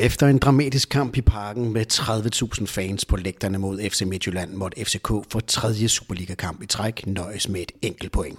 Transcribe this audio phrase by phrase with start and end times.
[0.00, 4.84] Efter en dramatisk kamp i parken med 30.000 fans på lægterne mod FC Midtjylland, måtte
[4.84, 8.38] FCK for tredje Superliga-kamp i træk nøjes med et enkelt point.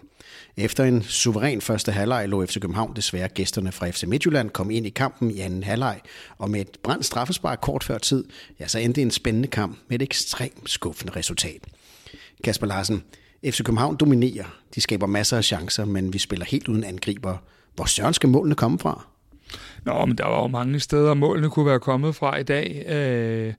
[0.57, 4.85] Efter en suveræn første halvleg lå FC København desværre gæsterne fra FC Midtjylland kom ind
[4.85, 6.01] i kampen i anden halvleg,
[6.37, 8.25] og med et brændt straffespark kort før tid,
[8.59, 11.67] ja, så endte en spændende kamp med et ekstremt skuffende resultat.
[12.43, 13.03] Kasper Larsen,
[13.45, 14.59] FC København dominerer.
[14.75, 17.37] De skaber masser af chancer, men vi spiller helt uden angriber.
[17.75, 19.05] Hvor søren skal målene komme fra?
[19.85, 22.85] Nå, men der var jo mange steder, målene kunne være kommet fra i dag.
[22.89, 23.53] Øh,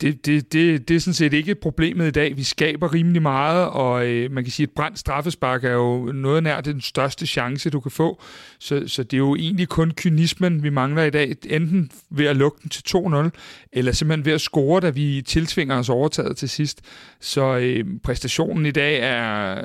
[0.00, 2.36] det, det, det, det er sådan set ikke problemet i dag.
[2.36, 6.12] Vi skaber rimelig meget, og øh, man kan sige, at et brændt straffespark er jo
[6.14, 8.22] noget nær den største chance, du kan få.
[8.58, 11.36] Så, så det er jo egentlig kun kynismen, vi mangler i dag.
[11.46, 13.30] Enten ved at lukke den til 2-0,
[13.72, 16.80] eller simpelthen ved at score, da vi tiltvinger os overtaget til sidst.
[17.20, 19.62] Så øh, præstationen i dag er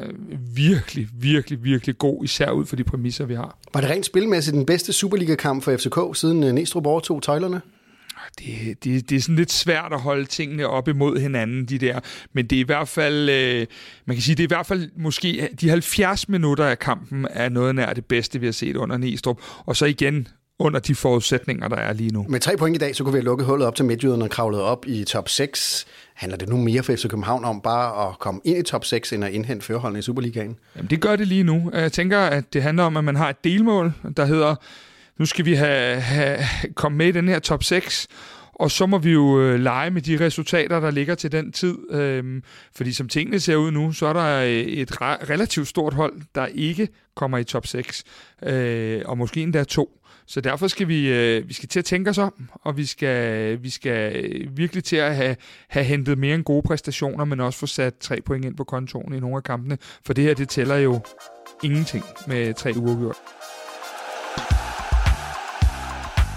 [0.55, 3.57] virkelig, virkelig, virkelig god, især ud for de præmisser, vi har.
[3.73, 7.61] Var det rent spilmæssigt den bedste Superliga-kamp for FCK, siden øh, Næstrup overtog tøjlerne?
[8.39, 11.99] Det, det, det er sådan lidt svært at holde tingene op imod hinanden, de der.
[12.33, 13.67] Men det er i hvert fald, øh,
[14.05, 17.49] man kan sige, det er i hvert fald måske de 70 minutter af kampen er
[17.49, 19.41] noget nær det bedste, vi har set under Næstrup.
[19.65, 20.27] Og så igen
[20.59, 22.25] under de forudsætninger, der er lige nu.
[22.29, 24.29] Med tre point i dag, så kunne vi have lukket hullet op til Midtjyderne og
[24.29, 25.87] kravlet op i top 6.
[26.13, 29.13] Handler det nu mere for FC København om bare at komme ind i top 6,
[29.13, 30.55] end at indhente førerholdene i Superligaen?
[30.75, 31.71] Jamen, det gør det lige nu.
[31.73, 34.55] Jeg tænker, at det handler om, at man har et delmål, der hedder
[35.19, 36.39] nu skal vi have, have
[36.75, 38.07] komme med i den her top 6,
[38.59, 41.77] og så må vi jo øh, lege med de resultater, der ligger til den tid.
[41.91, 42.43] Øhm,
[42.75, 46.21] fordi som tingene ser ud nu, så er der øh, et re- relativt stort hold,
[46.35, 48.03] der ikke kommer i top 6.
[48.43, 49.95] Øh, og måske endda to.
[50.27, 53.63] Så derfor skal vi, øh, vi skal til at tænke os om, og vi skal,
[53.63, 55.35] vi skal øh, virkelig til at have,
[55.69, 59.13] have hentet mere end gode præstationer, men også få sat tre point ind på kontoen
[59.13, 59.77] i nogle af kampene.
[60.05, 60.99] For det her, det tæller jo
[61.63, 63.15] ingenting med tre uafgjort.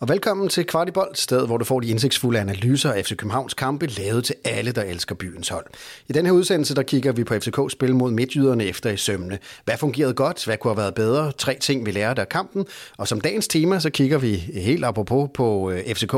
[0.00, 3.86] Og velkommen til Kvartibold, sted hvor du får de indsigtsfulde analyser af FC Københavns kampe,
[3.86, 5.66] lavet til alle, der elsker byens hold.
[6.08, 9.38] I den her udsendelse, der kigger vi på FCK's spil mod midtjyderne efter i sømne.
[9.64, 10.44] Hvad fungerede godt?
[10.44, 11.32] Hvad kunne have været bedre?
[11.32, 12.66] Tre ting, vi lærte af kampen.
[12.98, 16.14] Og som dagens tema, så kigger vi helt apropos på øh, FCK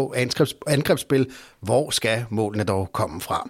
[0.66, 1.30] angrebsspil.
[1.60, 3.48] Hvor skal målene dog komme fra?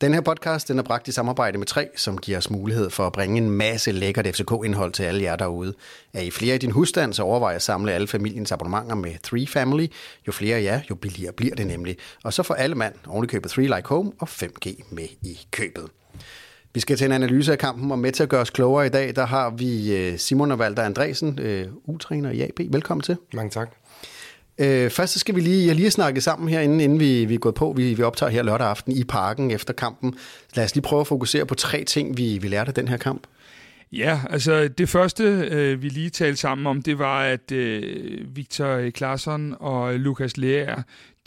[0.00, 3.06] Den her podcast den er bragt i samarbejde med 3, som giver os mulighed for
[3.06, 5.74] at bringe en masse lækkert FCK-indhold til alle jer derude.
[6.12, 9.46] Er I flere i din husstand, så overvej at samle alle familiens abonnementer med 3
[9.46, 9.86] Family.
[10.26, 11.96] Jo flere jer, jo billigere bliver det nemlig.
[12.24, 15.84] Og så får alle mand ovenikøbet 3 Like Home og 5G med i købet.
[16.74, 18.90] Vi skal til en analyse af kampen, og med til at gøre os klogere i
[18.90, 22.60] dag, der har vi øh, Simon og Valder Andresen, øh, U-træner i AB.
[22.72, 23.16] Velkommen til.
[23.32, 23.68] Mange tak.
[24.58, 27.38] Øh, først så skal vi lige, jeg lige snakke sammen herinde, inden, vi, vi er
[27.38, 27.74] gået på.
[27.76, 30.14] Vi, vi optager her lørdag aften i parken efter kampen.
[30.54, 32.96] Lad os lige prøve at fokusere på tre ting, vi, vi lærte af den her
[32.96, 33.26] kamp.
[33.92, 38.90] Ja, altså det første, øh, vi lige talte sammen om, det var, at øh, Victor
[38.90, 40.76] Claesson og Lukas Lea,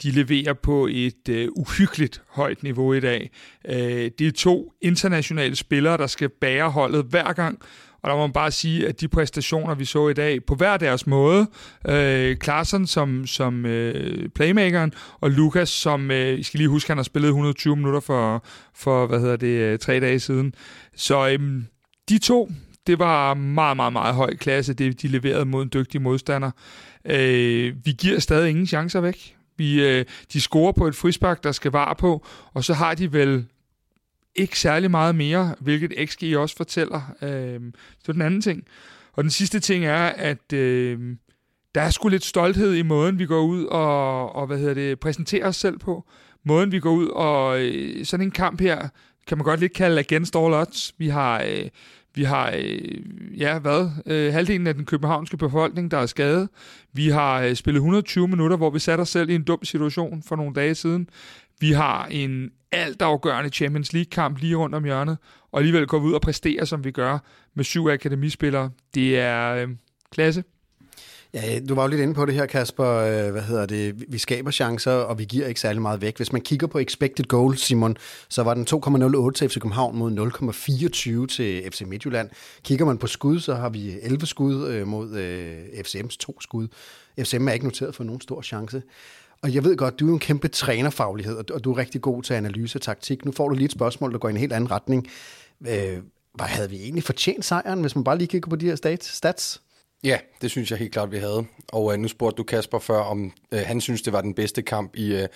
[0.02, 3.30] de leverer på et øh, uhyggeligt højt niveau i dag.
[3.68, 7.58] Øh, det er to internationale spillere, der skal bære holdet hver gang,
[8.08, 10.76] og der må man bare sige, at de præstationer, vi så i dag, på hver
[10.76, 11.46] deres måde,
[11.88, 16.98] øh, Klaassen som, som øh, playmakeren, og Lukas som, øh, I skal lige huske, han
[16.98, 20.54] har spillet 120 minutter for, for hvad hedder det, øh, tre dage siden.
[20.96, 21.62] Så øh,
[22.08, 22.50] de to,
[22.86, 26.50] det var meget, meget, meget høj klasse, det de leverede mod en dygtig modstander.
[27.04, 29.34] Øh, vi giver stadig ingen chancer væk.
[29.56, 33.12] Vi, øh, de scorer på et frispark, der skal vare på, og så har de
[33.12, 33.46] vel
[34.38, 37.14] ikke særlig meget mere, hvilket XG også fortæller.
[37.22, 37.60] Øh,
[38.00, 38.64] det er den anden ting.
[39.12, 41.16] Og den sidste ting er, at øh,
[41.74, 45.00] der er sgu lidt stolthed i måden, vi går ud og, og hvad hedder det,
[45.00, 46.04] præsenterer os selv på.
[46.44, 48.88] Måden, vi går ud og øh, sådan en kamp her,
[49.26, 50.94] kan man godt lidt kalde against all odds.
[50.98, 51.68] Vi har, øh,
[52.14, 56.48] vi har øh, ja, hvad, øh, halvdelen af den københavnske befolkning, der er skadet.
[56.92, 60.22] Vi har øh, spillet 120 minutter, hvor vi satte os selv i en dum situation
[60.22, 61.08] for nogle dage siden.
[61.60, 65.18] Vi har en altafgørende Champions League-kamp lige rundt om hjørnet,
[65.52, 67.18] og alligevel går vi ud og præsterer, som vi gør,
[67.54, 68.70] med syv akademispillere.
[68.94, 69.68] Det er øh,
[70.12, 70.44] klasse.
[71.34, 72.86] Ja, du var jo lidt inde på det her, Kasper.
[72.86, 74.04] Øh, hvad hedder det?
[74.12, 76.16] Vi skaber chancer, og vi giver ikke særlig meget væk.
[76.16, 77.96] Hvis man kigger på expected goals, Simon,
[78.28, 80.12] så var den 2,08 til FC København mod
[81.30, 82.30] 0,24 til FC Midtjylland.
[82.62, 86.68] Kigger man på skud, så har vi 11 skud øh, mod øh, FCM's to skud.
[87.20, 88.82] FCM er ikke noteret for nogen stor chance.
[89.42, 92.34] Og jeg ved godt, du er en kæmpe trænerfaglighed, og du er rigtig god til
[92.34, 93.24] analyse og taktik.
[93.24, 95.06] Nu får du lige et spørgsmål, der går i en helt anden retning.
[95.60, 95.98] Øh,
[96.34, 99.62] hvad havde vi egentlig fortjent sejren, hvis man bare lige kigger på de her stats?
[100.04, 101.44] Ja, det synes jeg helt klart, vi havde.
[101.68, 104.62] Og øh, nu spurgte du Kasper før, om øh, han synes, det var den bedste
[104.62, 105.28] kamp i øh,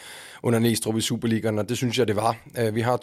[0.43, 2.37] under Næstrup i Superligaen, og det synes jeg, det var.
[2.59, 2.99] Øh, vi har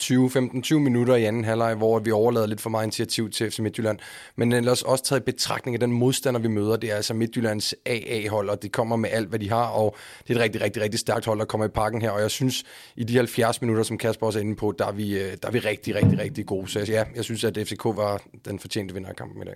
[0.74, 4.00] 20-15-20 minutter i anden halvleg, hvor vi overlader lidt for meget initiativ til FC Midtjylland.
[4.36, 6.78] Men ellers også taget i betragtning af den modstander, vi møder.
[6.78, 9.96] Det er altså Midtjyllands AA-hold, og det kommer med alt, hvad de har, og
[10.28, 12.10] det er et rigtig, rigtig, rigtig stærkt hold, der kommer i parken her.
[12.10, 12.64] Og jeg synes,
[12.96, 15.48] i de 70 minutter, som Kasper også er inde på, der er vi, øh, der
[15.48, 16.68] er vi rigtig, rigtig, rigtig gode.
[16.68, 19.56] Så ja, jeg synes, at FCK var den fortjente vinder af kampen i dag.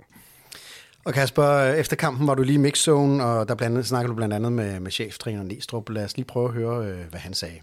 [1.05, 4.15] Og Kasper, efter kampen var du lige i mixzone, og der blandt andet, snakkede du
[4.15, 5.89] blandt andet med, med cheftræner Næstrup.
[5.89, 7.55] Lad os lige prøve at høre, øh, hvad han sagde.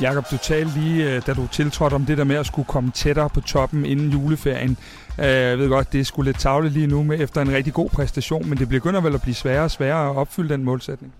[0.00, 2.90] Jakob, du talte lige, øh, da du tiltrådte om det der med at skulle komme
[2.90, 4.76] tættere på toppen inden juleferien.
[5.20, 7.72] Øh, jeg ved godt, det er sgu lidt tavle lige nu med efter en rigtig
[7.72, 11.14] god præstation, men det begynder vel at blive sværere og sværere at opfylde den målsætning?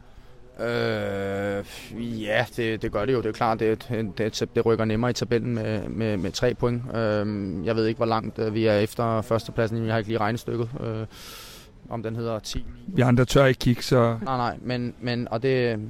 [0.60, 1.64] Øh,
[2.22, 3.18] ja, det, det gør det jo.
[3.18, 6.82] Det er klart, det, det, det rykker nemmere i tabellen med, med, med tre point.
[6.96, 9.84] Øh, jeg ved ikke, hvor langt øh, vi er efter førstepladsen.
[9.84, 11.06] Jeg har ikke lige regnestykket, øh,
[11.88, 12.64] om den hedder 10.
[12.86, 14.18] Vi andre tør ikke kigge, så...
[14.22, 15.80] Nej, nej, men, men og det,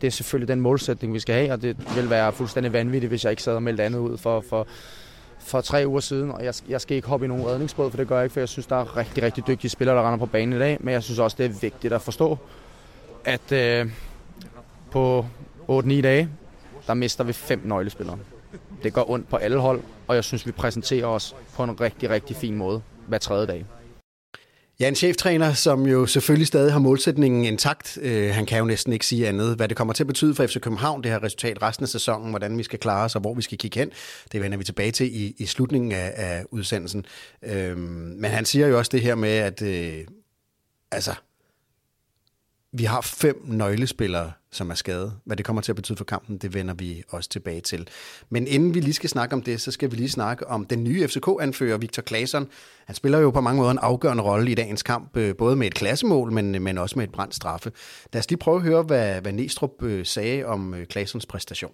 [0.00, 3.24] det er selvfølgelig den målsætning, vi skal have, og det vil være fuldstændig vanvittigt, hvis
[3.24, 4.66] jeg ikke sad og meldte andet ud for, for,
[5.38, 8.08] for tre uger siden, og jeg, jeg skal ikke hoppe i nogen redningsbåd, for det
[8.08, 10.26] gør jeg ikke, for jeg synes, der er rigtig, rigtig dygtige spillere, der render på
[10.26, 12.38] banen i dag, men jeg synes også, det er vigtigt at forstå,
[13.24, 13.90] at øh,
[14.90, 15.26] på
[15.68, 16.28] 8-9 dage,
[16.86, 18.18] der mister vi fem nøglespillere.
[18.82, 22.10] Det går ondt på alle hold, og jeg synes, vi præsenterer os på en rigtig,
[22.10, 23.64] rigtig fin måde hver tredje dag.
[24.80, 27.98] Ja, en cheftræner, som jo selvfølgelig stadig har målsætningen intakt.
[28.02, 29.56] Øh, han kan jo næsten ikke sige andet.
[29.56, 32.30] Hvad det kommer til at betyde for FC København, det her resultat resten af sæsonen,
[32.30, 33.90] hvordan vi skal klare os og hvor vi skal kigge hen,
[34.32, 37.06] det vender vi tilbage til i, i slutningen af, af udsendelsen.
[37.42, 40.04] Øh, men han siger jo også det her med, at øh,
[40.92, 41.14] altså,
[42.72, 45.12] vi har fem nøglespillere, som er skadet.
[45.24, 47.88] Hvad det kommer til at betyde for kampen, det vender vi også tilbage til.
[48.28, 50.84] Men inden vi lige skal snakke om det, så skal vi lige snakke om den
[50.84, 52.48] nye FCK-anfører, Victor Claesson.
[52.86, 55.66] Han spiller jo på mange måder en afgørende rolle i dagens kamp, øh, både med
[55.66, 57.72] et klassemål, men, øh, men også med et brændt straffe.
[58.12, 61.72] Lad os lige prøve at høre, hvad, hvad Næstrup øh, sagde om Claessons præstation.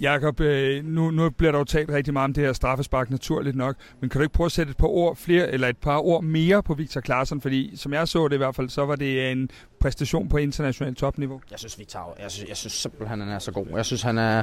[0.00, 3.56] Jakob, øh, nu, nu bliver der jo talt rigtig meget om det her straffespark, naturligt
[3.56, 5.98] nok, men kan du ikke prøve at sætte et par ord flere, eller et par
[5.98, 8.96] ord mere på Victor Klaarsson, fordi som jeg så det i hvert fald, så var
[8.96, 9.50] det en
[9.80, 11.40] præstation på internationalt topniveau.
[11.50, 13.66] Jeg synes, Victor, jeg synes, jeg synes simpelthen, han er så god.
[13.76, 14.42] Jeg synes, han er,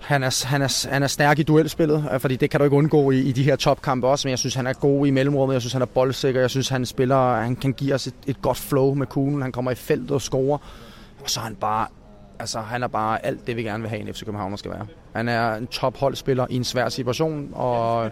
[0.00, 2.76] han er, han, er, han er stærk i duelspillet, øh, fordi det kan du ikke
[2.76, 5.54] undgå i, i de her topkampe også, men jeg synes, han er god i mellemrummet,
[5.54, 8.42] jeg synes, han er boldsikker, jeg synes, han spiller, han kan give os et, et
[8.42, 10.58] godt flow med kuglen, han kommer i feltet og scorer,
[11.22, 11.86] og så er han bare
[12.40, 14.86] altså, han er bare alt det, vi gerne vil have, en FC København skal være.
[15.14, 18.10] Han er en topholdspiller i en svær situation, og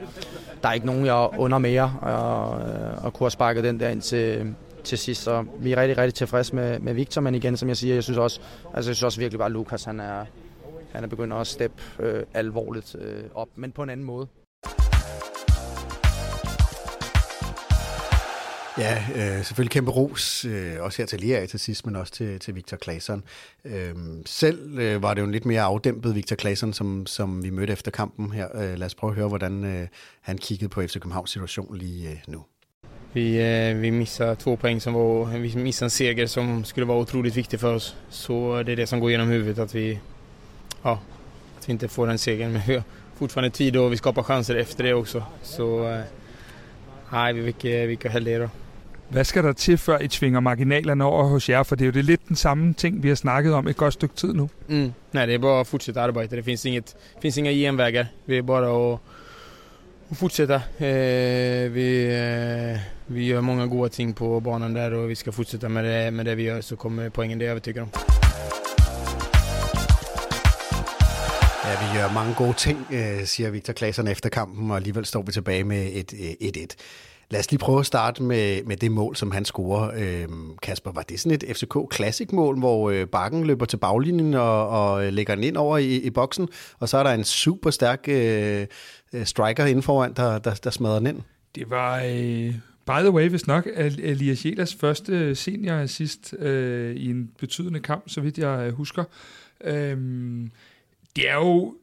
[0.62, 3.88] der er ikke nogen, jeg under mere øh, at, og kunne have sparket den der
[3.88, 4.54] ind til,
[4.84, 5.22] til sidst.
[5.22, 8.02] Så vi er rigtig, rigtig tilfredse med, med Victor, men igen, som jeg siger, jeg
[8.02, 10.24] synes også, altså, jeg synes også virkelig bare, at Lukas han er,
[10.92, 14.26] han er begyndt at steppe øh, alvorligt øh, op, men på en anden måde.
[18.78, 22.40] Ja, øh, selvfølgelig kæmpe ros, øh, også her til Lea til sidst, men også til,
[22.40, 23.24] til Victor Claesson.
[23.64, 23.94] Øh,
[24.26, 27.72] selv øh, var det jo en lidt mere afdæmpet Victor Claesson, som, som vi mødte
[27.72, 28.48] efter kampen her.
[28.54, 29.88] Øh, lad os prøve at høre, hvordan øh,
[30.20, 32.44] han kiggede på FC Københavns situation lige øh, nu.
[33.14, 36.98] Vi, eh, vi misser två poäng som var, vi missade en seger som skulle vara
[36.98, 37.96] otroligt viktig för oss.
[38.10, 39.98] Så det är det som går genom huvudet att vi,
[40.84, 40.98] ja,
[41.58, 42.52] att vi inte får den segern.
[42.52, 42.82] Men vi har
[43.18, 45.22] fortfarande tid och vi skapar chanser efter det också.
[45.42, 46.00] Så eh,
[47.12, 48.48] nej, vi vi vilka heller då.
[49.10, 51.62] Hvad skal der til, før I tvinger marginalerne over hos jer?
[51.62, 53.94] For det er jo det lidt den samme ting, vi har snakket om et godt
[53.94, 54.50] stykke tid nu.
[54.68, 54.92] Mm.
[55.12, 56.36] Nej, det är bara att fortsätta arbeta.
[56.36, 58.06] Det finns, inget, finns inga genvägar.
[58.26, 59.00] Det är bara att,
[60.08, 60.54] att fortsätta.
[60.54, 65.68] Eh, vi, eh, vi gör många goda ting på banan där och vi ska fortsätta
[65.68, 67.90] med det, med det vi gör så kommer poängen, det är jag övertygad om.
[71.64, 75.22] Ja, vi gør mange gode ting, øh, siger Victor Claesson efter kampen, og alligevel står
[75.22, 76.76] vi tilbage med et 1-1.
[77.30, 79.90] Lad os lige prøve at starte med, med det mål, som han scorer.
[79.96, 84.34] Øhm, Kasper, var det sådan et FCK Classic mål, hvor øh, Bakken løber til baglinjen
[84.34, 87.24] og, og øh, lægger den ind over i, i boksen, og så er der en
[87.24, 88.66] super stærk øh,
[89.24, 91.22] striker inden foran, der, der, der smadrer den ind?
[91.54, 92.54] Det var, øh,
[92.86, 97.80] by the way, hvis nok, Elias Jelas første øh, senior assist øh, i en betydende
[97.80, 99.04] kamp, så vidt jeg øh, husker.
[99.64, 99.96] Øh,
[101.16, 101.74] det er jo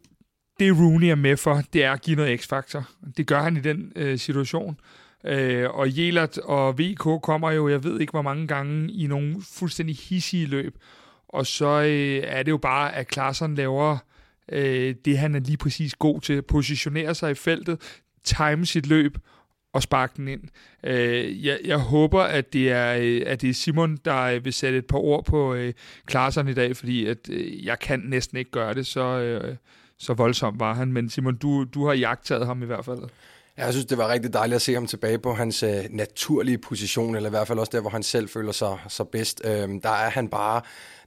[0.59, 2.89] det Rooney er med for, det er at give noget x-faktor.
[3.17, 4.77] Det gør han i den øh, situation.
[5.27, 9.35] Øh, og Jelert og VK kommer jo, jeg ved ikke hvor mange gange, i nogle
[9.53, 10.77] fuldstændig hissige løb.
[11.29, 13.97] Og så øh, er det jo bare, at Klaarsson laver
[14.51, 16.41] øh, det, han er lige præcis god til.
[16.41, 19.17] Positionere sig i feltet, time sit løb
[19.73, 20.41] og sparke den ind.
[20.83, 24.53] Øh, jeg, jeg håber, at det, er, øh, at det er Simon, der øh, vil
[24.53, 25.73] sætte et par ord på øh,
[26.05, 29.55] Klaarsson i dag, fordi at, øh, jeg kan næsten ikke gøre det, så, øh,
[29.97, 30.93] så voldsomt var han.
[30.93, 32.99] Men Simon, du, du har jagtet ham i hvert fald.
[33.57, 37.15] Jeg synes, det var rigtig dejligt at se ham tilbage på hans øh, naturlige position,
[37.15, 39.41] eller i hvert fald også der, hvor han selv føler sig, sig bedst.
[39.45, 40.61] Øhm, der er han bare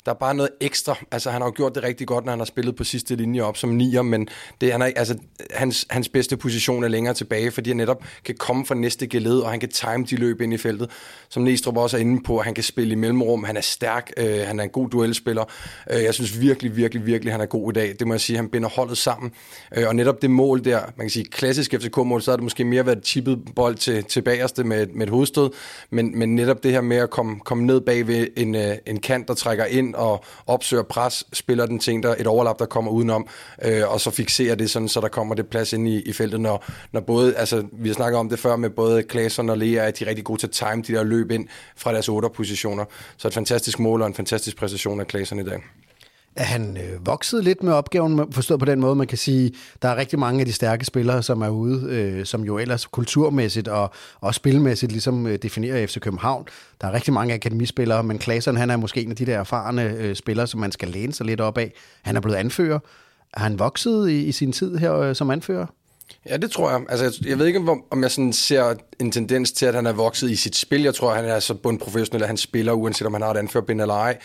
[0.09, 0.99] der er bare noget ekstra.
[1.11, 3.41] Altså, han har jo gjort det rigtig godt, når han har spillet på sidste linje
[3.41, 4.29] op som nier, men
[4.61, 5.19] det, han er, altså,
[5.51, 9.39] hans, hans bedste position er længere tilbage, fordi han netop kan komme fra næste geled,
[9.39, 10.91] og han kan time de løb ind i feltet,
[11.29, 12.39] som Næstrup også er inde på.
[12.39, 15.45] Han kan spille i mellemrum, han er stærk, øh, han er en god duelspiller.
[15.91, 17.95] Øh, jeg synes virkelig, virkelig, virkelig, han er god i dag.
[17.99, 19.33] Det må jeg sige, han binder holdet sammen.
[19.77, 22.65] Øh, og netop det mål der, man kan sige, klassisk FCK-mål, så har det måske
[22.65, 25.51] mere været chippet bold til, til bagerste med, med et hovedstød,
[25.91, 29.01] men, men netop det her med at komme, komme ned bag ved en, øh, en
[29.01, 32.91] kant, der trækker ind og opsøger pres, spiller den ting, der et overlap, der kommer
[32.91, 33.29] udenom,
[33.65, 36.41] øh, og så fixerer det sådan, så der kommer det plads ind i, i feltet,
[36.41, 39.87] når, når både, altså vi har snakket om det før med både Klaasen og Lea,
[39.87, 42.29] at de er rigtig gode til at time de der løb ind fra deres otte
[42.29, 42.85] positioner.
[43.17, 45.63] Så et fantastisk mål og en fantastisk præstation af Klaasen i dag
[46.39, 49.53] er han øh, vokset lidt med opgaven, forstået på den måde, man kan sige,
[49.83, 52.87] der er rigtig mange af de stærke spillere, som er ude, øh, som jo ellers
[52.87, 53.91] kulturmæssigt og,
[54.21, 56.47] og spilmæssigt ligesom øh, definerer FC København.
[56.81, 59.83] Der er rigtig mange akademispillere, men Klaasen, han er måske en af de der erfarne
[59.83, 61.73] øh, spillere, som man skal læne sig lidt op af.
[62.03, 62.79] Han er blevet anfører.
[63.35, 65.67] Er han vokset i, i sin tid her øh, som anfører?
[66.29, 66.81] Ja, det tror jeg.
[66.89, 69.93] Altså, jeg, jeg ved ikke, om jeg sådan ser en tendens til, at han er
[69.93, 70.83] vokset i sit spil.
[70.83, 73.81] Jeg tror, han er så bundprofessionel, at han spiller, uanset om han har et anførbind
[73.81, 74.19] eller ej.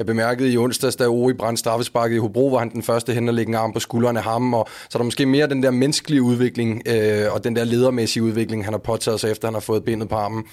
[0.00, 3.28] Jeg bemærkede i onsdags, da Ori brændte straffesparket i Hobro, var han den første hen
[3.28, 4.54] og lægge en arm på skulderen af ham.
[4.54, 8.22] Og så er der måske mere den der menneskelige udvikling øh, og den der ledermæssige
[8.22, 10.44] udvikling, han har påtaget sig, efter han har fået bindet på armen.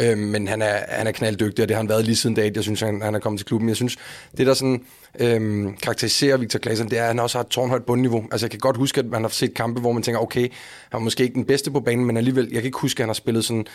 [0.00, 2.52] Øh, men han er, han er knalddygtig, og det har han været lige siden dag,
[2.54, 3.68] jeg synes, han, han er kommet til klubben.
[3.68, 3.96] Jeg synes,
[4.36, 4.84] det der sådan
[5.20, 8.24] øhm, karakteriserer Victor Claesson, det er, at han også har et tårnhøjt bundniveau.
[8.32, 10.48] Altså jeg kan godt huske, at man har set kampe, hvor man tænker, okay,
[10.90, 13.04] han er måske ikke den bedste på banen, men alligevel, jeg kan ikke huske, at
[13.04, 13.66] han har spillet sådan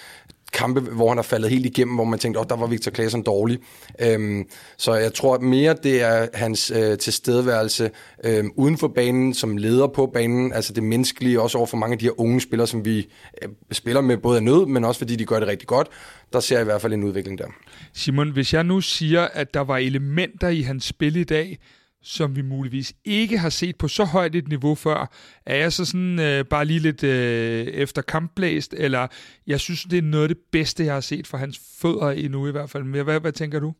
[0.53, 2.91] kampe, hvor han har faldet helt igennem, hvor man tænkte, åh, oh, der var Victor
[2.91, 3.59] Claesson dårlig.
[4.01, 4.45] Øhm,
[4.77, 7.91] så jeg tror mere, det er hans øh, tilstedeværelse
[8.23, 11.93] øh, uden for banen, som leder på banen, altså det menneskelige, også over for mange
[11.93, 12.97] af de her unge spillere, som vi
[13.43, 15.87] øh, spiller med både af nød, men også fordi de gør det rigtig godt.
[16.33, 17.47] Der ser jeg i hvert fald en udvikling der.
[17.93, 21.59] Simon, hvis jeg nu siger, at der var elementer i hans spil i dag,
[22.03, 25.11] som vi muligvis ikke har set på så højt et niveau før.
[25.45, 29.07] Er jeg så sådan øh, bare lige lidt øh, efter kampblæst, eller
[29.47, 32.47] jeg synes, det er noget af det bedste, jeg har set for hans fødder endnu
[32.47, 32.83] i hvert fald.
[32.83, 33.73] Men hvad, hvad tænker du?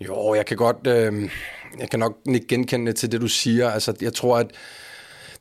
[0.00, 1.30] Jo, jeg kan godt, øh,
[1.78, 3.70] jeg kan nok ikke genkende det til det, du siger.
[3.70, 4.50] Altså, jeg tror, at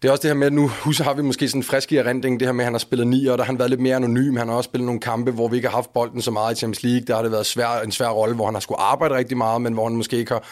[0.03, 1.91] det er også det her med, at nu husker, har vi måske sådan en frisk
[1.91, 3.69] i erindring, det her med, at han har spillet ni, og der har han været
[3.69, 4.35] lidt mere anonym.
[4.35, 6.57] Han har også spillet nogle kampe, hvor vi ikke har haft bolden så meget i
[6.57, 7.01] Champions League.
[7.07, 9.61] Der har det været svær, en svær rolle, hvor han har skulle arbejde rigtig meget,
[9.61, 10.43] men hvor han måske ikke har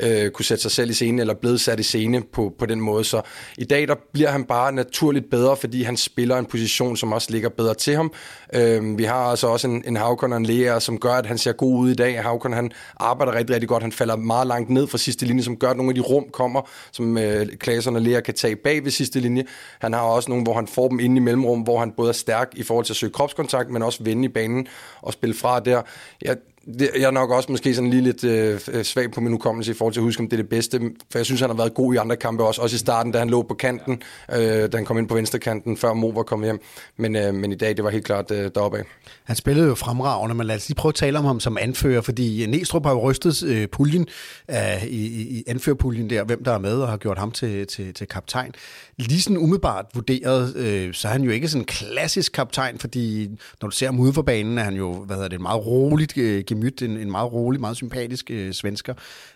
[0.00, 2.80] øh, kunne sætte sig selv i scene, eller blevet sat i scene på, på den
[2.80, 3.04] måde.
[3.04, 3.22] Så
[3.58, 7.28] i dag, der bliver han bare naturligt bedre, fordi han spiller en position, som også
[7.30, 8.12] ligger bedre til ham.
[8.54, 11.38] Øh, vi har altså også en, en Havkon og en Lea, som gør, at han
[11.38, 12.22] ser god ud i dag.
[12.22, 13.82] Havkon, han arbejder rigtig, rigtig godt.
[13.82, 16.24] Han falder meget langt ned fra sidste linje, som gør, at nogle af de rum
[16.32, 19.44] kommer, som øh, klasserne og Lea kan tage bag ved sidste linje.
[19.78, 22.12] Han har også nogle, hvor han får dem inde i mellemrum, hvor han både er
[22.12, 24.66] stærk i forhold til at søge kropskontakt, men også vende i banen
[25.02, 25.82] og spille fra der.
[26.22, 29.32] Jeg, det, jeg er nok også måske sådan lige lidt øh, øh, svag på min
[29.32, 30.80] hukommelse i forhold til at huske, om det er det bedste.
[31.10, 32.62] For jeg synes, han har været god i andre kampe også.
[32.62, 34.02] Også i starten, da han lå på kanten,
[34.32, 36.60] øh, da han kom ind på venstre kanten, før Mo var kommet hjem.
[36.96, 38.84] Men, øh, men i dag, det var helt klart øh, deroppe af.
[39.24, 42.00] Han spillede jo fremragende, men lad os lige prøve at tale om ham som anfører,
[42.00, 44.06] fordi Næstrup har jo rystet øh, puljen,
[44.50, 45.06] øh, i,
[45.38, 48.52] i anførpuljen der, hvem der er med, og har gjort ham til, til, til kaptajn.
[49.00, 53.28] Lige sådan umiddelbart vurderet, øh, så er han jo ikke sådan en klassisk kaptajn, fordi
[53.60, 55.66] når du ser ham ude for banen, er han jo, hvad hedder det, en meget
[55.66, 58.94] roligt øh, gemyt, en, en meget rolig, meget sympatisk øh, svensker.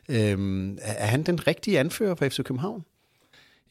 [0.09, 0.39] Øh,
[0.83, 2.85] er han den rigtige anfører for FC København?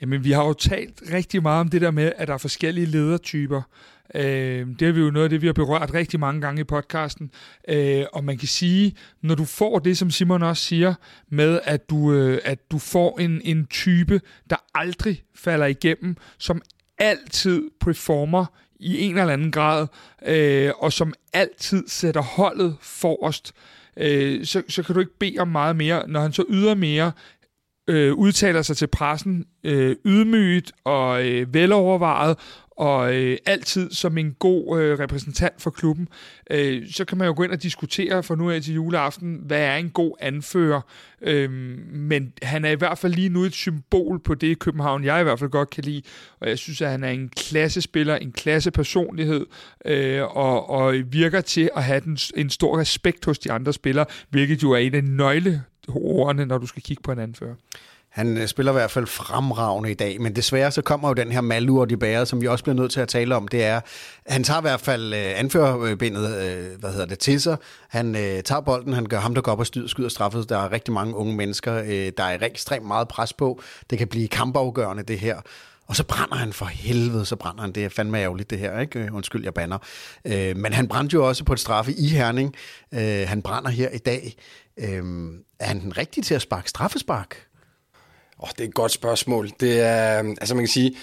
[0.01, 2.85] Jamen, vi har jo talt rigtig meget om det der med, at der er forskellige
[2.85, 3.61] ledertyper.
[4.15, 6.63] Øh, det er vi jo noget af det, vi har berørt rigtig mange gange i
[6.63, 7.31] podcasten.
[7.67, 10.93] Øh, og man kan sige, når du får det, som Simon også siger,
[11.29, 16.61] med at du, øh, at du får en, en type, der aldrig falder igennem, som
[16.97, 18.45] altid performer
[18.79, 19.87] i en eller anden grad,
[20.25, 23.53] øh, og som altid sætter holdet forrest,
[23.97, 26.07] øh, så, så kan du ikke bede om meget mere.
[26.07, 27.11] Når han så yder mere,
[27.87, 32.37] øh, udtaler sig til pressen øh, ydmygt og øh, velovervejet,
[32.77, 36.07] og øh, altid som en god øh, repræsentant for klubben,
[36.49, 39.61] øh, så kan man jo gå ind og diskutere for nu af til juleaften, hvad
[39.61, 40.81] er en god anfører.
[41.21, 41.51] Øh,
[41.91, 45.19] men han er i hvert fald lige nu et symbol på det i København, jeg
[45.19, 46.01] i hvert fald godt kan lide.
[46.39, 49.45] Og jeg synes, at han er en klassespiller, en klasse personlighed,
[49.85, 54.05] øh, og, og virker til at have den, en stor respekt hos de andre spillere,
[54.29, 57.55] hvilket jo er en af nøgleordene, når du skal kigge på en anfører.
[58.13, 61.31] Han øh, spiller i hvert fald fremragende i dag, men desværre så kommer jo den
[61.31, 63.47] her malur de bærer, som vi også bliver nødt til at tale om.
[63.47, 63.81] Det er,
[64.27, 67.57] han tager i hvert fald øh, anførerbindet øh, hvad hedder det, til sig.
[67.89, 70.49] Han øh, tager bolden, han gør ham, der går op og styr, skyder straffet.
[70.49, 73.61] Der er rigtig mange unge mennesker, øh, der er ekstremt meget pres på.
[73.89, 75.41] Det kan blive kampafgørende, det her.
[75.87, 77.71] Og så brænder han for helvede, så brænder han.
[77.71, 78.99] Det er fandme ærgerligt, det her, ikke?
[78.99, 79.77] Øh, undskyld, jeg banner.
[80.25, 82.55] Øh, men han brændte jo også på et straffe i Herning.
[82.93, 84.35] Øh, han brænder her i dag.
[84.77, 85.03] Øh,
[85.59, 87.52] er han den rigtige til at sparke straffespark?
[88.43, 89.49] Oh, det er et godt spørgsmål.
[89.59, 90.95] Det er, altså man kan sige,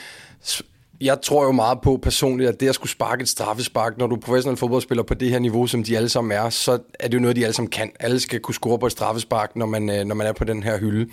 [1.00, 4.16] jeg tror jo meget på personligt, at det at skulle sparke et straffespark, når du
[4.16, 7.14] er professionel fodboldspiller på det her niveau, som de alle sammen er, så er det
[7.14, 7.90] jo noget, de alle sammen kan.
[8.00, 10.62] Alle skal kunne score på et straffespark, når man, øh, når man er på den
[10.62, 11.10] her hylde.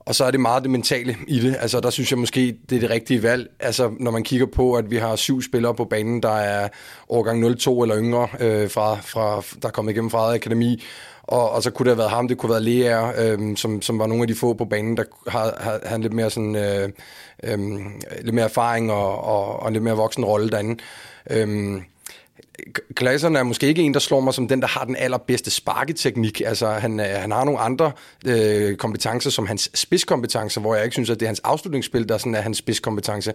[0.00, 1.56] Og så er det meget det mentale i det.
[1.60, 3.50] Altså, der synes jeg måske, det er det rigtige valg.
[3.60, 6.68] Altså, når man kigger på, at vi har syv spillere på banen, der er
[7.08, 10.82] årgang 02 eller yngre, øh, fra, fra, der er kommet igennem fra Akademi,
[11.32, 13.82] og, og så kunne det have været ham, det kunne have været Lea, øhm, som,
[13.82, 16.56] som var nogle af de få på banen, der har, har, havde lidt mere sådan,
[16.56, 16.88] øh,
[17.44, 17.58] øh,
[18.22, 20.82] lidt mere erfaring og, og, og lidt mere voksen rolle derinde.
[21.30, 21.82] Øhm,
[22.94, 26.40] Klaseren er måske ikke en, der slår mig som den, der har den allerbedste sparketeknik.
[26.40, 27.92] Altså, han, øh, han har nogle andre
[28.26, 32.18] øh, kompetencer, som hans spidskompetencer, hvor jeg ikke synes, at det er hans afslutningsspil, der
[32.18, 33.32] sådan er hans spidskompetence.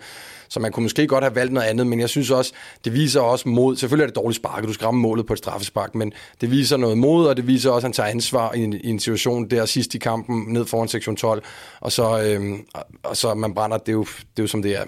[0.49, 2.53] Så man kunne måske godt have valgt noget andet, men jeg synes også,
[2.85, 5.39] det viser også mod, selvfølgelig er det dårligt sparket, du skal ramme målet på et
[5.39, 8.63] straffespark, men det viser noget mod, og det viser også, at han tager ansvar i
[8.63, 11.43] en, i en situation der sidst i kampen, ned foran sektion 12,
[11.79, 12.59] og så, øh,
[13.03, 14.83] og så man brænder, det er, jo, det er jo som det er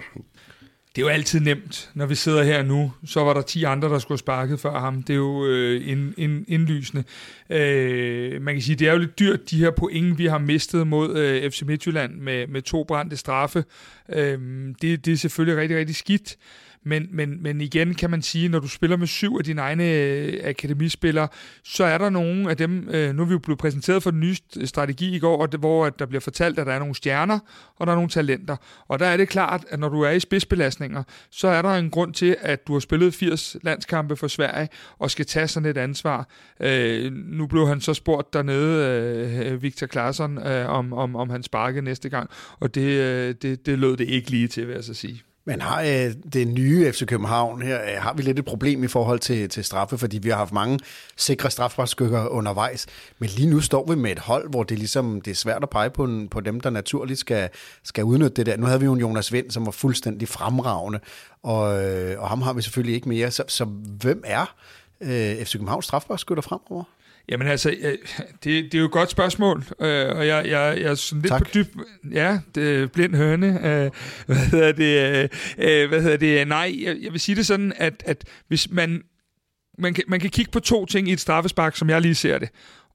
[0.96, 2.92] det er jo altid nemt, når vi sidder her nu.
[3.06, 5.04] Så var der 10 andre, der skulle sparket før ham.
[5.04, 7.04] Det er jo øh, ind, ind, indlysende.
[7.50, 10.88] Øh, man kan sige, det er jo lidt dyrt, de her point, vi har mistet
[10.88, 13.64] mod øh, FC Midtjylland med, med to brændte straffe.
[14.10, 14.40] Øh,
[14.82, 16.38] det, det er selvfølgelig rigtig, rigtig skidt.
[16.86, 19.92] Men, men, men igen kan man sige, når du spiller med syv af dine egne
[19.92, 21.28] øh, akademispillere,
[21.64, 24.20] så er der nogle af dem, øh, nu er vi jo blevet præsenteret for den
[24.20, 27.40] nye strategi i går, hvor at der bliver fortalt, at der er nogle stjerner,
[27.76, 28.56] og der er nogle talenter.
[28.88, 31.90] Og der er det klart, at når du er i spidsbelastninger, så er der en
[31.90, 34.70] grund til, at du har spillet 80 landskampe for Sverige,
[35.00, 36.28] og skal tage sådan et ansvar.
[36.60, 41.44] Øh, nu blev han så spurgt dernede, øh, Victor Claesson, øh, om, om, om han
[41.44, 44.84] sparkede næste gang, og det, øh, det, det lød det ikke lige til, vil jeg
[44.84, 45.24] så sige.
[45.50, 48.88] Men har øh, det nye FC København her, øh, har vi lidt et problem i
[48.88, 50.80] forhold til, til straffe, fordi vi har haft mange
[51.18, 52.88] sikre strafbarskykker undervejs.
[53.20, 55.70] Men lige nu står vi med et hold, hvor det ligesom det er svært at
[55.70, 57.50] pege på, på dem, der naturligt skal,
[57.84, 58.58] skal udnytte det der.
[58.58, 61.00] Nu havde vi jo en Jonas Vind, som var fuldstændig fremragende,
[61.44, 63.32] og, øh, og ham har vi selvfølgelig ikke mere.
[63.32, 63.66] Så, så
[64.02, 64.56] hvem er
[65.02, 66.84] øh, FC Københavns strafbarskytter fremover?
[67.30, 67.70] Jamen altså,
[68.44, 71.32] det, det er jo et godt spørgsmål, øh, og jeg, jeg, jeg er sådan lidt
[71.32, 71.42] tak.
[71.42, 71.68] på dyb...
[72.12, 73.48] Ja, det blind høne.
[73.48, 73.92] Øh,
[74.26, 75.30] hvad hedder det?
[75.58, 76.48] Øh, hvad hedder det?
[76.48, 79.04] Nej, jeg, jeg vil sige det sådan, at, at hvis man...
[79.78, 82.40] Man kan, man kan kigge på to ting i et straffespark, som jeg lige ser
[82.40, 82.50] det.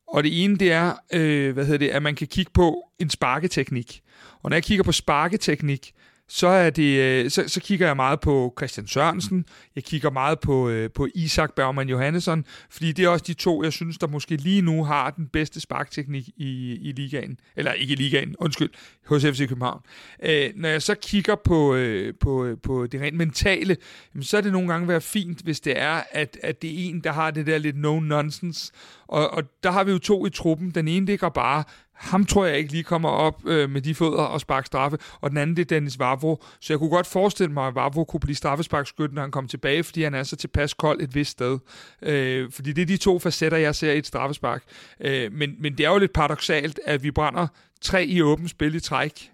[0.09, 3.11] Og det ene, det er, øh, hvad hedder det, at man kan kigge på en
[3.11, 4.01] sparketeknik.
[4.43, 5.93] Og når jeg kigger på sparketeknik,
[6.29, 9.45] så, er det, øh, så, så kigger jeg meget på Christian Sørensen,
[9.77, 13.63] jeg kigger meget på, øh, på Isak Bergman Johannesson, fordi det er også de to,
[13.63, 17.39] jeg synes, der måske lige nu har den bedste sparkteknik i, i ligaen.
[17.57, 18.71] Eller ikke i ligaen, undskyld,
[19.07, 19.81] hos FC København.
[20.23, 23.77] Øh, når jeg så kigger på, øh, på, øh, på det rent mentale,
[24.21, 27.01] så er det nogle gange været fint, hvis det er, at, at det er en,
[27.01, 28.71] der har det der lidt no-nonsense.
[29.07, 30.71] Og, og der har vi jo to i truppen.
[30.71, 34.23] Den ene ligger bare ham tror jeg ikke lige kommer op øh, med de fødder
[34.23, 36.43] og sparke straffe, og den anden det er Dennis Vavro.
[36.61, 39.85] Så jeg kunne godt forestille mig, at Vavro kunne blive straffesparkskyt, når han kommer tilbage,
[39.85, 41.59] fordi han er så tilpas kold et vist sted.
[42.03, 44.63] Øh, fordi det er de to facetter, jeg ser i et straffespark.
[45.01, 47.47] Øh, men, men det er jo lidt paradoxalt, at vi brænder
[47.81, 49.31] tre i åbent spil i træk,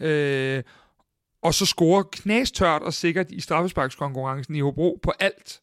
[0.00, 0.62] øh,
[1.42, 5.60] og så scorer knastørt og sikkert i straffesparkskonkurrencen i Hobro på alt.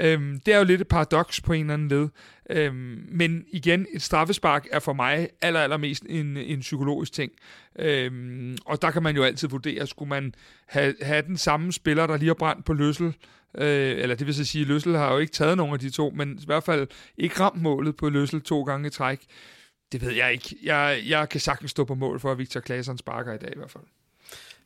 [0.00, 2.08] Øhm, det er jo lidt et paradoks på en eller anden led.
[2.50, 7.32] Øhm, men igen, et straffespark er for mig aller, allermest en, en psykologisk ting.
[7.78, 10.34] Øhm, og der kan man jo altid vurdere, skulle man
[10.66, 13.14] have, have den samme spiller, der lige har brændt på Løssel,
[13.58, 15.90] øh, eller det vil så sige, at Løssel har jo ikke taget nogen af de
[15.90, 19.20] to, men i hvert fald ikke ramt målet på Løssel to gange i træk.
[19.92, 20.56] Det ved jeg ikke.
[20.62, 23.58] Jeg, jeg kan sagtens stå på mål for, at Victor Claesson sparker i dag i
[23.58, 23.84] hvert fald.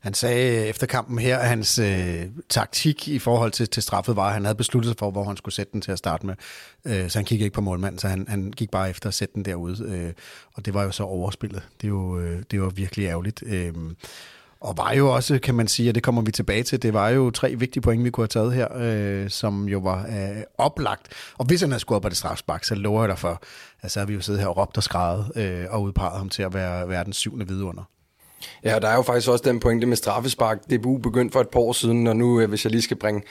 [0.07, 4.27] Han sagde efter kampen her, at hans øh, taktik i forhold til, til straffet var,
[4.27, 6.35] at han havde besluttet sig for, hvor han skulle sætte den til at starte med.
[6.85, 9.33] Øh, så han kiggede ikke på målmanden, så han, han gik bare efter at sætte
[9.33, 9.83] den derude.
[9.87, 10.13] Øh,
[10.53, 11.63] og det var jo så overspillet.
[11.81, 13.43] Det, er jo, øh, det var virkelig ærgerligt.
[13.45, 13.73] Øh,
[14.61, 17.09] og var jo også, kan man sige, og det kommer vi tilbage til, det var
[17.09, 21.07] jo tre vigtige point, vi kunne have taget her, øh, som jo var øh, oplagt.
[21.37, 23.41] Og hvis han havde skudt på det strafspark, så lover jeg dig for,
[23.81, 26.29] at så havde vi jo siddet her og råbt og skrevet øh, og udpeget ham
[26.29, 27.83] til at være verdens syvende vidunder.
[28.63, 30.59] Ja, der er jo faktisk også den pointe med straffespark.
[30.71, 33.21] DBU begyndte for et par år siden, og nu, øh, hvis jeg lige skal bringe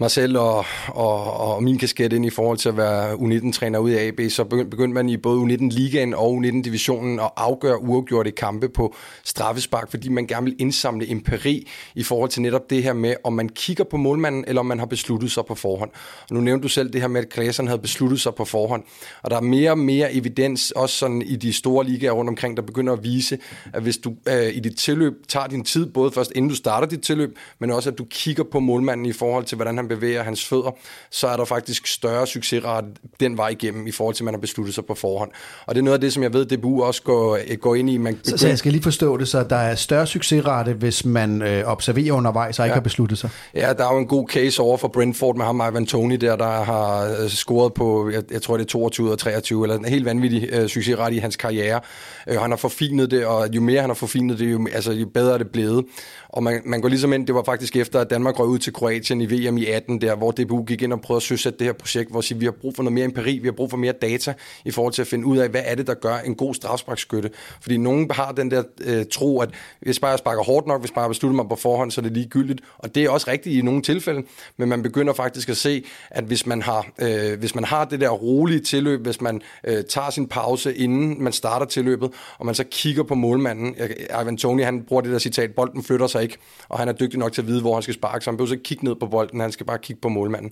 [0.00, 3.94] mig selv og, og, og min kasket ind i forhold til at være U19-træner ude
[3.94, 8.94] i AB, så begyndte man i både U19-ligaen og U19-divisionen at afgøre uafgjorte kampe på
[9.24, 13.32] straffespark, fordi man gerne vil indsamle empiri i forhold til netop det her med, om
[13.32, 15.90] man kigger på målmanden, eller om man har besluttet sig på forhånd.
[16.30, 18.82] Og nu nævnte du selv det her med, at Klaaseren havde besluttet sig på forhånd.
[19.22, 22.56] Og der er mere og mere evidens, også sådan i de store ligaer rundt omkring,
[22.56, 23.38] der begynder at vise,
[23.72, 26.88] at hvis du øh, i dit tilløb tager din tid, både først inden du starter
[26.88, 30.22] dit tilløb, men også at du kigger på målmanden i forhold til, hvordan han bevæger
[30.22, 30.76] hans fødder,
[31.10, 32.86] så er der faktisk større succesrate
[33.20, 35.30] den vej igennem, i forhold til, at man har besluttet sig på forhånd.
[35.66, 37.90] Og det er noget af det, som jeg ved, DBU også går, øh, går ind
[37.90, 37.96] i.
[37.96, 41.42] Man så, så jeg skal lige forstå det, så der er større succesrate, hvis man
[41.42, 42.74] øh, observerer undervejs og ikke ja.
[42.74, 43.30] har besluttet sig?
[43.54, 46.36] Ja, der er jo en god case over for Brentford med ham, Ivan Tony, der,
[46.36, 49.84] der har øh, scoret på, jeg, jeg tror det er 22 og 23, eller en
[49.84, 51.80] helt vanvittig øh, succesrate i hans karriere.
[52.28, 55.06] Øh, han har forfinet det, og jo mere han har forfinet det, jo, altså, jo
[55.06, 55.84] bedre er det blevet.
[56.28, 58.72] Og man, man går ligesom ind, det var faktisk efter, at Danmark røg ud til
[58.72, 61.66] Kroatien i VM i 18, der, hvor DBU gik ind og prøvede at søsætte det
[61.66, 63.76] her projekt, hvor siger, vi har brug for noget mere empiri, vi har brug for
[63.76, 64.34] mere data
[64.64, 67.30] i forhold til at finde ud af, hvad er det, der gør en god strafsparkskytte.
[67.60, 70.90] Fordi nogen har den der øh, tro, at hvis bare jeg sparker hårdt nok, hvis
[70.90, 72.60] bare jeg beslutter mig på forhånd, så er det ligegyldigt.
[72.78, 74.22] Og det er også rigtigt i nogle tilfælde,
[74.56, 78.00] men man begynder faktisk at se, at hvis man har, øh, hvis man har det
[78.00, 82.54] der rolige tilløb, hvis man øh, tager sin pause, inden man starter tilløbet, og man
[82.54, 83.90] så kigger på målmanden, øh,
[84.22, 87.18] Ivan Tony, han bruger det der citat, bolden flytter sig ikke, og han er dygtig
[87.18, 89.06] nok til at vide, hvor han skal sparke, så han behøver ikke kigge ned på
[89.06, 90.50] bolden, han skal bare kigge på målmanden.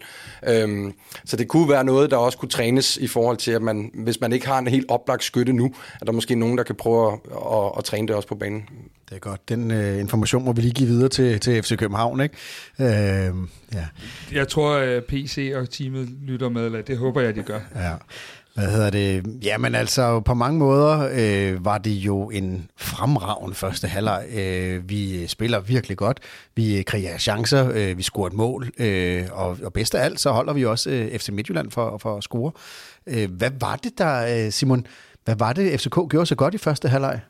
[0.48, 0.92] Øhm,
[1.24, 4.20] så det kunne være noget, der også kunne trænes i forhold til, at man, hvis
[4.20, 7.12] man ikke har en helt oplagt skytte nu, at der måske nogen, der kan prøve
[7.12, 8.68] at, at, at træne det også på banen.
[9.10, 9.48] Det er godt.
[9.48, 12.36] Den øh, information må vi lige give videre til, til FC København, ikke?
[12.80, 13.34] Øh,
[13.74, 13.86] ja.
[14.32, 17.60] Jeg tror, at PC og teamet lytter med, eller det håber jeg, de gør.
[17.74, 17.92] Ja.
[18.54, 19.24] Hvad hedder det?
[19.42, 24.26] Jamen altså, på mange måder øh, var det jo en fremragende første halvleg.
[24.34, 26.20] Øh, vi spiller virkelig godt.
[26.56, 27.70] Vi kreerer chancer.
[27.74, 28.70] Øh, vi scorer et mål.
[28.78, 32.16] Øh, og, og bedst af alt, så holder vi også øh, FC Midtjylland for, for
[32.16, 32.52] at score.
[33.06, 34.86] Øh, hvad var det der, øh, Simon,
[35.24, 37.20] hvad var det, FCK gjorde så godt i første halvleg?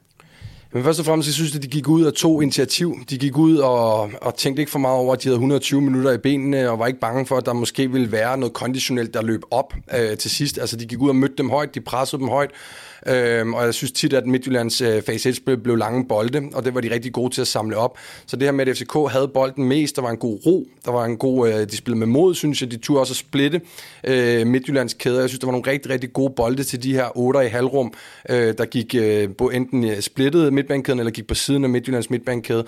[0.74, 2.96] Men først og fremmest, jeg synes, at de gik ud og tog initiativ.
[3.10, 6.12] De gik ud og, og tænkte ikke for meget over, at de havde 120 minutter
[6.12, 9.22] i benene, og var ikke bange for, at der måske ville være noget konditionelt, der
[9.22, 10.58] løb op øh, til sidst.
[10.58, 12.50] Altså, de gik ud og mødte dem højt, de pressede dem højt,
[13.06, 16.64] Øhm, og jeg synes tit, at Midtjyllands øh, fase 1 blev, blev lange bolde, og
[16.64, 17.98] det var de rigtig gode til at samle op.
[18.26, 20.92] Så det her med, at FCK havde bolden mest, der var en god ro, der
[20.92, 23.60] var en god, øh, de spillede med mod, synes jeg, de turde også at splitte
[24.04, 25.20] øh, Midtjyllands kæder.
[25.20, 27.92] Jeg synes, der var nogle rigtig, rigtig gode bolde til de her otter i halvrum,
[28.28, 32.10] øh, der gik øh, på enten øh, splittede midtbanekæden, eller gik på siden af Midtjyllands
[32.10, 32.64] midtbanekæde.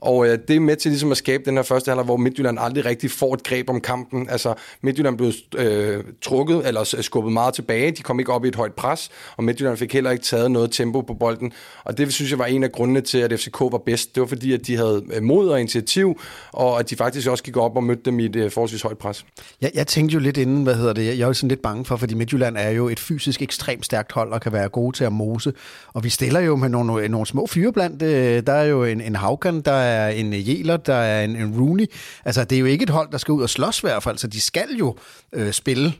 [0.00, 2.58] Og øh, det er med til ligesom at skabe den her første halvleg, hvor Midtjylland
[2.60, 4.28] aldrig rigtig får et greb om kampen.
[4.30, 7.90] Altså Midtjylland blev øh, trukket eller skubbet meget tilbage.
[7.90, 10.70] De kom ikke op i et højt pres, og Midtjylland fik heller ikke taget noget
[10.70, 11.52] tempo på bolden.
[11.84, 14.14] Og det synes jeg var en af grundene til, at FCK var bedst.
[14.14, 16.20] Det var fordi, at de havde øh, mod og initiativ,
[16.52, 18.98] og at de faktisk også gik op og mødte dem i et øh, forholdsvis højt
[18.98, 19.24] pres.
[19.60, 21.84] Jeg, jeg tænkte jo lidt inden, hvad hedder det, jeg er jo sådan lidt bange
[21.84, 25.04] for, fordi Midtjylland er jo et fysisk ekstremt stærkt hold og kan være gode til
[25.04, 25.52] at mose.
[25.92, 28.02] Og vi stiller jo med nogle, øh, nogle små fyre blandt.
[28.02, 31.60] Øh, der er jo en, en Haukan, der er en Jeler, der er en, en
[31.60, 31.86] Rooney.
[32.24, 34.18] Altså, det er jo ikke et hold, der skal ud og slås i hvert fald,
[34.18, 34.96] så de skal jo
[35.32, 35.92] øh, spille.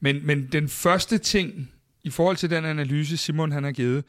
[0.00, 1.70] Men, men den første ting,
[2.04, 4.04] i forhold til den analyse, Simon han har givet,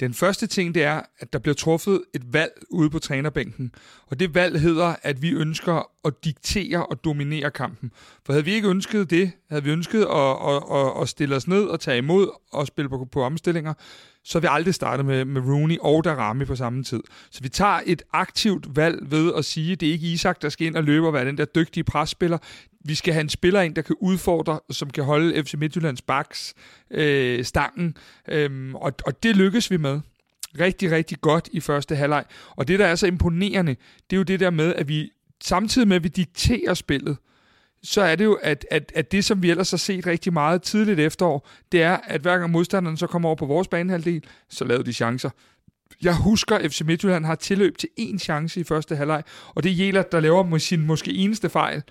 [0.00, 3.72] den første ting, det er, at der bliver truffet et valg ude på trænerbænken.
[4.06, 7.90] Og det valg hedder, at vi ønsker at diktere og dominere kampen.
[8.26, 11.48] For havde vi ikke ønsket det, havde vi ønsket at, at, at, at stille os
[11.48, 13.74] ned og tage imod og spille på, på omstillinger,
[14.24, 17.00] så vi aldrig startet med, med Rooney og Darami på samme tid.
[17.30, 20.48] Så vi tager et aktivt valg ved at sige, at det er ikke Isak, der
[20.48, 22.38] skal ind og løbe og være den der dygtige presspiller.
[22.84, 26.54] Vi skal have en spiller ind, der kan udfordre, som kan holde FC Midtjyllands baks
[26.90, 27.96] øh, stangen.
[28.28, 30.00] Øhm, og, og det lykkes vi med
[30.60, 32.24] rigtig, rigtig godt i første halvleg.
[32.50, 33.76] Og det, der er så imponerende,
[34.10, 35.10] det er jo det der med, at vi
[35.44, 37.16] samtidig med, at vi dikterer spillet,
[37.84, 40.62] så er det jo, at, at, at det, som vi ellers har set rigtig meget
[40.62, 44.64] tidligt efterår, det er, at hver gang modstanderne så kommer over på vores banehalvdel, så
[44.64, 45.30] lavede de chancer.
[46.02, 49.70] Jeg husker, at FC Midtjylland har tilløb til én chance i første halvleg, og det
[49.70, 51.82] er Jæler, der laver sin måske eneste fejl,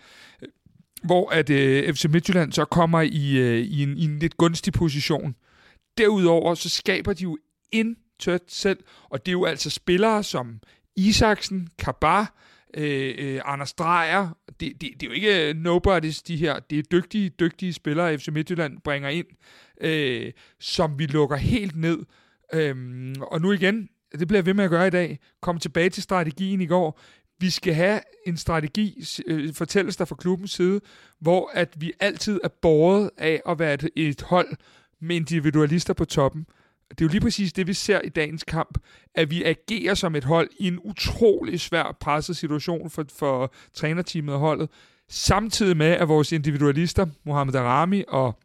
[1.03, 4.73] hvor at øh, FC Midtjylland så kommer i, øh, i, en, i en lidt gunstig
[4.73, 5.35] position.
[5.97, 7.37] Derudover så skaber de jo
[7.71, 8.79] intet selv,
[9.09, 10.59] og det er jo altså spillere som
[10.95, 12.33] Isaksen, Kabar,
[12.73, 14.37] øh, øh, Anders Dreyer.
[14.59, 16.59] Det, det, det er jo ikke øh, nobodies, de her.
[16.59, 19.27] Det er dygtige, dygtige spillere, FC Midtjylland bringer ind,
[19.81, 21.99] øh, som vi lukker helt ned.
[22.53, 22.75] Øh,
[23.21, 26.03] og nu igen, det bliver jeg ved med at gøre i dag, kom tilbage til
[26.03, 26.99] strategien i går.
[27.39, 30.81] Vi skal have en strategi, øh, fortælles der fra klubbens side,
[31.19, 34.47] hvor at vi altid er båret af at være et, et hold
[35.01, 36.45] med individualister på toppen
[36.99, 38.77] det er jo lige præcis det, vi ser i dagens kamp,
[39.15, 44.33] at vi agerer som et hold i en utrolig svær presset situation for, for trænerteamet
[44.33, 44.69] og holdet.
[45.09, 48.39] samtidig med, at vores individualister, Mohamed Arami og,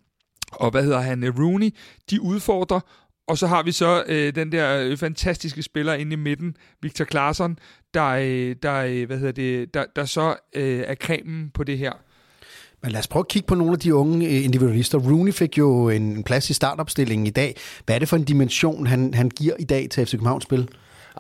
[0.53, 1.71] og hvad hedder han, Rooney,
[2.11, 2.81] de udfordrer,
[3.29, 7.05] og så har vi så øh, den der øh, fantastiske spiller inde i midten, Victor
[7.05, 7.59] Claesson,
[7.95, 11.79] der, øh, der, øh, hvad hedder det, der, der så øh, er kremen på det
[11.79, 11.93] her.
[12.83, 14.99] Men lad os prøve at kigge på nogle af de unge øh, individualister.
[14.99, 17.57] Rooney fik jo en plads i startopstillingen i dag.
[17.87, 20.69] Hvad er det for en dimension, han, han giver i dag til FC Københavns spil?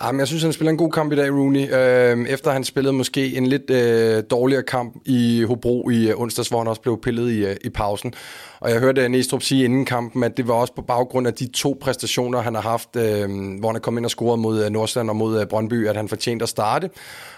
[0.00, 1.74] Ah, Jamen, jeg synes, han spiller en god kamp i dag, Rooney.
[1.74, 6.48] Øh, efter han spillede måske en lidt øh, dårligere kamp i Hobro i øh, onsdags,
[6.48, 8.14] hvor han også blev pillet i, øh, i pausen.
[8.60, 11.46] Og jeg hørte Næstrup sige inden kampen, at det var også på baggrund af de
[11.46, 14.70] to præstationer, han har haft, øh, hvor han er kommet ind og scoret mod øh,
[14.70, 16.90] Nordsjælland og mod øh, Brøndby, at han fortjente at starte.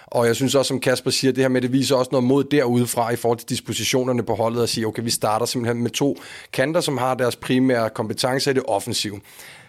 [0.07, 2.43] Og jeg synes også, som Kasper siger, det her med, det viser også noget mod
[2.43, 6.17] derudefra i forhold til dispositionerne på holdet, at sige, okay, vi starter simpelthen med to
[6.53, 9.19] kanter, som har deres primære kompetence i det offensive.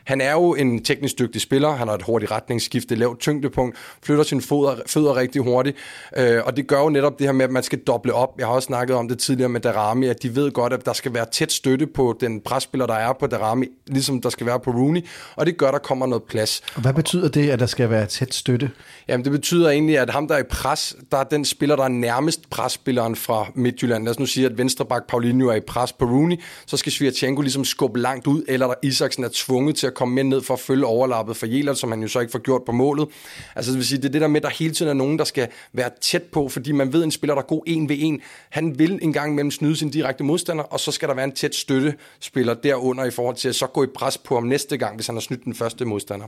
[0.05, 4.25] Han er jo en teknisk dygtig spiller, han har et hurtigt retningsskifte, lavt tyngdepunkt, flytter
[4.25, 5.77] sine fødder, fødder rigtig hurtigt,
[6.17, 8.35] øh, og det gør jo netop det her med, at man skal doble op.
[8.39, 10.93] Jeg har også snakket om det tidligere med Darami, at de ved godt, at der
[10.93, 14.61] skal være tæt støtte på den presspiller, der er på Darami, ligesom der skal være
[14.61, 15.01] på Rooney,
[15.37, 16.63] og det gør, der kommer noget plads.
[16.75, 18.71] Og hvad betyder det, at der skal være tæt støtte?
[19.09, 21.85] Jamen det betyder egentlig, at ham, der er i pres, der er den spiller, der
[21.85, 24.05] er nærmest presspilleren fra Midtjylland.
[24.05, 26.37] Lad os nu sige, at venstreback Paulinho er i pres på Rooney,
[26.67, 30.15] så skal Svirchenko ligesom skubbe langt ud, eller der Isaksen er tvunget til at komme
[30.15, 32.63] med ned for at følge overlappet for Jelert, som han jo så ikke får gjort
[32.67, 33.09] på målet.
[33.57, 35.19] Altså det vil sige, det er det der med, at der hele tiden er nogen,
[35.19, 37.89] der skal være tæt på, fordi man ved, at en spiller, der er god en
[37.89, 41.15] ved en, han vil en gang imellem snyde sin direkte modstander, og så skal der
[41.15, 44.45] være en tæt støttespiller derunder i forhold til at så gå i pres på ham
[44.45, 46.27] næste gang, hvis han har snydt den første modstander.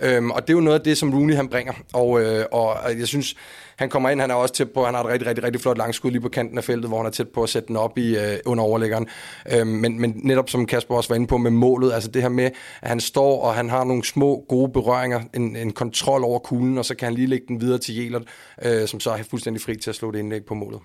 [0.00, 1.72] Øhm, og det er jo noget af det, som Rooney han bringer.
[1.92, 3.34] Og, øh, og jeg synes,
[3.76, 5.78] han kommer ind, han er også tæt på, han har et rigtig, rigtig, rigtig flot
[5.78, 7.98] langskud lige på kanten af feltet, hvor han er tæt på at sætte den op
[7.98, 9.06] i øh, under overlæggeren.
[9.52, 12.28] Øhm, men, men netop som Kasper også var inde på med målet, altså det her
[12.28, 12.50] med,
[12.82, 16.78] at han står, og han har nogle små, gode berøringer, en, en kontrol over kuglen,
[16.78, 18.22] og så kan han lige lægge den videre til Jelert,
[18.64, 20.80] øh, som så er fuldstændig fri til at slå det indlæg på målet.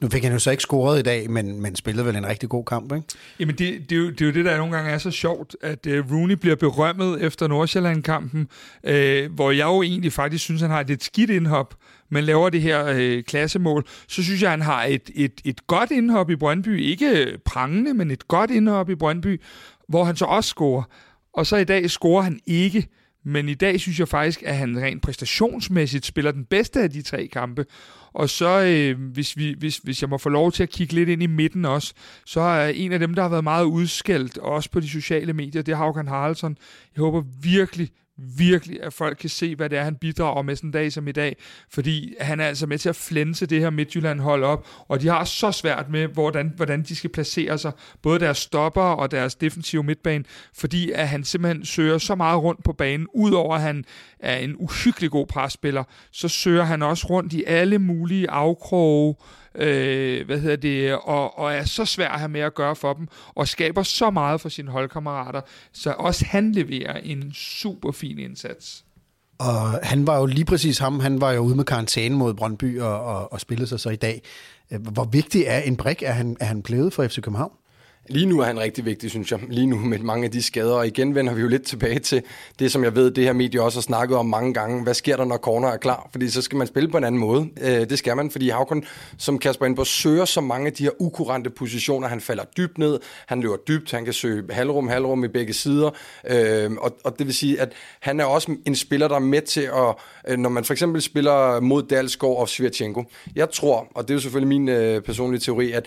[0.00, 2.48] Nu fik han jo så ikke scoret i dag, men, men spillede vel en rigtig
[2.48, 3.06] god kamp, ikke?
[3.40, 5.56] Jamen, det, det, er jo, det er jo det, der nogle gange er så sjovt,
[5.62, 8.48] at uh, Rooney bliver berømmet efter Nordsjælland-kampen,
[8.84, 11.74] uh, hvor jeg jo egentlig faktisk synes, han har et lidt skidt indhop,
[12.10, 13.86] men laver det her uh, klassemål.
[14.08, 16.80] Så synes jeg, han har et, et, et godt indhop i Brøndby.
[16.80, 19.40] Ikke prangende, men et godt indhop i Brøndby,
[19.88, 20.82] hvor han så også scorer.
[21.34, 22.88] Og så i dag scorer han ikke.
[23.24, 27.02] Men i dag synes jeg faktisk, at han rent præstationsmæssigt spiller den bedste af de
[27.02, 27.64] tre kampe.
[28.12, 31.08] Og så, øh, hvis, vi, hvis, hvis jeg må få lov til at kigge lidt
[31.08, 31.94] ind i midten også,
[32.26, 35.62] så er en af dem, der har været meget udskældt, også på de sociale medier,
[35.62, 36.56] det er Haukan Haraldsson.
[36.96, 37.90] Jeg håber virkelig,
[38.36, 41.08] virkelig, at folk kan se, hvad det er, han bidrager med sådan en dag som
[41.08, 41.36] i dag.
[41.70, 45.24] Fordi han er altså med til at flænse det her Midtjylland-hold op, og de har
[45.24, 49.82] så svært med, hvordan, hvordan de skal placere sig, både deres stopper og deres defensive
[49.82, 53.84] midtbane, fordi at han simpelthen søger så meget rundt på banen, udover at han
[54.20, 59.39] er en uhyggelig god presspiller, så søger han også rundt i alle mulige afkroge, øh,
[59.54, 62.92] Øh, hvad hedder det, og, og er så svær at have med at gøre for
[62.92, 65.40] dem, og skaber så meget for sine holdkammerater,
[65.72, 68.84] så også han leverer en super fin indsats.
[69.38, 72.80] Og han var jo lige præcis ham, han var jo ude med karantæne mod Brøndby
[72.80, 74.22] og, og, og spillede sig så i dag.
[74.78, 77.52] Hvor vigtig er en brik, er han, er han blevet for FC København?
[78.10, 79.40] Lige nu er han rigtig vigtig, synes jeg.
[79.48, 80.74] Lige nu med mange af de skader.
[80.74, 82.22] Og igen vender vi jo lidt tilbage til
[82.58, 84.82] det, som jeg ved, det her medie også har snakket om mange gange.
[84.82, 86.08] Hvad sker der, når corner er klar?
[86.10, 87.48] Fordi så skal man spille på en anden måde.
[87.60, 88.84] Øh, det skal man, fordi Havkon,
[89.18, 92.08] som Kasper Indborg, søger så mange af de her ukurante positioner.
[92.08, 95.90] Han falder dybt ned, han løber dybt, han kan søge halvrum, halvrum i begge sider.
[96.30, 99.42] Øh, og, og det vil sige, at han er også en spiller, der er med
[99.42, 99.94] til at,
[100.28, 103.04] øh, når man for eksempel spiller mod Dalsgaard og Svirchenko.
[103.36, 105.86] Jeg tror, og det er jo selvfølgelig min øh, personlige teori, at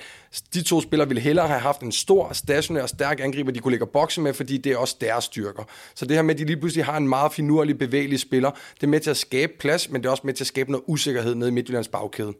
[0.54, 3.72] de to spillere ville hellere have haft en stor, stationær og stærk angriber, de kunne
[3.72, 5.64] lægge bokse med, fordi det er også deres styrker.
[5.96, 8.84] Så det her med, at de lige pludselig har en meget finurlig, bevægelig spiller, det
[8.84, 10.84] er med til at skabe plads, men det er også med til at skabe noget
[10.88, 12.34] usikkerhed nede i Midtjyllands bagkæde.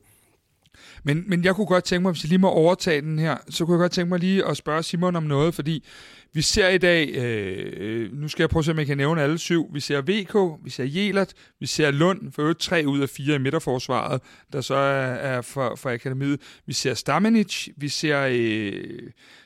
[1.04, 3.66] Men, men jeg kunne godt tænke mig, hvis jeg lige må overtage den her, så
[3.66, 5.86] kunne jeg godt tænke mig lige at spørge Simon om noget, fordi
[6.34, 8.98] vi ser i dag, øh, øh nu skal jeg prøve at se, om jeg kan
[8.98, 9.74] nævne alle syv.
[9.74, 13.36] Vi ser VK, vi ser Jelert, vi ser Lund, for øvrigt tre ud af fire
[13.36, 14.22] i midterforsvaret,
[14.54, 16.42] der så er, er for, for akademiet.
[16.66, 19.00] Vi ser Stamenic, vi ser, øh,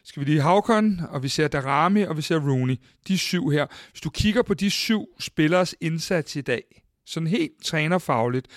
[0.03, 2.75] skal vi lige Havkon, og vi ser Darami, og vi ser Rooney.
[3.07, 3.65] De syv her.
[3.91, 6.63] Hvis du kigger på de syv spillers indsats i dag,
[7.05, 8.47] sådan helt trænerfagligt,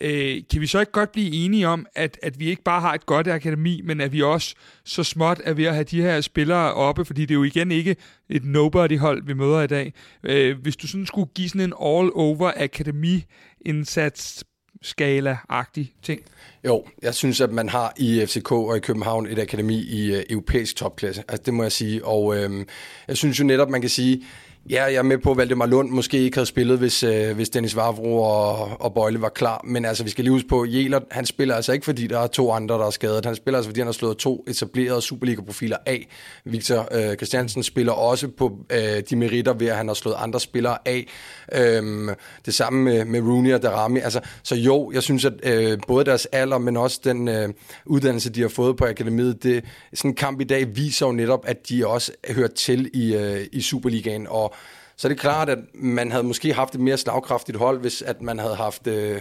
[0.00, 2.94] Øh, kan vi så ikke godt blive enige om, at, at vi ikke bare har
[2.94, 6.20] et godt akademi, men at vi også så småt er ved at have de her
[6.20, 7.96] spillere oppe, fordi det er jo igen ikke
[8.28, 9.92] et nobody-hold, vi møder i dag.
[10.24, 14.44] Øh, hvis du sådan skulle give sådan en all-over akademi-indsats
[14.82, 16.20] skala-agtig ting?
[16.64, 20.22] Jo, jeg synes, at man har i FCK og i København et akademi i uh,
[20.30, 21.24] europæisk topklasse.
[21.28, 22.04] Altså, det må jeg sige.
[22.04, 22.66] Og øh,
[23.08, 24.22] jeg synes jo netop, man kan sige,
[24.68, 27.50] Ja, jeg er med på, at Valdemar Lund måske ikke havde spillet, hvis, øh, hvis
[27.50, 29.60] Dennis Vavro og, og Bøjle var klar.
[29.64, 32.18] Men altså, vi skal lige huske på, at Jæler, han spiller altså ikke, fordi der
[32.18, 33.26] er to andre, der er skadet.
[33.26, 36.08] Han spiller altså, fordi han har slået to etablerede Superliga-profiler af.
[36.44, 40.40] Victor øh, Christiansen spiller også på øh, de meritter ved, at han har slået andre
[40.40, 41.06] spillere af.
[41.52, 42.08] Øhm,
[42.46, 44.00] det samme med, med Rooney og Darami.
[44.00, 47.48] Altså, så jo, jeg synes, at øh, både deres alder, men også den øh,
[47.86, 51.44] uddannelse, de har fået på akademiet, det, sådan en kamp i dag viser jo netop,
[51.46, 54.26] at de også hører til i, øh, i Superligaen.
[54.30, 54.54] Og
[55.00, 58.22] så er det klart, at man havde måske haft et mere slagkraftigt hold, hvis at
[58.22, 59.20] man havde haft øh,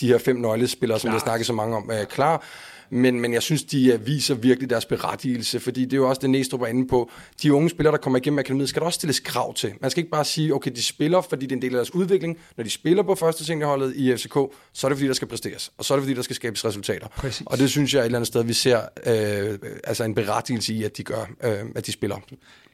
[0.00, 2.44] de her fem nøglespillere, som vi har snakket så mange om, øh, klar.
[2.90, 6.20] Men, men jeg synes, de uh, viser virkelig deres berettigelse, fordi det er jo også
[6.20, 7.10] det, Næstrup er inde på.
[7.42, 9.72] De unge spillere, der kommer igennem akademiet, skal der også stilles krav til.
[9.80, 11.94] Man skal ikke bare sige, okay, de spiller, fordi det er en del af deres
[11.94, 12.38] udvikling.
[12.56, 14.34] Når de spiller på første seniorholdet i FCK,
[14.72, 15.72] så er det fordi, der skal præsteres.
[15.78, 17.08] Og så er det fordi, der skal skabes resultater.
[17.08, 17.46] Præcis.
[17.46, 20.84] Og det synes jeg et eller andet sted, vi ser øh, altså en berettigelse i,
[20.84, 22.16] at de gør, øh, at de spiller.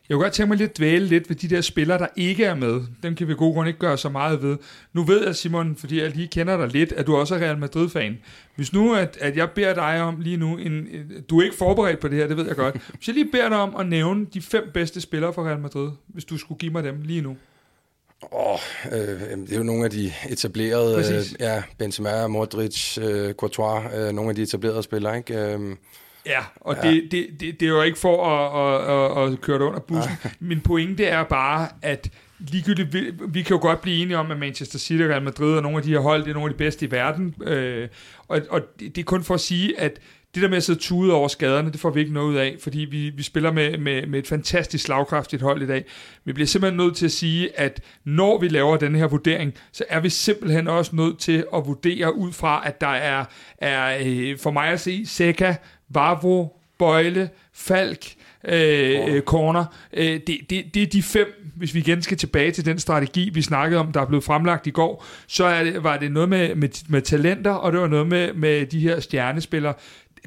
[0.08, 2.54] Jeg kunne godt tænke mig lidt dvæle lidt ved de der spillere, der ikke er
[2.54, 2.80] med.
[3.02, 4.56] Dem kan vi god grund ikke gøre så meget ved.
[4.92, 7.58] Nu ved jeg, Simon, fordi jeg lige kender dig lidt, at du også er Real
[7.58, 8.18] Madrid-fan.
[8.56, 10.86] Hvis nu, at, at jeg beder dig om lige nu, en,
[11.30, 12.74] du er ikke forberedt på det her, det ved jeg godt.
[12.96, 15.90] Hvis jeg lige beder dig om at nævne de fem bedste spillere for Real Madrid,
[16.06, 17.36] hvis du skulle give mig dem lige nu.
[18.32, 18.58] Åh, oh,
[18.92, 24.12] øh, det er jo nogle af de etablerede, øh, ja, Benzema, Modric, øh, Courtois, øh,
[24.12, 25.34] nogle af de etablerede spillere, ikke?
[25.34, 25.76] Øh,
[26.26, 26.90] Ja, og ja.
[26.90, 29.80] Det, det, det, det er jo ikke for at, at, at, at køre det under
[29.80, 30.12] bussen.
[30.24, 30.30] Ja.
[30.40, 34.38] Min pointe er bare, at ligegyldigt, vi, vi kan jo godt blive enige om, at
[34.38, 36.54] Manchester City og Real Madrid og nogle af de her hold, det er nogle af
[36.54, 37.34] de bedste i verden.
[37.44, 37.88] Øh,
[38.28, 39.98] og og det, det er kun for at sige, at
[40.34, 42.56] det der med at sidde tude over skaderne, det får vi ikke noget ud af,
[42.60, 45.84] fordi vi, vi spiller med, med, med et fantastisk slagkraftigt hold i dag.
[46.24, 49.84] Vi bliver simpelthen nødt til at sige, at når vi laver den her vurdering, så
[49.88, 53.24] er vi simpelthen også nødt til at vurdere ud fra, at der er,
[53.58, 55.56] er øh, for mig at se, Seca,
[55.94, 59.64] Vavro, Bøjle, Falk, øh, Corner.
[59.92, 63.30] Øh, det, det, det er de fem, hvis vi igen skal tilbage til den strategi,
[63.34, 66.28] vi snakkede om, der er blevet fremlagt i går, så er det, var det noget
[66.28, 69.74] med, med, med talenter, og det var noget med, med de her stjernespillere.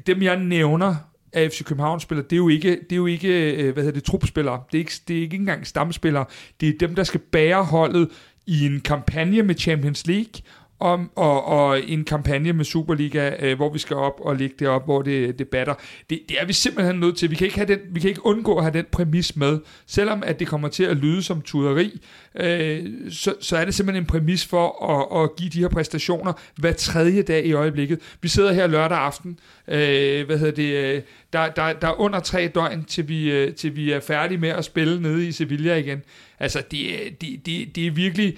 [0.06, 0.94] Dem jeg nævner,
[1.32, 3.98] af FC København spiller, det er jo ikke, det er jo ikke øh, hvad hedder
[3.98, 4.62] det, trupspillere.
[4.72, 6.24] Det er, ikke, det er ikke engang stamspillere.
[6.60, 8.08] Det er dem, der skal bære holdet
[8.46, 10.42] i en kampagne med Champions League,
[10.80, 14.68] om, og, og en kampagne med Superliga, øh, hvor vi skal op og ligge det
[14.68, 15.74] op, hvor det, det batter.
[16.10, 17.30] Det, det er vi simpelthen nødt til.
[17.30, 19.58] Vi kan, ikke have den, vi kan ikke undgå at have den præmis med.
[19.86, 22.00] Selvom at det kommer til at lyde som tuderi,
[22.40, 26.32] øh, så, så er det simpelthen en præmis for at, at give de her præstationer
[26.56, 28.00] hver tredje dag i øjeblikket.
[28.22, 32.50] Vi sidder her lørdag aften, øh, hvad hedder det, der, der, der er under tre
[32.54, 36.02] døgn, til vi, øh, til vi er færdige med at spille nede i Sevilla igen.
[36.40, 36.88] Altså, det,
[37.20, 38.36] det, det, det er virkelig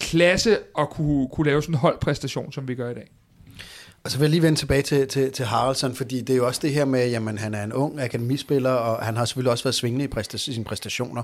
[0.00, 3.10] klasse at kunne, kunne lave sådan en holdpræstation, som vi gør i dag.
[4.04, 6.46] Og så vil jeg lige vende tilbage til, til, til Haraldsson, fordi det er jo
[6.46, 9.64] også det her med, jamen han er en ung akademispiller, og han har selvfølgelig også
[9.64, 11.22] været svingende i præsta- sine præstationer.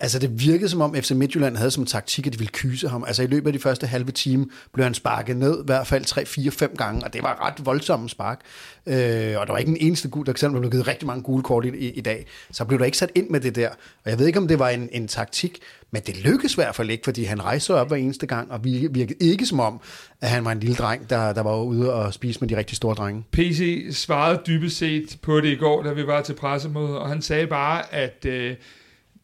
[0.00, 3.04] Altså det virkede som om FC Midtjylland havde som taktik, at de ville kyse ham.
[3.06, 6.04] Altså i løbet af de første halve time blev han sparket ned, i hvert fald
[6.04, 8.40] 3, 4, 5 gange, og det var ret voldsomme spark.
[8.86, 8.94] Øh,
[9.40, 11.64] og der var ikke en eneste gul, der eksempel blev givet rigtig mange gule kort
[11.64, 12.26] i, i, i dag.
[12.50, 13.68] Så blev der ikke sat ind med det der.
[14.04, 15.58] Og jeg ved ikke, om det var en, en taktik,
[15.90, 18.64] men det lykkedes i hvert fald ikke, fordi han rejste op hver eneste gang, og
[18.64, 19.80] virkede ikke som om,
[20.20, 22.76] at han var en lille dreng, der, der var ude og spise med de rigtig
[22.76, 23.24] store drenge.
[23.32, 27.22] PC svarede dybest set på det i går, da vi var til pressemøde, og han
[27.22, 28.56] sagde bare, at øh,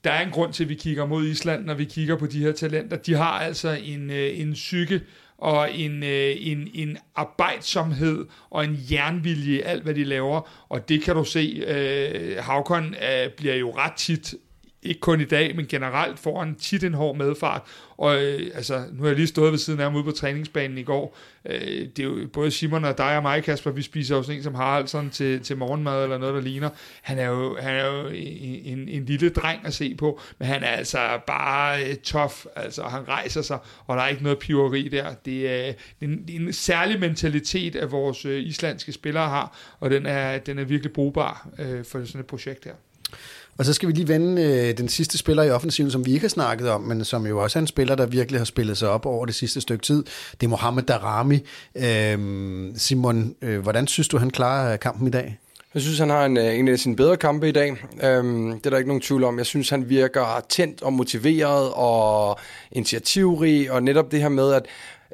[0.05, 2.39] der er en grund til, at vi kigger mod Island, når vi kigger på de
[2.39, 2.97] her talenter.
[2.97, 5.01] De har altså en, øh, en psyke
[5.39, 10.51] og en, øh, en, en arbejdsomhed og en jernvilje i alt, hvad de laver.
[10.69, 14.35] Og det kan du se, øh, Havkon øh, bliver jo ret tit
[14.83, 17.63] ikke kun i dag, men generelt får han tit en hård medfart.
[17.97, 20.79] Og øh, altså, nu har jeg lige stået ved siden af ham ude på træningsbanen
[20.79, 21.17] i går.
[21.45, 24.37] Øh, det er jo både Simon og dig og mig, Kasper, vi spiser jo sådan
[24.37, 26.71] en som Harald sådan til, til morgenmad eller noget, der ligner.
[27.03, 30.49] Han er jo, han er jo en, en, en lille dreng at se på, men
[30.49, 32.35] han er altså bare øh, tough.
[32.57, 35.15] Altså, han rejser sig, og der er ikke noget piveri der.
[35.15, 39.91] Det er, det er, en, en særlig mentalitet, at vores øh, islandske spillere har, og
[39.91, 42.75] den er, den er virkelig brugbar øh, for sådan et projekt her.
[43.63, 46.25] Og så skal vi lige vende øh, den sidste spiller i offensiven, som vi ikke
[46.25, 48.89] har snakket om, men som jo også er en spiller, der virkelig har spillet sig
[48.89, 50.05] op over det sidste stykke tid.
[50.41, 51.41] Det er Mohamed Darami.
[51.75, 52.19] Øh,
[52.77, 55.39] Simon, øh, hvordan synes du, han klarer øh, kampen i dag?
[55.75, 57.77] Jeg synes, han har en, øh, en af sine bedre kampe i dag.
[58.03, 59.39] Øhm, det er der ikke nogen tvivl om.
[59.39, 62.39] Jeg synes, han virker tændt og motiveret og
[62.73, 64.67] initiativrig, og netop det her med, at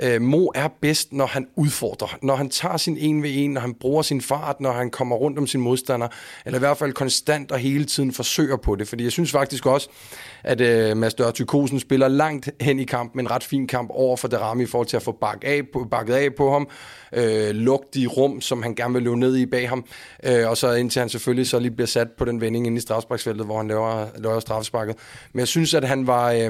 [0.03, 2.19] Øh, Mo er bedst, når han udfordrer.
[2.23, 5.17] Når han tager sin en ved en, når han bruger sin fart, når han kommer
[5.17, 6.09] rundt om sin modstander,
[6.47, 8.89] eller i hvert fald konstant og hele tiden forsøger på det.
[8.89, 9.89] Fordi jeg synes faktisk også,
[10.45, 14.29] at øh, Mads Dørtykosen spiller langt hen i kampen, en ret fin kamp over for
[14.29, 16.69] Derami i forhold til at få bak af på, bakket af på ham,
[17.13, 19.85] øh, lugt de rum, som han gerne vil løbe ned i bag ham,
[20.25, 22.81] øh, og så indtil han selvfølgelig så lige bliver sat på den vending inde i
[22.81, 24.97] strafsparksfeltet, hvor han laver, laver straffesparket.
[25.33, 26.41] Men jeg synes, at han var, øh,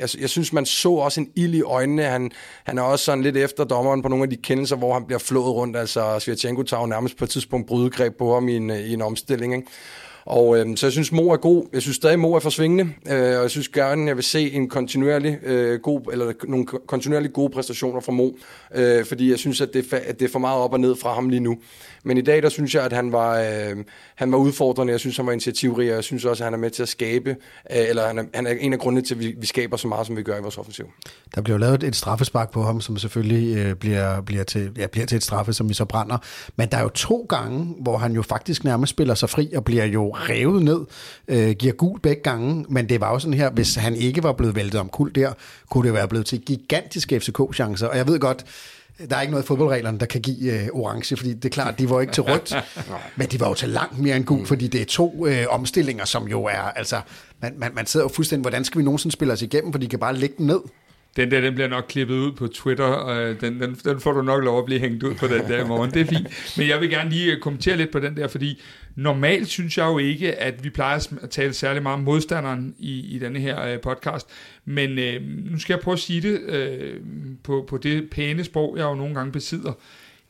[0.00, 2.02] jeg, jeg synes, man så også en ild i øjnene.
[2.02, 2.30] Han,
[2.64, 5.18] han er også sådan lidt efter dommeren på nogle af de kendelser, hvor han bliver
[5.18, 5.76] flået rundt.
[5.76, 9.02] Altså, Svirtjenko tager nærmest på et tidspunkt brydegreb på ham i en, øh, i en
[9.02, 9.54] omstilling.
[9.54, 9.68] Ikke?
[10.28, 11.64] Og øh, så jeg synes, Mo er god.
[11.72, 12.92] Jeg synes stadig, Mo er forsvingende.
[13.10, 17.32] øh, og jeg synes gerne, jeg vil se en kontinuerlig øh, god, eller nogle kontinuerligt
[17.32, 18.30] gode præstationer fra Mo,
[18.74, 21.14] øh, fordi jeg synes, at det, at det er for meget op og ned fra
[21.14, 21.58] ham lige nu.
[22.04, 23.76] Men i dag, der synes jeg, at han var, øh,
[24.14, 24.90] han var udfordrende.
[24.90, 26.88] Jeg synes, han var initiativrig, og jeg synes også, at han er med til at
[26.88, 29.76] skabe, øh, eller han er, han er en af grundene til, at vi, vi skaber
[29.76, 30.84] så meget, som vi gør i vores offensiv.
[31.34, 35.06] Der bliver lavet et straffespark på ham, som selvfølgelig øh, bliver, bliver, til, ja, bliver
[35.06, 36.18] til et straffe, som vi så brænder.
[36.56, 39.64] Men der er jo to gange, hvor han jo faktisk nærmest spiller sig fri, og
[39.64, 40.80] bliver jo revet ned,
[41.28, 42.66] øh, giver gul begge gange.
[42.68, 45.32] Men det var jo sådan her, hvis han ikke var blevet væltet om kul der,
[45.70, 47.86] kunne det være blevet til gigantiske FCK-chancer.
[47.86, 48.44] Og jeg ved godt,
[49.10, 51.78] der er ikke noget i fodboldreglerne, der kan give øh, orange, fordi det er klart,
[51.78, 52.56] de var ikke til rødt,
[53.16, 56.04] men de var jo til langt mere end gul, fordi det er to øh, omstillinger,
[56.04, 57.00] som jo er, altså,
[57.42, 59.88] man, man, man sidder jo fuldstændig, hvordan skal vi nogensinde spille os igennem, for de
[59.88, 60.60] kan bare lægge den ned.
[61.16, 64.12] Den der, den bliver nok klippet ud på Twitter, og øh, den, den, den får
[64.12, 65.90] du nok lov at blive hængt ud på den der i morgen.
[65.90, 66.54] Det er fint.
[66.58, 68.60] Men jeg vil gerne lige øh, kommentere lidt på den der, fordi
[68.96, 73.00] normalt synes jeg jo ikke, at vi plejer at tale særlig meget om modstanderen i,
[73.00, 74.28] i denne her øh, podcast.
[74.64, 77.00] Men øh, nu skal jeg prøve at sige det øh,
[77.42, 79.72] på, på det pæne sprog, jeg jo nogle gange besidder.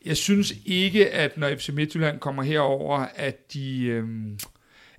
[0.05, 4.03] Jeg synes ikke, at når FC Midtjylland kommer herover, at de, øh,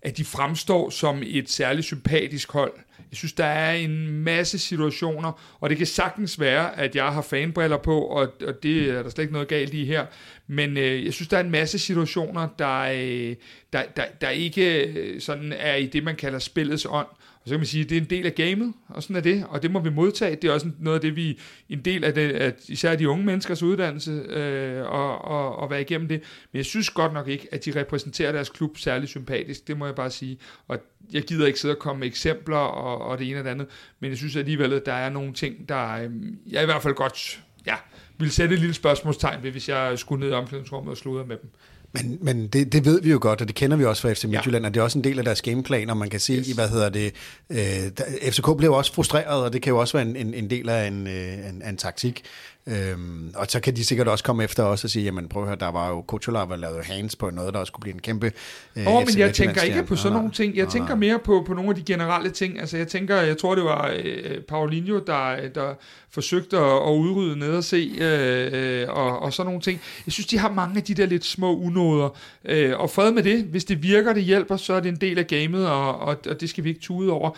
[0.02, 2.72] at de fremstår som et særligt sympatisk hold.
[3.10, 7.22] Jeg synes, der er en masse situationer, og det kan sagtens være, at jeg har
[7.22, 10.06] fanbriller på, og, og det er der slet ikke noget galt i her.
[10.46, 13.36] Men øh, jeg synes, der er en masse situationer, der, øh,
[13.72, 17.06] der, der, der ikke øh, sådan er i det, man kalder spillets ånd.
[17.42, 19.20] Og så kan man sige, at det er en del af gamet, og sådan er
[19.20, 20.36] det, og det må vi modtage.
[20.36, 21.38] Det er også noget af det, vi
[21.68, 25.80] en del af det, at især de unge menneskers uddannelse, øh, og, og, og være
[25.80, 26.22] igennem det.
[26.52, 29.86] Men jeg synes godt nok ikke, at de repræsenterer deres klub særlig sympatisk, det må
[29.86, 30.38] jeg bare sige.
[30.68, 30.78] Og
[31.12, 33.66] jeg gider ikke sidde og komme med eksempler og, og det ene og det andet,
[34.00, 36.10] men jeg synes alligevel, at der er nogle ting, der øh,
[36.46, 37.74] jeg i hvert fald godt ja,
[38.18, 41.36] vil sætte et lille spørgsmålstegn ved, hvis jeg skulle ned i omklædningsrummet og sludre med
[41.36, 41.50] dem.
[41.92, 44.24] Men, men det, det ved vi jo godt, og det kender vi også fra FC
[44.24, 44.68] Midtjylland, ja.
[44.68, 46.48] og det er også en del af deres gameplan, og man kan se, yes.
[46.48, 47.14] hvad hedder det,
[47.50, 50.68] øh, FCK blev også frustreret, og det kan jo også være en, en, en del
[50.68, 52.24] af en, øh, en, en taktik.
[52.66, 55.48] Øhm, og så kan de sikkert også komme efter os og sige, jamen prøv at
[55.48, 58.00] høre, der var jo Kuchola, der lavede hands på noget, der også kunne blive en
[58.00, 58.32] kæmpe
[58.76, 60.56] øh, oh, men jeg tænker ikke på sådan nogle ting.
[60.56, 62.60] Jeg oh, tænker mere på, på nogle af de generelle ting.
[62.60, 65.74] Altså jeg tænker, jeg tror det var øh, Paulinho, der, der
[66.10, 69.80] forsøgte at, at udrydde ned og se, øh, og, og sådan nogle ting.
[70.06, 72.08] Jeg synes, de har mange af de der lidt små unåder.
[72.44, 73.44] Øh, og fred med det.
[73.44, 76.40] Hvis det virker, det hjælper, så er det en del af gamet, og, og, og
[76.40, 77.30] det skal vi ikke tude over.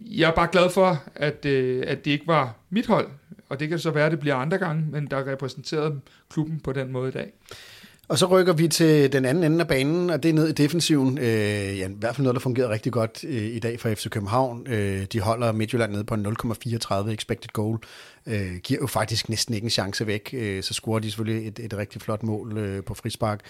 [0.00, 3.08] Jeg er bare glad for, at, øh, at det ikke var mit hold,
[3.48, 6.72] og det kan så være, at det bliver andre gange, men der repræsenterede klubben på
[6.72, 7.32] den måde i dag.
[8.08, 10.52] Og så rykker vi til den anden ende af banen, og det er ned i
[10.52, 11.18] defensiven.
[11.18, 14.08] Øh, ja, I hvert fald noget, der fungerer rigtig godt øh, i dag for FC
[14.10, 14.66] København.
[14.66, 17.78] Øh, de holder Midtjylland nede på 0,34 expected goal.
[18.26, 20.30] Øh, giver jo faktisk næsten ikke en chance væk.
[20.32, 23.40] Øh, så scorer de selvfølgelig et, et rigtig flot mål øh, på frispark.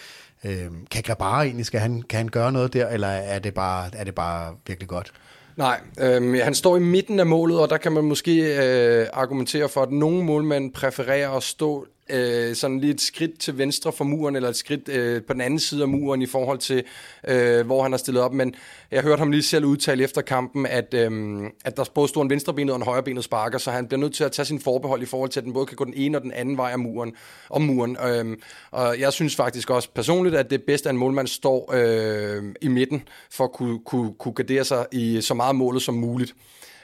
[0.45, 3.91] Øh, kan Grabara egentlig, skal han, kan han gøre noget der, eller er det bare,
[3.93, 5.13] er det bare virkelig godt?
[5.57, 9.69] Nej, øh, han står i midten af målet, og der kan man måske øh, argumentere
[9.69, 14.05] for, at nogle målmænd præfererer at stå øh, sådan lige et skridt til venstre for
[14.05, 16.85] muren, eller et skridt øh, på den anden side af muren i forhold til,
[17.29, 18.33] øh, hvor han har stillet op.
[18.33, 18.55] Men
[18.91, 22.31] jeg hørte ham lige selv udtale efter kampen, at, øh, at der både stod en
[22.31, 25.07] venstrebenet og en højrebenet sparker, så han bliver nødt til at tage sin forbehold i
[25.07, 27.13] forhold til, at den både kan gå den ene og den anden vej af muren,
[27.51, 27.97] om muren.
[28.07, 28.37] Øh,
[28.71, 32.43] og jeg synes faktisk også personligt, at det er bedst, at en målmand står øh,
[32.61, 36.35] i midten, for at kunne, kunne, kunne gardere sig i så meget målet som muligt.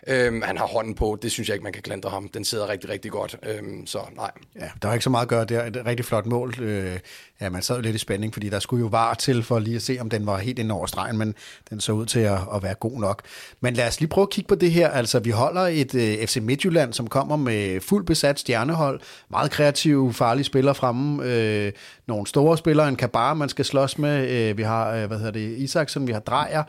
[0.07, 2.29] Øhm, han har hånden på, det synes jeg ikke, man kan klandre ham.
[2.29, 4.31] Den sidder rigtig, rigtig godt, øhm, så nej.
[4.61, 5.65] Ja, der er ikke så meget at gøre der.
[5.65, 6.55] Et rigtig flot mål.
[6.61, 6.99] Øh,
[7.41, 9.77] ja, man sad jo lidt i spænding, fordi der skulle jo var til for lige
[9.77, 11.35] at se, om den var helt ind over stregen, men
[11.71, 13.23] den så ud til at, at være god nok.
[13.61, 14.89] Men lad os lige prøve at kigge på det her.
[14.89, 19.01] Altså, vi holder et øh, FC Midtjylland, som kommer med fuld besat stjernehold.
[19.31, 21.25] Meget kreative, farlige spillere fremme.
[21.25, 21.73] Øh,
[22.07, 24.31] nogle store spillere, en Kabar, man skal slås med.
[24.31, 26.63] Øh, vi har, øh, hvad hedder det, Isaksen, vi har Drejer.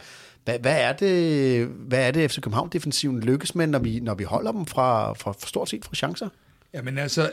[0.45, 4.23] Hvad, hvad, er det, hvad er det FC København-defensiven lykkes med, når vi, når vi
[4.23, 6.29] holder dem fra, fra, fra stort set fra chancer?
[6.73, 7.31] Jamen altså,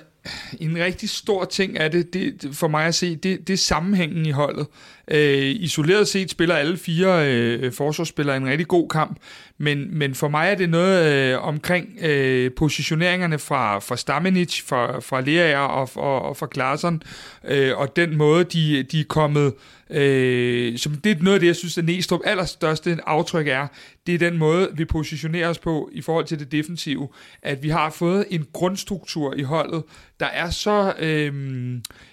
[0.61, 4.27] en rigtig stor ting er det, det for mig at se, det, det er sammenhængen
[4.27, 4.67] i holdet.
[5.09, 9.19] Øh, isoleret set spiller alle fire øh, forsvarsspillere en rigtig god kamp,
[9.59, 15.01] men, men for mig er det noget øh, omkring øh, positioneringerne fra, fra Stamenic, fra,
[15.01, 17.03] fra Lerager og, og, og fra Klaarsson,
[17.49, 19.53] øh, og den måde, de, de er kommet
[19.93, 23.67] Øh, som det er noget af det, jeg synes, at Næstrup allerstørste aftryk er,
[24.07, 27.09] det er den måde, vi positionerer os på i forhold til det defensive,
[27.43, 29.83] at vi har fået en grundstruktur i holdet,
[30.23, 31.33] der er så øh,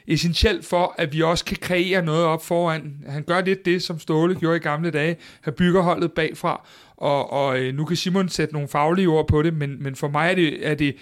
[0.08, 2.94] essentielt for, at vi også kan kreere noget op foran.
[3.08, 7.32] Han gør lidt det, som Ståle gjorde i gamle dage, han bygger holdet bagfra, og,
[7.32, 10.32] og øh, nu kan Simon sætte nogle faglige ord på det, men, men for mig
[10.32, 10.96] er det, er det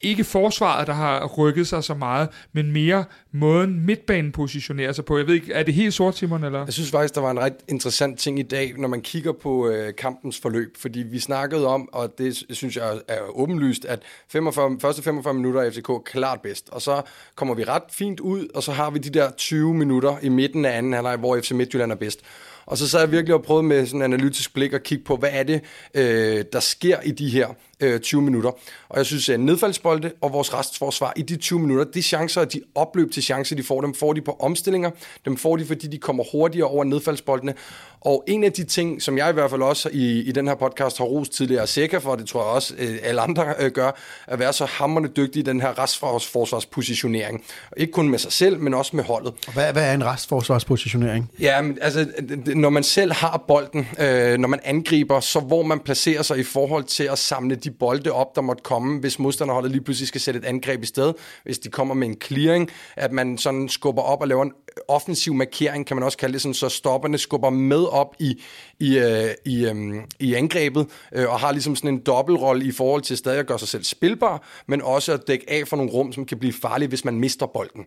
[0.00, 5.18] ikke forsvaret, der har rykket sig så meget, men mere måden midtbanen positionerer sig på.
[5.18, 6.44] Jeg ved ikke, er det helt sort, Simon?
[6.44, 6.64] Eller?
[6.64, 9.68] Jeg synes faktisk, der var en ret interessant ting i dag, når man kigger på
[9.68, 14.78] øh, kampens forløb, fordi vi snakkede om, og det synes jeg er åbenlyst, at 45,
[14.80, 17.02] første 45 minutter er FCK klart bedst, og så
[17.34, 20.64] kommer vi ret fint ud, og så har vi de der 20 minutter i midten
[20.64, 22.20] af anden halvleg, hvor FC Midtjylland er bedst.
[22.66, 25.16] Og så sad jeg virkelig og prøvede med sådan en analytisk blik at kigge på,
[25.16, 25.60] hvad er det,
[25.94, 27.48] øh, der sker i de her
[27.80, 28.50] øh, 20 minutter.
[28.88, 32.60] Og jeg synes, at nedfaldsbolde og vores restforsvar i de 20 minutter, de chancer, de
[32.74, 34.90] opløb til chancer, de får, dem får de på omstillinger.
[35.24, 37.54] Dem får de, fordi de kommer hurtigere over nedfaldsboldene.
[38.00, 40.54] Og en af de ting, som jeg i hvert fald også i, i den her
[40.54, 43.90] podcast har rost tidligere sikker for, det tror jeg også øh, alle andre øh, gør,
[44.26, 47.44] at være så hammerende dygtig i den her restforsvarspositionering.
[47.76, 49.32] Ikke kun med sig selv, men også med holdet.
[49.46, 51.30] Og hvad, hvad er en restforsvarspositionering?
[51.40, 52.06] Ja, men, altså,
[52.54, 56.42] når man selv har bolden, øh, når man angriber, så hvor man placerer sig i
[56.42, 60.20] forhold til at samle de bolde op, der måtte komme, hvis modstanderholdet lige pludselig skal
[60.20, 61.14] sætte et angreb i sted,
[61.44, 64.52] hvis de kommer med en clearing, at man sådan skubber op og laver en
[64.88, 68.42] offensiv markering, kan man også kalde det sådan, så stopperne skubber med op i,
[68.80, 73.02] i, øh, i, øh, i angrebet, øh, og har ligesom sådan en dobbeltrolle i forhold
[73.02, 76.12] til stadig at gøre sig selv spilbar, men også at dække af for nogle rum,
[76.12, 77.84] som kan blive farlige, hvis man mister bolden.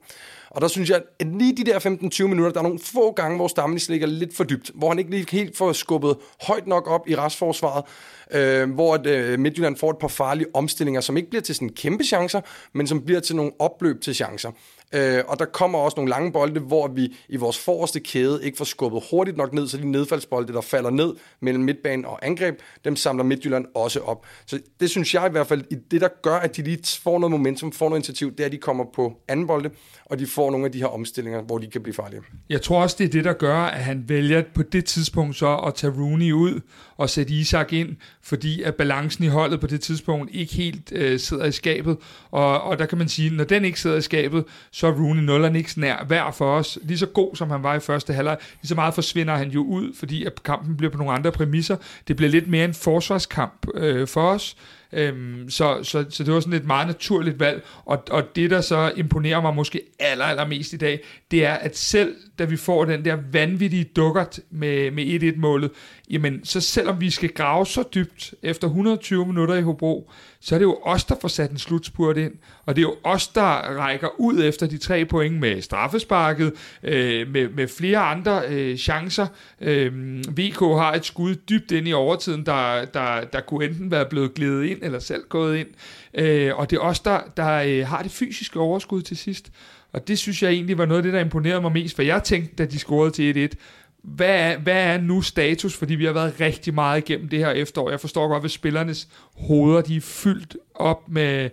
[0.50, 3.36] Og der synes jeg, at lige de der 15-20 minutter, der er nogle få gange,
[3.36, 6.18] hvor Stamnis ligger lidt for dybt, hvor han ikke lige helt får skubbet
[6.48, 7.86] højt nok op i restforsvaret,
[8.34, 11.70] øh, hvor at, øh, Midtjylland får et par farlige omstillinger, som ikke bliver til sådan
[11.70, 12.42] kæmpe chancer,
[12.74, 14.52] men som bliver til nogle opløb til chancer.
[14.94, 18.58] Øh, og der kommer også nogle lange bolde, hvor vi i vores forreste kæde ikke
[18.58, 22.60] får skubbet hurtigt nok ned, så de nedfaldsbolde, der falder ned mellem midtbanen og angreb,
[22.86, 24.26] dem samler Midtjylland også op.
[24.46, 27.20] Så det synes jeg i hvert fald, i det der gør, at de lige får
[27.20, 29.70] noget momentum, får noget initiativ, det er, at de kommer på anden bolde,
[30.12, 32.22] og de får nogle af de her omstillinger, hvor de kan blive farlige.
[32.50, 35.56] Jeg tror også, det er det, der gør, at han vælger på det tidspunkt så
[35.56, 36.62] at tage Rooney ud
[36.98, 41.20] og sætte Isak ind, fordi at balancen i holdet på det tidspunkt ikke helt øh,
[41.20, 41.98] sidder i skabet.
[42.32, 45.22] Og, og der kan man sige, når den ikke sidder i skabet, så er Rooney
[45.22, 46.80] nulleren ikke nær værd for os.
[46.82, 49.64] Lige så god, som han var i første halvleg, lige så meget forsvinder han jo
[49.64, 51.78] ud, fordi at kampen bliver på nogle andre præmisser.
[52.08, 54.56] Det bliver lidt mere en forsvarskamp øh, for os.
[54.94, 58.62] Øhm, så, så, så det var sådan et meget naturligt valg, og, og det, der
[58.62, 61.00] så imponerer mig måske aller, aller mest i dag,
[61.32, 65.72] det er, at selv da vi får den der vanvittige dukkert med, med 1-1-målet,
[66.10, 70.12] jamen, så selvom vi skal grave så dybt efter 120 minutter i Hobro,
[70.42, 72.34] så er det jo os, der får sat en slutspurt ind,
[72.66, 77.28] og det er jo os, der rækker ud efter de tre point med straffesparket, øh,
[77.28, 79.28] med, med flere andre øh, chancer.
[79.62, 84.06] Øh, VK har et skud dybt ind i overtiden, der, der, der kunne enten være
[84.06, 85.68] blevet glædet ind, eller selv gået ind,
[86.14, 89.52] øh, og det er os, der, der øh, har det fysiske overskud til sidst.
[89.94, 92.24] Og det synes jeg egentlig var noget af det, der imponerede mig mest, for jeg
[92.24, 93.58] tænkte, da de scorede til 1-1,
[94.02, 95.78] hvad er, hvad er nu status?
[95.78, 97.90] Fordi vi har været rigtig meget igennem det her efterår.
[97.90, 101.50] Jeg forstår godt, at spillernes hoveder de er fyldt op med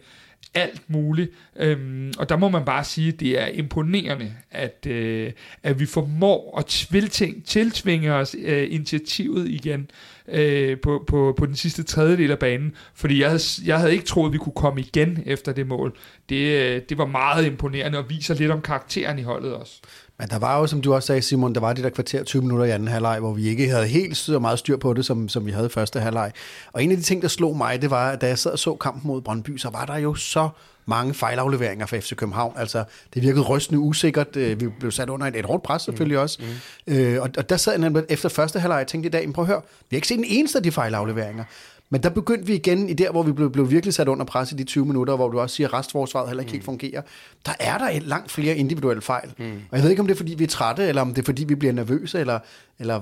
[0.54, 1.30] alt muligt.
[1.56, 5.32] Øhm, og der må man bare sige, at det er imponerende, at, øh,
[5.62, 9.90] at vi formår at tiltvinge, tiltvinge os øh, initiativet igen
[10.28, 12.74] øh, på, på, på den sidste tredjedel af banen.
[12.94, 15.96] Fordi jeg havde, jeg havde ikke troet, at vi kunne komme igen efter det mål.
[16.28, 19.80] Det, øh, det var meget imponerende og viser lidt om karakteren i holdet også.
[20.18, 22.42] Men der var jo, som du også sagde, Simon, der var det der kvarter 20
[22.42, 25.28] minutter i anden halvleg, hvor vi ikke havde helt så meget styr på det, som,
[25.28, 26.32] som vi havde i første halvleg.
[26.72, 28.58] Og en af de ting, der slog mig, det var, at da jeg sad og
[28.58, 30.48] så kampen mod Brøndby, så var der jo så
[30.86, 32.52] mange fejlafleveringer for FC København.
[32.56, 34.36] Altså, det virkede rystende usikkert.
[34.36, 36.22] Øh, vi blev sat under et, et hårdt pres selvfølgelig mm.
[36.22, 36.38] også.
[36.86, 36.94] Mm.
[36.94, 39.42] Øh, og, og der sad jeg nemlig efter første halvleg og tænkte i dag, prøv
[39.42, 39.60] at høre,
[39.90, 41.44] vi har ikke set en eneste af de fejlafleveringer.
[41.90, 44.52] Men der begyndte vi igen i der, hvor vi blev, blev virkelig sat under pres
[44.52, 46.62] i de 20 minutter, hvor du også siger, at restforsvaret heller ikke mm.
[46.62, 47.02] fungerer.
[47.46, 49.32] Der er der et langt flere individuelle fejl.
[49.38, 49.44] Mm.
[49.70, 51.24] Og jeg ved ikke, om det er, fordi vi er trætte, eller om det er,
[51.24, 52.38] fordi vi bliver nervøse, eller,
[52.78, 53.00] eller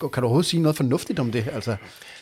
[0.00, 1.48] kan du overhovedet sige noget fornuftigt om det?
[1.52, 1.76] Altså?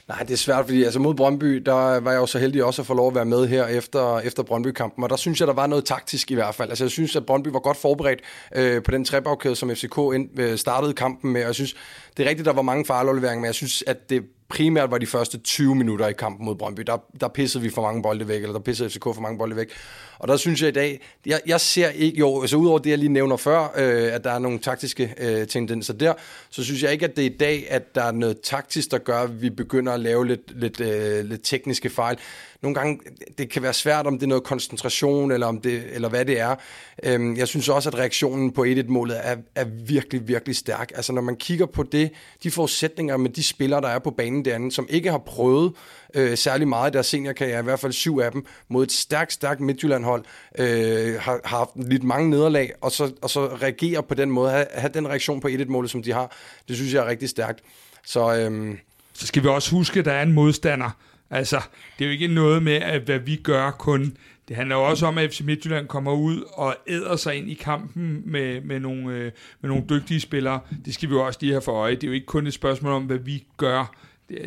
[0.09, 2.83] Nej, det er svært, fordi altså mod Brøndby, der var jeg jo så heldig også
[2.83, 5.55] at få lov at være med her efter, efter Brøndby-kampen, og der synes jeg, der
[5.55, 6.69] var noget taktisk i hvert fald.
[6.69, 8.21] Altså jeg synes, at Brøndby var godt forberedt
[8.57, 11.75] øh, på den trebagkæde, som FCK ind, øh, startede kampen med, og jeg synes,
[12.17, 15.07] det er rigtigt, der var mange fejlafleveringer, men jeg synes, at det primært var de
[15.07, 16.83] første 20 minutter i kampen mod Brøndby.
[16.87, 19.57] Der, der pissede vi for mange bolde væk, eller der pissede FCK for mange bolde
[19.57, 19.73] væk.
[20.19, 22.99] Og der synes jeg i dag, jeg, jeg ser ikke, jo, altså udover det, jeg
[22.99, 26.13] lige nævner før, øh, at der er nogle taktiske øh, tendenser der,
[26.51, 28.99] så synes jeg ikke, at det er i dag, at der er noget taktisk, der
[28.99, 32.19] gør, at vi begynder at lave lidt, lidt, øh, lidt tekniske fejl
[32.65, 33.01] nogle gange,
[33.39, 36.41] det kan være svært, om det er noget koncentration, eller, om det, eller hvad det
[36.41, 36.55] er.
[37.03, 40.93] Øhm, jeg synes også, at reaktionen på 1-1-målet er, er virkelig, virkelig stærk.
[40.95, 42.11] Altså når man kigger på det,
[42.43, 45.73] de forudsætninger med de spillere, der er på banen derinde, som ikke har prøvet
[46.15, 49.33] øh, særlig meget i deres seniorkarriere, i hvert fald syv af dem, mod et stærkt,
[49.33, 50.25] stærkt Midtjylland-hold,
[50.59, 54.51] øh, har, har haft lidt mange nederlag, og så, og så reagere på den måde,
[54.51, 56.37] have, have den reaktion på 1-1-målet, som de har,
[56.69, 57.61] det synes jeg er rigtig stærkt.
[58.07, 58.75] Så, øh,
[59.13, 60.91] så skal vi også huske, at der er en modstander,
[61.31, 61.61] Altså,
[61.99, 64.17] det er jo ikke noget med, at hvad vi gør kun.
[64.49, 67.55] Det handler jo også om, at FC Midtjylland kommer ud og æder sig ind i
[67.55, 70.61] kampen med, med, nogle, øh, med nogle dygtige spillere.
[70.85, 71.95] Det skal vi jo også lige have for øje.
[71.95, 73.95] Det er jo ikke kun et spørgsmål om, hvad vi gør.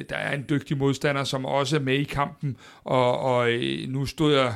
[0.10, 4.06] Der er en dygtig modstander, som også er med i kampen, og, og øh, nu
[4.06, 4.54] stod jeg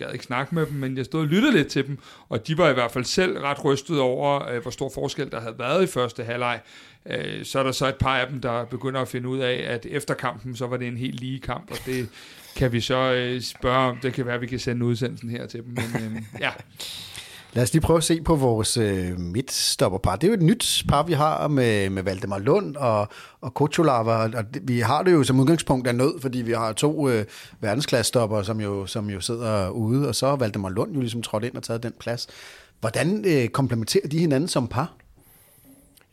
[0.00, 2.46] jeg gad ikke snakke med dem, men jeg stod og lyttede lidt til dem, og
[2.46, 5.58] de var i hvert fald selv ret rystet over, øh, hvor stor forskel der havde
[5.58, 6.60] været i første halvleg.
[7.06, 9.64] Øh, så er der så et par af dem, der begynder at finde ud af,
[9.66, 12.08] at efter kampen, så var det en helt lige kamp, og det
[12.56, 13.96] kan vi så øh, spørge om.
[13.96, 15.68] Det kan være, at vi kan sende udsendelsen her til dem.
[15.68, 16.50] Men, øh, ja.
[17.52, 20.16] Lad os lige prøve at se på vores øh, midtstopperpar.
[20.16, 23.08] Det er jo et nyt par, vi har med, med Valdemar Lund og,
[23.40, 26.72] og Kocholava, og det, vi har det jo som udgangspunkt af nød, fordi vi har
[26.72, 27.24] to øh,
[27.60, 31.44] verdensklassestopper, som jo, som jo sidder ude, og så har Valdemar Lund jo ligesom trådt
[31.44, 32.26] ind og taget den plads.
[32.80, 34.99] Hvordan øh, komplementerer de hinanden som par?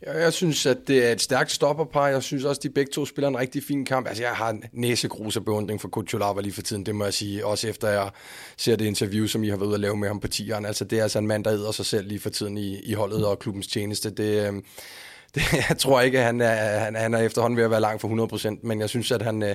[0.06, 2.08] Jeg, jeg synes, at det er et stærkt stopperpar.
[2.08, 4.06] Jeg synes også, at de begge to spiller en rigtig fin kamp.
[4.08, 7.14] Altså, jeg har en næsegrus af beundring for Kutsulava lige for tiden, det må jeg
[7.14, 7.46] sige.
[7.46, 8.10] Også efter jeg
[8.56, 10.66] ser det interview, som I har været ude at lave med ham på tieren.
[10.66, 12.92] Altså, det er altså en mand, der æder sig selv lige for tiden i, i
[12.92, 14.10] holdet og klubbens tjeneste.
[14.10, 14.52] Det, øh,
[15.34, 18.00] det, jeg tror ikke, at han er, han, han er efterhånden ved at være langt
[18.00, 19.54] for 100%, men jeg synes, at han, øh,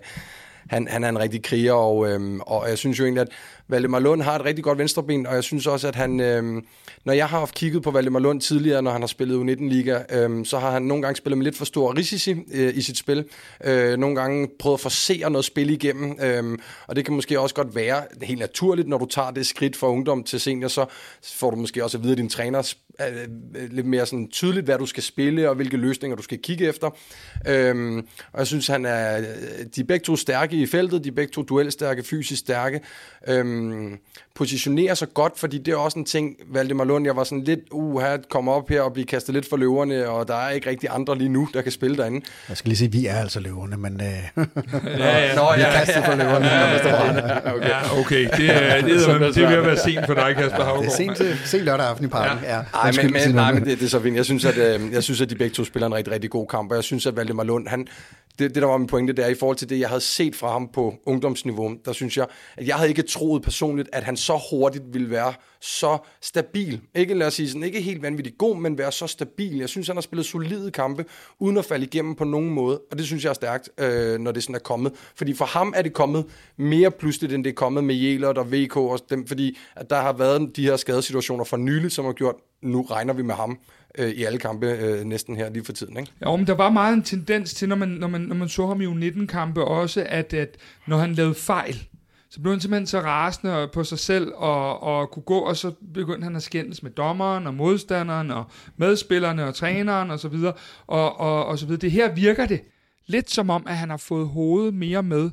[0.70, 3.32] han, han er en rigtig kriger, og, øhm, og jeg synes jo egentlig, at
[3.68, 6.62] Valdemar Lund har et rigtig godt venstreben, og jeg synes også, at han, øh,
[7.06, 10.46] når jeg har haft kigget på Valdemar Lund tidligere, når han har spillet U19-liga, øh,
[10.46, 13.26] så har han nogle gange spillet med lidt for stor risici øh, i sit spil.
[13.64, 16.58] Øh, nogle gange prøvet at forsere noget spil igennem, øh,
[16.88, 19.88] og det kan måske også godt være helt naturligt, når du tager det skridt fra
[19.88, 20.86] ungdom til senior, så
[21.34, 24.66] får du måske også at vide, at din træner øh, øh, lidt mere sådan tydeligt,
[24.66, 26.90] hvad du skal spille, og hvilke løsninger du skal kigge efter.
[27.48, 27.98] Øh,
[28.32, 29.26] og jeg synes, han er, øh,
[29.76, 32.82] de er begge to stærke i feltet, de er begge to duelstærke, fysisk stærke.
[33.28, 33.98] Øhm, Øhm,
[34.36, 37.60] positionerer sig godt, fordi det er også en ting, Valdemar Lund, jeg var sådan lidt,
[37.72, 40.70] uh, her kommer op her og bliver kastet lidt for løverne, og der er ikke
[40.70, 42.26] rigtig andre lige nu, der kan spille derinde.
[42.50, 43.94] Jeg skal lige sige, vi er altså løverne, men...
[43.94, 44.02] Uh...
[44.02, 45.36] ja, ja.
[45.40, 46.46] Nå, ja, vi er kastet for løverne.
[46.46, 47.68] Ja, ja, okay.
[47.68, 48.30] ja, okay.
[48.38, 50.80] Det, er, det, er, det, er ved at være sent for dig, Kasper Havgaard.
[50.80, 52.44] Det er sent, sent lørdag aften i parken.
[52.44, 52.56] Ja.
[52.56, 52.64] Ja.
[52.74, 54.16] Ej, men, men, nej, men det, det, er så fint.
[54.16, 56.48] Jeg synes, at, øh, jeg synes, at de begge to spiller en rigtig, rigtig god
[56.48, 57.88] kamp, og jeg synes, at Valdemar Lund, han,
[58.40, 60.36] det, det der var min pointe, det er i forhold til det, jeg havde set
[60.36, 62.26] fra ham på ungdomsniveau, der synes jeg,
[62.58, 66.82] at jeg havde ikke troet personligt, at han så hurtigt ville være så stabil.
[66.96, 69.58] Ikke lad os sige sådan, ikke helt vanvittigt god, men være så stabil.
[69.58, 71.06] Jeg synes, han har spillet solide kampe,
[71.40, 74.32] uden at falde igennem på nogen måde, og det synes jeg er stærkt, øh, når
[74.32, 74.94] det sådan er kommet.
[75.16, 76.26] Fordi for ham er det kommet
[76.58, 80.02] mere pludseligt, end det er kommet med Jelert og VK, og dem, fordi at der
[80.02, 83.60] har været de her skadesituationer for nylig, som har gjort, nu regner vi med ham
[83.98, 85.98] øh, i alle kampe øh, næsten her lige for tiden.
[85.98, 86.12] Ikke?
[86.22, 88.68] Ja, men der var meget en tendens til, når man, når man, når man så
[88.68, 91.88] ham i U19-kampe også, at, at når han lavede fejl,
[92.34, 95.72] så blev han simpelthen så rasende på sig selv og, og kunne gå, og så
[95.94, 98.46] begyndte han at skændes med dommeren og modstanderen og
[98.78, 100.54] medspillerne og træneren og så videre,
[100.88, 101.82] og, og, og så videre.
[101.82, 102.62] Det her virker det
[103.06, 105.30] lidt som om, at han har fået hovedet mere med,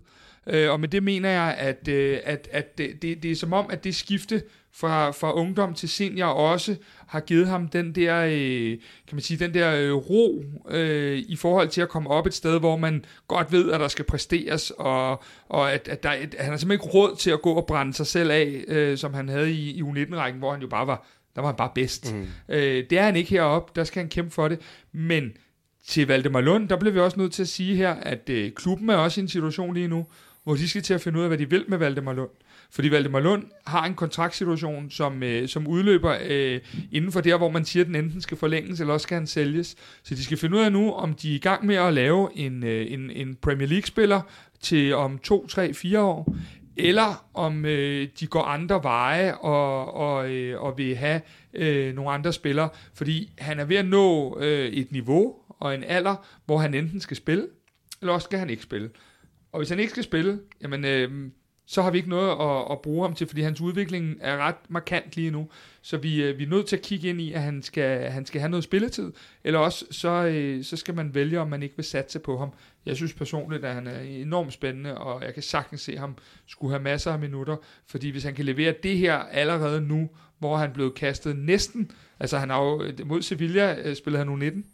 [0.46, 3.52] øh, og med det mener jeg, at, øh, at, at det, det, det er som
[3.52, 4.42] om, at det skifte
[4.72, 9.38] fra, fra ungdom til senior også har givet ham den der, øh, kan man sige,
[9.38, 13.04] den der øh, ro øh, i forhold til at komme op et sted, hvor man
[13.28, 16.70] godt ved, at der skal præsteres, og, og at, at, der, at han har simpelthen
[16.70, 19.70] ikke råd til at gå og brænde sig selv af, øh, som han havde i,
[19.70, 22.14] i U19-rækken, hvor han jo bare var, der var han bare bedst.
[22.14, 22.26] Mm.
[22.48, 24.58] Øh, det er han ikke heroppe, der skal han kæmpe for det,
[24.92, 25.32] men
[25.86, 28.90] til Valdemar Lund, der bliver vi også nødt til at sige her, at øh, klubben
[28.90, 30.06] er også i en situation lige nu,
[30.44, 32.30] hvor de skal til at finde ud af, hvad de vil med Valdemar Lund.
[32.72, 36.60] Fordi Valdemar Lund har en kontraktsituation, som, øh, som udløber øh,
[36.92, 39.26] inden for der, hvor man siger, at den enten skal forlænges, eller også skal han
[39.26, 39.76] sælges.
[40.02, 42.28] Så de skal finde ud af nu, om de er i gang med at lave
[42.36, 44.20] en, øh, en, en Premier League-spiller
[44.60, 46.36] til om 2, 3, 4 år,
[46.76, 51.20] eller om øh, de går andre veje og, og, øh, og vil have
[51.54, 55.84] øh, nogle andre spillere, fordi han er ved at nå øh, et niveau og en
[55.84, 57.46] alder, hvor han enten skal spille,
[58.00, 58.90] eller også skal han ikke spille.
[59.52, 61.30] Og hvis han ikke skal spille, jamen, øh,
[61.70, 64.54] så har vi ikke noget at, at bruge ham til, fordi hans udvikling er ret
[64.68, 65.48] markant lige nu.
[65.82, 68.26] Så vi, øh, vi er nødt til at kigge ind i, at han skal, han
[68.26, 69.12] skal have noget spilletid,
[69.44, 72.52] eller også så, øh, så skal man vælge, om man ikke vil satse på ham.
[72.86, 76.16] Jeg synes personligt, at han er enormt spændende, og jeg kan sagtens se ham
[76.46, 77.56] skulle have masser af minutter,
[77.86, 81.90] fordi hvis han kan levere det her allerede nu, hvor han blev kastet næsten,
[82.20, 84.64] altså han har jo, mod Sevilla øh, spillede han nu 19,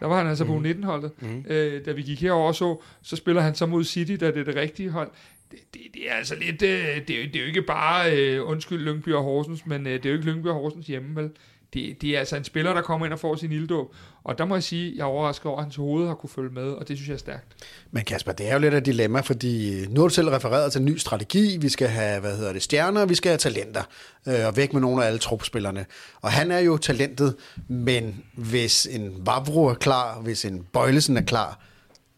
[0.00, 1.10] der var han altså på 19-holdet.
[1.20, 1.28] Mm.
[1.28, 1.44] Mm.
[1.48, 4.44] Øh, da vi gik herover så, så spiller han så mod City, da det er
[4.44, 5.10] det rigtige hold
[5.50, 8.84] det, det, det er altså lidt, øh, det, det er jo ikke bare, øh, undskyld
[8.84, 11.30] Lyngby og Horsens, men øh, det er jo ikke Lyngby og Horsens hjemme, vel?
[11.74, 13.94] Det, det er altså en spiller, der kommer ind og får sin ilddåb.
[14.24, 16.50] Og der må jeg sige, jeg er overrasket over, at hans hoved har kunne følge
[16.50, 17.64] med, og det synes jeg er stærkt.
[17.90, 20.72] Men Kasper, det er jo lidt af et dilemma, fordi nu har du selv refereret
[20.72, 21.56] til en ny strategi.
[21.60, 23.82] Vi skal have, hvad hedder det, stjerner, vi skal have talenter,
[24.28, 25.86] øh, og væk med nogle af alle trupspillerne.
[26.20, 27.36] Og han er jo talentet,
[27.68, 31.60] men hvis en Vavro er klar, hvis en Bøjlesen er klar,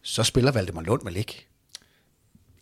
[0.01, 1.48] så spiller Valdemar Lund vel ikke?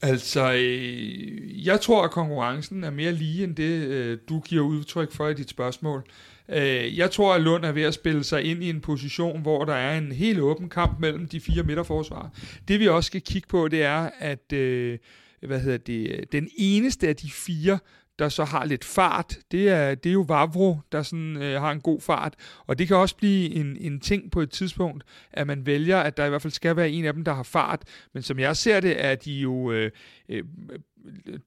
[0.02, 5.12] Altså, øh, jeg tror, at konkurrencen er mere lige end det, øh, du giver udtryk
[5.12, 6.04] for i dit spørgsmål.
[6.50, 9.66] Øh, jeg tror, at Lund er ved at spille sig ind i en position, hvor
[9.66, 12.32] der er en helt åben kamp mellem de fire midterforsvar.
[12.68, 14.98] Det vi også skal kigge på, det er, at øh,
[15.42, 17.80] hvad hedder det, den eneste af de fire,
[18.20, 21.72] der så har lidt fart, det er, det er jo Vavro, der sådan, øh, har
[21.72, 22.34] en god fart.
[22.68, 25.04] Og det kan også blive en, en ting på et tidspunkt,
[25.34, 27.44] at man vælger, at der i hvert fald skal være en af dem, der har
[27.44, 27.82] fart.
[28.14, 29.92] Men som jeg ser det, er de jo øh,
[30.30, 30.44] øh,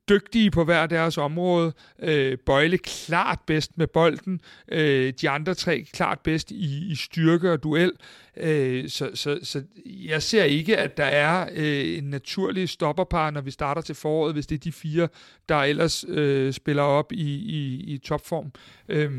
[0.09, 1.73] dygtige på hver deres område.
[2.03, 4.41] Øh, Bøjle klart bedst med bolden.
[4.73, 7.93] Øh, de andre tre klart bedst i, i styrke og duel.
[8.37, 13.41] Øh, så, så, så jeg ser ikke, at der er øh, en naturlig stopperpar, når
[13.41, 15.09] vi starter til foråret, hvis det er de fire,
[15.49, 18.53] der ellers øh, spiller op i, i, i topform.
[18.89, 19.11] Øh,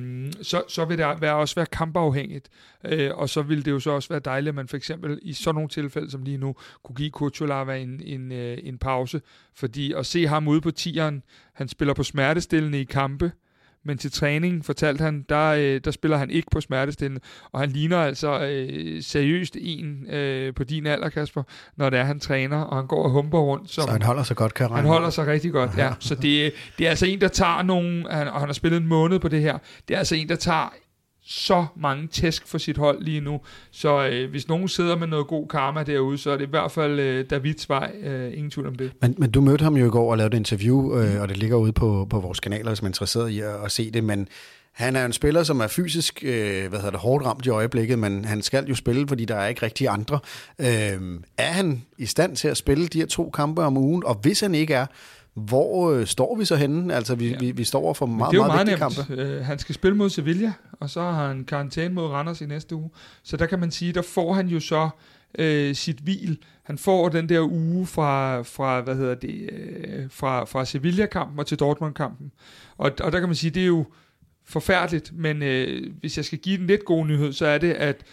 [0.42, 2.50] så, så vil det være, også være kampafhængigt.
[2.86, 5.34] Øh, og så vil det jo så også være dejligt, at man for eksempel i
[5.34, 9.22] sådan nogle tilfælde som lige nu, kunne give Kuchulava en, en, øh, en pause.
[9.54, 13.32] Fordi at se ham ude på tieren, han spiller på smertestillende i kampe,
[13.86, 17.22] men til træning, fortalte han, der, øh, der spiller han ikke på smertestillende,
[17.52, 21.44] og han ligner altså øh, seriøst en øh, på din alder, Kasper,
[21.78, 23.72] når det er, han træner, og han går og humper rundt.
[23.72, 25.94] Som, så han holder sig godt, kan Han holder sig rigtig godt, ja.
[26.00, 29.20] Så det, det er altså en, der tager nogle, og han har spillet en måned
[29.20, 29.58] på det her,
[29.88, 30.74] det er altså en, der tager
[31.26, 33.42] så mange tæsk for sit hold lige nu.
[33.72, 36.72] Så øh, hvis nogen sidder med noget god karma derude, så er det i hvert
[36.72, 37.92] fald øh, Davids vej.
[38.04, 38.92] Øh, ingen tvivl om det.
[39.02, 41.38] Men, men du mødte ham jo i går og lavede et interview, øh, og det
[41.38, 44.04] ligger ude på, på vores kanaler, hvis man er interesseret i at, at se det.
[44.04, 44.28] Men
[44.72, 48.00] han er en spiller, som er fysisk øh, hvad hedder det, hårdt ramt i øjeblikket,
[48.00, 50.20] men han skal jo spille, fordi der er ikke rigtig andre.
[50.60, 54.04] Øh, er han i stand til at spille de her to kampe om ugen?
[54.06, 54.86] Og hvis han ikke er,
[55.34, 56.96] hvor øh, står vi så henne?
[56.96, 57.38] Altså, vi, ja.
[57.40, 59.22] vi, vi står for meget, meget, meget vigtige kampe.
[59.22, 62.76] Øh, han skal spille mod Sevilla, og så har han karantæne mod Randers i næste
[62.76, 62.90] uge.
[63.24, 64.90] Så der kan man sige, der får han jo så
[65.38, 66.38] øh, sit hvil.
[66.64, 71.48] Han får den der uge fra, fra hvad hedder det, øh, fra, fra Sevilla-kampen og
[71.48, 72.32] til Dortmund-kampen.
[72.78, 73.86] Og, og der kan man sige, det er jo
[74.46, 78.04] forfærdeligt, men øh, hvis jeg skal give den lidt god nyhed, så er det, at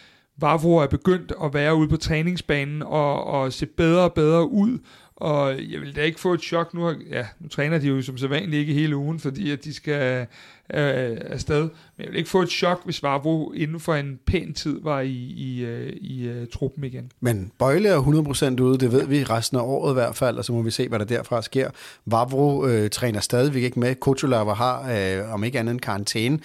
[0.41, 4.79] Vavro er begyndt at være ude på træningsbanen og, og se bedre og bedre ud,
[5.21, 6.91] og jeg vil da ikke få et chok nu.
[7.11, 10.27] Ja, nu træner de jo som sædvanligt ikke hele ugen, fordi at de skal
[10.75, 11.61] øh, afsted.
[11.61, 15.01] Men jeg vil ikke få et chok, hvis Vavro inden for en pæn tid var
[15.01, 17.13] i, i, øh, i uh, truppen igen.
[17.21, 18.01] Men Bøjle er
[18.59, 20.71] 100% ude, det ved vi resten af året i hvert fald, og så må vi
[20.71, 21.71] se, hvad der derfra sker.
[22.07, 23.95] Vavro øh, træner stadigvæk ikke med.
[23.95, 26.39] Kutulava har, øh, om ikke andet en karantæne.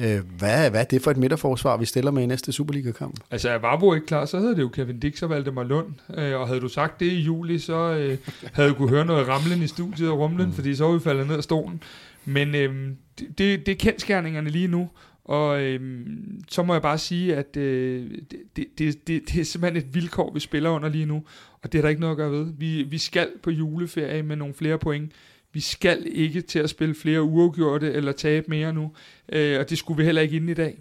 [0.00, 3.20] Øh, hvad, hvad er det for et midterforsvar, vi stiller med i næste Superliga-kamp?
[3.30, 5.86] Altså er Vavro ikke klar, så havde det jo Kevin Dix og Valdemar Lund.
[6.14, 8.18] Øh, og havde du sagt det i juli, så øh,
[8.52, 10.52] havde du kunne høre noget ramlen i studiet og rumlen, mm.
[10.52, 11.82] fordi så var vi faldet ned af stolen.
[12.28, 14.90] Men øh, det, det er kendskærningerne lige nu,
[15.24, 16.06] og øh,
[16.48, 20.32] så må jeg bare sige, at øh, det, det, det, det er simpelthen et vilkår,
[20.32, 21.24] vi spiller under lige nu,
[21.62, 22.52] og det er der ikke noget at gøre ved.
[22.58, 25.12] Vi, vi skal på juleferie med nogle flere point.
[25.52, 28.92] Vi skal ikke til at spille flere uafgjorte eller tabe mere nu,
[29.28, 30.78] øh, og det skulle vi heller ikke inden i dag.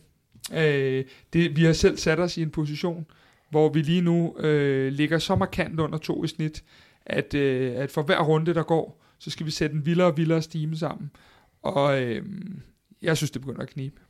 [0.53, 3.05] Øh, det, vi har selv sat os i en position,
[3.49, 6.63] hvor vi lige nu øh, ligger så markant under to i snit,
[7.05, 10.17] at, øh, at for hver runde, der går, så skal vi sætte en vildere og
[10.17, 11.11] vildere stime sammen.
[11.68, 12.26] Og øh,
[13.01, 14.01] jeg synes, det begynder at knibe.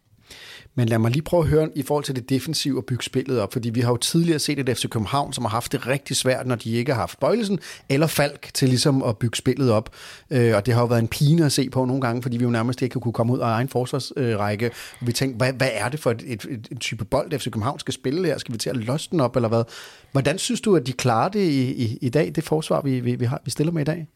[0.75, 3.39] Men lad mig lige prøve at høre i forhold til det defensive og bygge spillet
[3.39, 6.15] op, fordi vi har jo tidligere set et FC København, som har haft det rigtig
[6.15, 9.89] svært, når de ikke har haft Bøjlesen eller Falk til ligesom at bygge spillet op.
[10.29, 12.43] Øh, og det har jo været en pine at se på nogle gange, fordi vi
[12.43, 14.71] jo nærmest ikke kunne komme ud af egen forsvarsrække.
[15.01, 17.79] Vi tænkte, hvad, hvad er det for et, et, et, et type bold, FC København
[17.79, 18.37] skal spille her?
[18.37, 19.63] Skal vi til at løsne den op, eller hvad?
[20.11, 23.15] Hvordan synes du, at de klarer det i, i, i dag, det forsvar, vi, vi,
[23.15, 24.07] vi, har, vi stiller med i dag?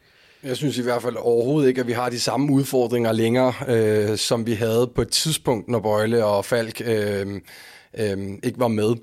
[0.44, 4.18] Jeg synes i hvert fald overhovedet ikke, at vi har de samme udfordringer længere, øh,
[4.18, 7.42] som vi havde på et tidspunkt, når Bøjle og Falk øh,
[7.98, 8.96] øh, ikke var med.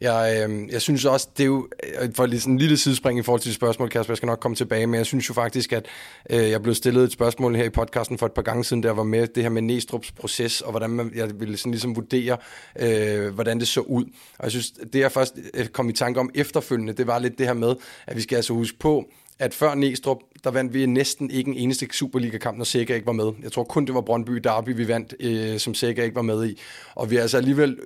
[0.00, 1.68] Jeg, øh, jeg synes også, det er jo,
[2.00, 4.40] øh, for lige sådan en lille sidespring i forhold til spørgsmål, Kasper, jeg skal nok
[4.40, 5.86] komme tilbage, men jeg synes jo faktisk, at
[6.30, 8.90] øh, jeg blev stillet et spørgsmål her i podcasten for et par gange siden, der
[8.90, 12.36] var med det her med Næstrup's proces, og hvordan man, jeg ville sådan ligesom vurdere,
[12.78, 14.04] øh, hvordan det så ud.
[14.38, 17.38] Og jeg synes, det jeg først øh, kom i tanke om efterfølgende, det var lidt
[17.38, 17.74] det her med,
[18.06, 19.04] at vi skal altså huske på,
[19.38, 23.12] at før Næstrup, der vandt vi næsten ikke en eneste Superliga-kamp, når Sega ikke var
[23.12, 23.32] med.
[23.42, 26.46] Jeg tror kun, det var Brøndby Derby, vi vandt, øh, som Sega ikke var med
[26.48, 26.60] i.
[26.94, 27.78] Og vi er altså alligevel,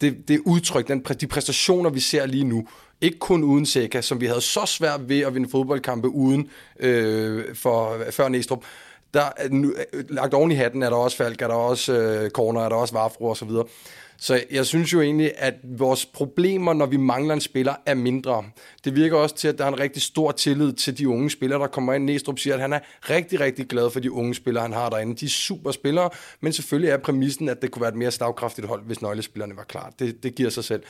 [0.00, 2.66] det, det udtryk, den, de præstationer, vi ser lige nu,
[3.00, 6.48] ikke kun uden Sega, som vi havde så svært ved at vinde fodboldkampe uden
[6.80, 8.64] øh, for, før Næstrup,
[9.14, 12.30] der, nu, øh, lagt oven i hatten er der også Falk, er der også øh,
[12.30, 13.64] Corner, er der også Varfro og så videre.
[14.22, 18.44] Så jeg synes jo egentlig, at vores problemer, når vi mangler en spiller, er mindre.
[18.84, 21.60] Det virker også til, at der er en rigtig stor tillid til de unge spillere,
[21.60, 22.04] der kommer ind.
[22.04, 22.78] Næstrup siger, at han er
[23.10, 25.16] rigtig, rigtig glad for de unge spillere, han har derinde.
[25.16, 26.10] De er super spillere,
[26.40, 29.64] men selvfølgelig er præmissen, at det kunne være et mere slagkraftigt hold, hvis nøglespillerne var
[29.64, 29.92] klar.
[29.98, 30.82] Det, det giver sig selv.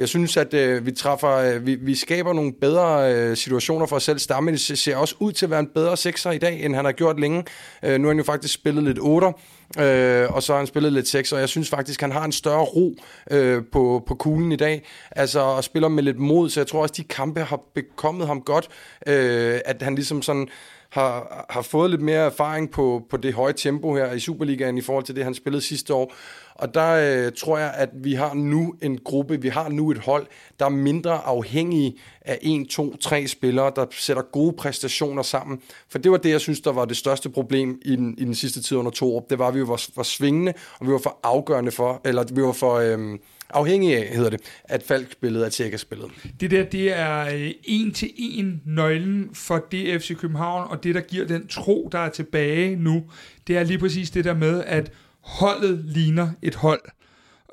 [0.00, 3.96] Jeg synes, at øh, vi træffer, øh, vi, vi skaber nogle bedre øh, situationer for
[3.96, 4.18] os selv.
[4.18, 6.92] Stammen ser også ud til at være en bedre sekser i dag, end han har
[6.92, 7.44] gjort længe.
[7.84, 10.92] Øh, nu har han jo faktisk spillet lidt 8, øh, og så har han spillet
[10.92, 12.94] lidt 6, og jeg synes faktisk, han har en større ro
[13.30, 14.86] øh, på, på kuglen i dag.
[15.10, 18.40] Altså, og spiller med lidt mod, så jeg tror også, de kampe har bekommet ham
[18.40, 18.68] godt,
[19.06, 20.48] øh, at han ligesom sådan
[20.90, 24.80] har, har fået lidt mere erfaring på, på det høje tempo her i Superligaen i
[24.80, 26.14] forhold til det, han spillede sidste år.
[26.60, 26.90] Og der
[27.26, 30.26] øh, tror jeg, at vi har nu en gruppe, vi har nu et hold,
[30.58, 35.60] der er mindre afhængige af en, to, tre spillere, der sætter gode præstationer sammen.
[35.88, 38.34] For det var det, jeg synes, der var det største problem i den, i den
[38.34, 39.30] sidste tid under Torup.
[39.30, 42.42] Det var, at vi var for svingende, og vi var for afgørende for, eller vi
[42.42, 42.74] var for...
[42.74, 43.18] Øh,
[43.54, 46.08] afhængig af, hedder det, at Falk spillede, at Tjekka spillede.
[46.40, 51.00] Det der, det er en til en nøglen for det FC København, og det, der
[51.00, 53.02] giver den tro, der er tilbage nu,
[53.46, 54.92] det er lige præcis det der med, at
[55.22, 56.82] holdet ligner et hold.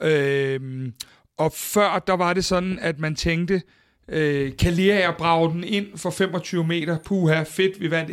[0.01, 0.91] Øh,
[1.37, 3.61] og før, der var det sådan, at man tænkte,
[4.09, 8.11] øh, Kalia brage den ind for 25 meter, puha, fedt, vi vandt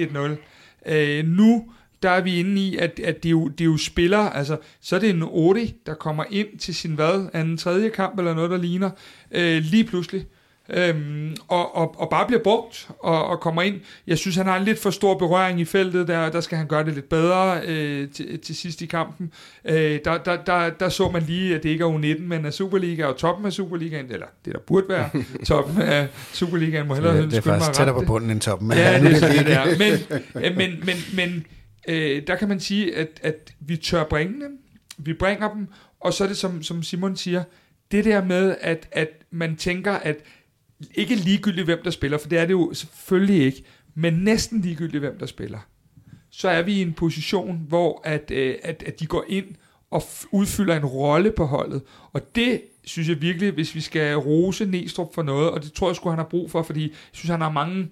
[0.86, 0.92] 1-0.
[0.92, 1.64] Øh, nu
[2.04, 4.56] der er vi inde i, at, at det, er jo, det er jo spillere, altså,
[4.80, 8.34] så er det en Odi, der kommer ind til sin hvad, anden tredje kamp, eller
[8.34, 8.90] noget, der ligner,
[9.30, 10.26] øh, lige pludselig,
[10.70, 13.80] øhm, og, og, og bare bliver brugt, og, og kommer ind.
[14.06, 16.66] Jeg synes, han har en lidt for stor berøring i feltet, der, der skal han
[16.66, 19.32] gøre det lidt bedre øh, til, til sidst i kampen.
[19.64, 22.54] Øh, der, der, der, der så man lige, at det ikke er U19, men at
[22.54, 25.10] Superliga og toppen af Superligaen, eller det der burde være
[25.46, 28.72] toppen af Superligaen, må hellere det, det er faktisk tættere på bunden end toppen.
[28.72, 29.64] Ja, det, det, det er.
[29.78, 31.46] Men, men, men, men
[31.88, 34.58] øh, der kan man sige, at, at vi tør bringe dem,
[34.98, 35.66] vi bringer dem,
[36.00, 37.42] og så er det, som, som Simon siger,
[37.90, 40.16] det der med, at, at man tænker, at
[40.94, 43.64] ikke ligegyldigt, hvem der spiller, for det er det jo selvfølgelig ikke,
[43.94, 45.58] men næsten ligegyldigt, hvem der spiller,
[46.30, 49.46] så er vi i en position, hvor at, øh, at, at de går ind
[49.90, 51.82] og udfylder en rolle på holdet.
[52.12, 55.88] Og det synes jeg virkelig, hvis vi skal rose Næstrup for noget, og det tror
[55.88, 57.90] jeg sgu, han har brug for, fordi jeg synes, han har mange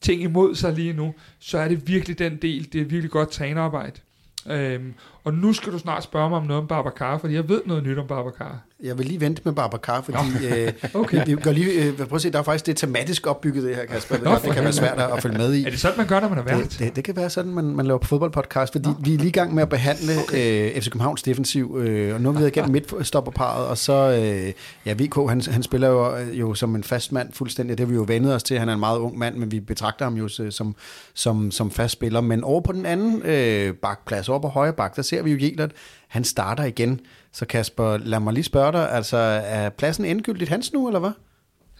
[0.00, 3.30] ting imod sig lige nu, så er det virkelig den del, det er virkelig godt
[3.30, 4.00] trænerarbejde.
[4.46, 7.62] Øhm, og nu skal du snart spørge mig om noget om Babacar, fordi jeg ved
[7.66, 8.64] noget nyt om Babacar.
[8.84, 11.26] Jeg vil lige vente med Babacar, fordi øh, okay.
[11.26, 13.76] vi, vi går lige, øh, prøv at se, der er faktisk det tematisk opbygget det
[13.76, 14.14] her, Kasper.
[14.14, 15.64] Det, Nå, det kan være svært at følge med i.
[15.64, 16.58] Er det sådan, man gør, når man er vært?
[16.58, 18.94] Det, det, det kan være sådan, man, man laver på fodboldpodcast, fordi Nå.
[19.00, 20.74] vi er lige i gang med at behandle okay.
[20.74, 24.52] øh, FC Københavns defensiv, øh, og nu er vi været igennem midtstopperparet, og så, øh,
[24.86, 27.94] ja, VK, han, han spiller jo, jo som en fast mand fuldstændig, det har vi
[27.94, 30.28] jo vendet os til, han er en meget ung mand, men vi betragter ham jo
[30.28, 30.76] som,
[31.14, 32.20] som, som fast spiller.
[32.20, 35.38] Men over på den anden øh, bakplads, over på højre bak, der ser vi jo
[35.40, 35.72] Jelert,
[36.14, 37.00] han starter igen.
[37.32, 41.10] Så Kasper, lad mig lige spørge dig, altså er pladsen endegyldigt hans nu, eller hvad?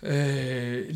[0.02, 0.94] Øh,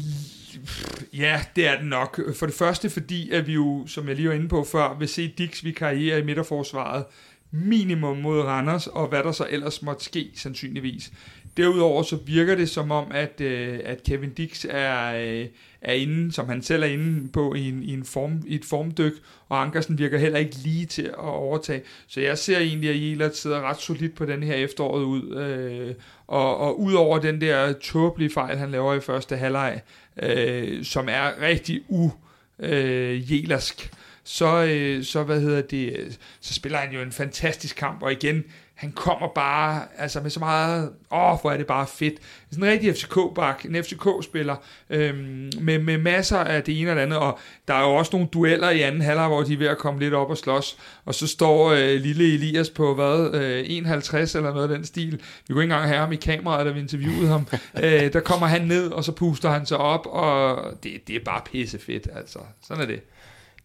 [1.19, 2.21] ja, det er den nok.
[2.37, 5.09] For det første, fordi at vi jo, som jeg lige var inde på før, vil
[5.09, 7.05] se Dix vi karriere i midterforsvaret
[7.51, 11.13] minimum mod Randers, og hvad der så ellers måtte ske, sandsynligvis.
[11.59, 15.47] Derudover så virker det som om, at, øh, at Kevin Dix er, øh,
[15.83, 18.65] er inde, som han selv er inde på, i, en, i, en form, i et
[18.65, 19.13] formdyk,
[19.49, 21.83] og Ankersen virker heller ikke lige til at overtage.
[22.07, 25.95] Så jeg ser egentlig, at Jelert sidder ret solidt på den her efteråret ud, øh,
[26.27, 29.81] og, og ud over den der tåbelige fejl, han laver i første halvleg,
[30.23, 32.11] øh, som er rigtig u
[32.59, 33.91] øh, jelersk,
[34.25, 38.45] så, øh, så, hvad hedder det, så spiller han jo en fantastisk kamp, og igen,
[38.79, 42.15] han kommer bare altså med så meget, åh, hvor er det bare fedt.
[42.51, 44.57] Sådan en rigtig FCK-bak, en FCK-spiller,
[44.91, 48.11] øhm, med, med masser af det ene og det andet, og der er jo også
[48.13, 50.79] nogle dueller i anden halvleg, hvor de er ved at komme lidt op og slås,
[51.05, 55.23] og så står øh, lille Elias på, hvad, øh, 51 eller noget af den stil.
[55.49, 57.47] Vi kunne ikke engang have ham i kameraet, da vi interviewede ham.
[57.85, 61.25] øh, der kommer han ned, og så puster han sig op, og det, det er
[61.25, 62.39] bare pisse fedt, altså.
[62.63, 63.01] Sådan er det.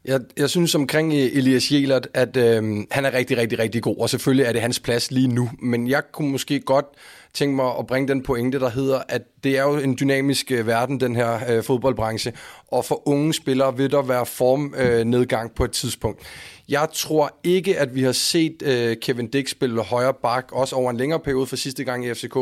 [0.06, 3.97] Jeg, jeg synes omkring e- Elias Jelert, at øh, han er rigtig, rigtig, rigtig god,
[3.97, 6.86] og selvfølgelig er det hans plads lige nu, men jeg kunne måske godt
[7.34, 10.68] tænke mig at bringe den pointe, der hedder, at det er jo en dynamisk øh,
[10.68, 12.34] verden, den her øh, fodboldbranche,
[12.68, 16.22] og for unge spillere vil der være formnedgang øh, på et tidspunkt.
[16.70, 20.91] Jeg tror ikke, at vi har set øh, Kevin Dick spille højre bak, også over
[20.91, 22.38] en længere periode for sidste gang i FCK.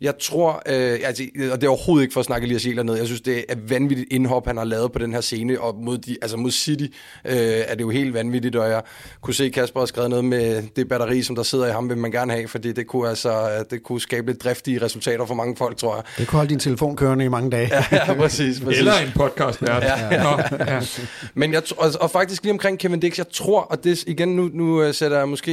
[0.00, 1.22] Jeg tror, øh, altså,
[1.52, 3.54] og det er overhovedet ikke for at snakke Elias Jæler ned, jeg synes, det er
[3.68, 6.84] vanvittigt indhop, han har lavet på den her scene, og mod, de, altså mod City
[7.24, 7.36] øh,
[7.66, 8.82] er det jo helt vanvittigt, og jeg
[9.20, 11.88] kunne se, at Kasper har skrevet noget med det batteri, som der sidder i ham,
[11.88, 15.34] vil man gerne have, fordi det kunne, altså, det kunne skabe lidt driftige resultater for
[15.34, 16.04] mange folk, tror jeg.
[16.18, 17.70] Det kunne holde din telefon kørende i mange dage.
[17.76, 18.78] ja, ja, præcis, præcis.
[18.78, 19.76] Eller en podcast, ja.
[19.76, 20.22] ja.
[20.22, 20.80] Nå, ja.
[21.34, 24.50] Men jeg, og, og faktisk lige omkring Kevin Dix, jeg tror, og det igen, nu,
[24.52, 25.52] nu uh, sætter jeg måske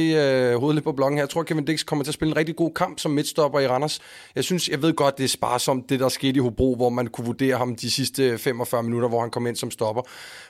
[0.54, 2.36] uh, hovedet lidt på bloggen her, jeg tror, Kevin Dix kommer til at spille en
[2.36, 4.00] rigtig god kamp som midtstopper i Randers.
[4.36, 7.06] Jeg synes, jeg ved godt, det er sparsomt, det der skete i Hobro, hvor man
[7.06, 10.02] kunne vurdere ham de sidste 45 minutter, hvor han kom ind som stopper.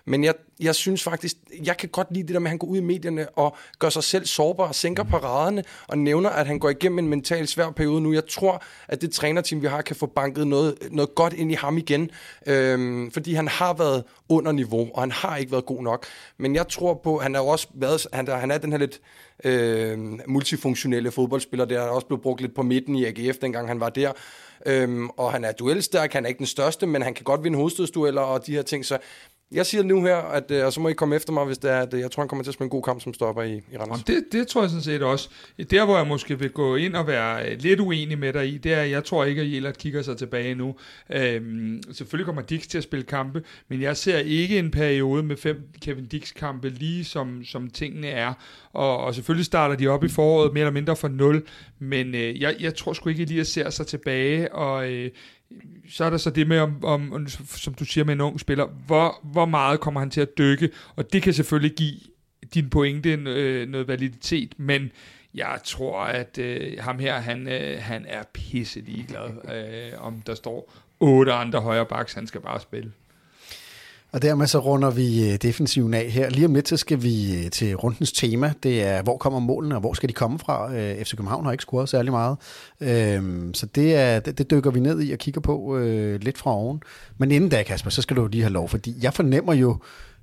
[0.05, 2.67] Men jeg, jeg synes faktisk, jeg kan godt lide det der med, at han går
[2.67, 6.59] ud i medierne og gør sig selv sårbar og sænker paraderne og nævner, at han
[6.59, 8.13] går igennem en mental svær periode nu.
[8.13, 11.55] Jeg tror, at det trænerteam, vi har, kan få banket noget, noget godt ind i
[11.55, 12.11] ham igen.
[12.47, 16.07] Øhm, fordi han har været under niveau, og han har ikke været god nok.
[16.39, 19.01] Men jeg tror på, han har også været, han, han er den her lidt
[19.45, 19.99] øh,
[20.29, 23.89] multifunktionelle fodboldspiller, der er også blevet brugt lidt på midten i AGF, dengang han var
[23.89, 24.13] der.
[24.67, 27.57] Øhm, og han er duelstærk, han er ikke den største, men han kan godt vinde
[27.57, 28.99] hovedstødsdueller og de her ting, så
[29.53, 31.71] jeg siger nu her, at, øh, og så må I komme efter mig, hvis det
[31.71, 33.43] er, at øh, jeg tror, han kommer til at spille en god kamp som stopper
[33.43, 34.03] i, i Randers.
[34.03, 35.29] Det, det tror jeg sådan set også.
[35.71, 38.59] Der, hvor jeg måske vil gå ind og være øh, lidt uenig med dig i,
[38.59, 40.75] det er, at jeg tror ikke, at Jelert kigger sig tilbage nu.
[41.11, 45.37] Øhm, selvfølgelig kommer Dix til at spille kampe, men jeg ser ikke en periode med
[45.37, 48.33] fem Kevin Dix-kampe, lige som, som tingene er.
[48.73, 51.43] Og, og selvfølgelig starter de op i foråret mere eller mindre fra nul,
[51.79, 55.11] men øh, jeg, jeg tror sgu ikke, at Elias ser sig tilbage, og øh,
[55.89, 58.67] så er der så det med, om, om, som du siger med en ung spiller,
[58.87, 61.95] hvor, hvor meget kommer han til at dykke, og det kan selvfølgelig give
[62.55, 64.91] din pointe øh, noget validitet, men
[65.35, 70.35] jeg tror, at øh, ham her, han, øh, han er pisse ligeglad, øh, om der
[70.35, 72.93] står otte andre højre baks, han skal bare spille.
[74.17, 76.31] Og dermed så runder vi øh, defensiven af her.
[76.31, 78.53] Lige om lidt, så skal vi øh, til rundens tema.
[78.63, 80.75] Det er, hvor kommer målene, og hvor skal de komme fra?
[80.75, 82.37] Øh, FC København har ikke scoret særlig meget.
[82.81, 85.79] Øhm, så det, er, det, det dykker vi ned i og kigger på
[86.21, 86.83] lidt fra oven.
[87.19, 89.77] Men inden da, Kasper, så skal du lige have lov, fordi jeg fornemmer jo,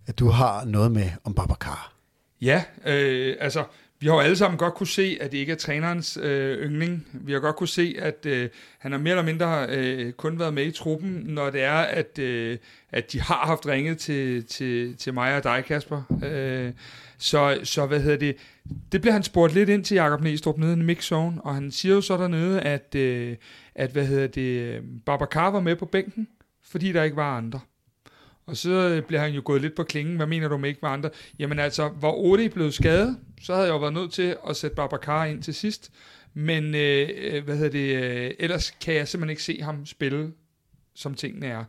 [0.07, 1.93] at du har noget med om Babacar.
[2.41, 3.63] Ja, øh, altså
[4.03, 7.07] vi har jo alle sammen godt kunne se, at det ikke er trænerens øh, yndling.
[7.13, 8.49] Vi har godt kunne se, at øh,
[8.79, 12.19] han har mere eller mindre øh, kun været med i truppen, når det er, at,
[12.19, 12.57] øh,
[12.91, 16.01] at de har haft ringet til, til, til mig og dig, Kasper.
[16.23, 16.71] Øh,
[17.17, 18.35] så, så hvad hedder det?
[18.91, 21.95] Det bliver han spurgt lidt ind til Jakob Næstrup nede i mixzone, og han siger
[21.95, 23.35] jo så dernede, at, øh,
[23.75, 26.27] at hvad hedder det, Babacar var med på bænken,
[26.63, 27.59] fordi der ikke var andre.
[28.45, 30.15] Og så øh, bliver han jo gået lidt på klingen.
[30.15, 31.09] Hvad mener du med ikke med andre?
[31.39, 34.75] Jamen altså, hvor Odi blev skadet, så havde jeg jo været nødt til at sætte
[34.75, 35.91] Babacar ind til sidst.
[36.33, 40.31] Men øh, øh, hvad hedder det, øh, ellers kan jeg simpelthen ikke se ham spille,
[40.95, 41.63] som tingene er.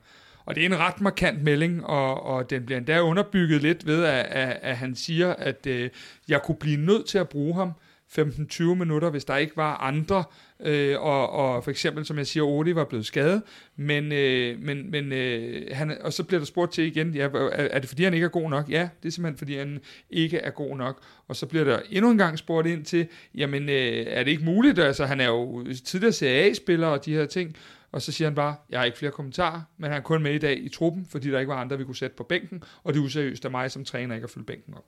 [0.47, 4.05] Og det er en ret markant melding, og, og den bliver endda underbygget lidt ved,
[4.05, 5.91] at, at, at han siger, at øh,
[6.29, 7.73] jeg kunne blive nødt til at bruge ham
[8.13, 10.25] 15-20 minutter, hvis der ikke var andre,
[10.61, 13.43] øh, og, og for eksempel, som jeg siger, Oli var blevet skadet,
[13.77, 17.49] men, øh, men, men øh, han, og så bliver der spurgt til igen, ja, er,
[17.51, 18.71] er det fordi, han ikke er god nok?
[18.71, 19.81] Ja, det er simpelthen fordi, han
[20.11, 21.03] ikke er god nok.
[21.29, 24.45] Og så bliver der endnu en gang spurgt ind til, jamen, øh, er det ikke
[24.45, 24.79] muligt?
[24.79, 27.57] Altså, han er jo tidligere CA-spiller og de her ting,
[27.93, 30.35] og så siger han bare, jeg har ikke flere kommentarer, men han er kun med
[30.35, 32.95] i dag i truppen, fordi der ikke var andre, vi kunne sætte på bænken, og
[32.95, 34.85] det er useriøst af mig som træner ikke at fylde bænken op.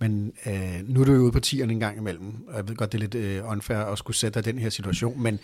[0.00, 2.76] Men øh, nu er du jo ude på tierne en gang imellem, og jeg ved
[2.76, 5.38] godt, det er lidt øh, unfair at skulle sætte dig den her situation, men,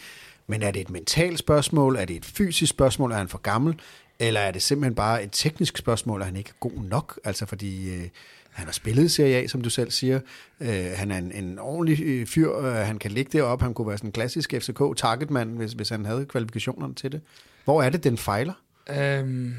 [0.46, 3.80] men er det et mentalt spørgsmål, er det et fysisk spørgsmål, er han for gammel,
[4.18, 7.20] eller er det simpelthen bare et teknisk spørgsmål, at han ikke er god nok?
[7.24, 8.09] Altså fordi øh,
[8.50, 10.20] han har spillet Serie A, som du selv siger.
[10.61, 13.88] Øh, han er en, en ordentlig øh, fyr, øh, han kan ligge deroppe, han kunne
[13.88, 17.20] være sådan en klassisk FCK-targetmand, hvis, hvis han havde kvalifikationerne til det.
[17.64, 18.52] Hvor er det, den fejler?
[18.90, 19.54] Øhm,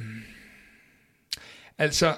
[1.78, 2.14] altså,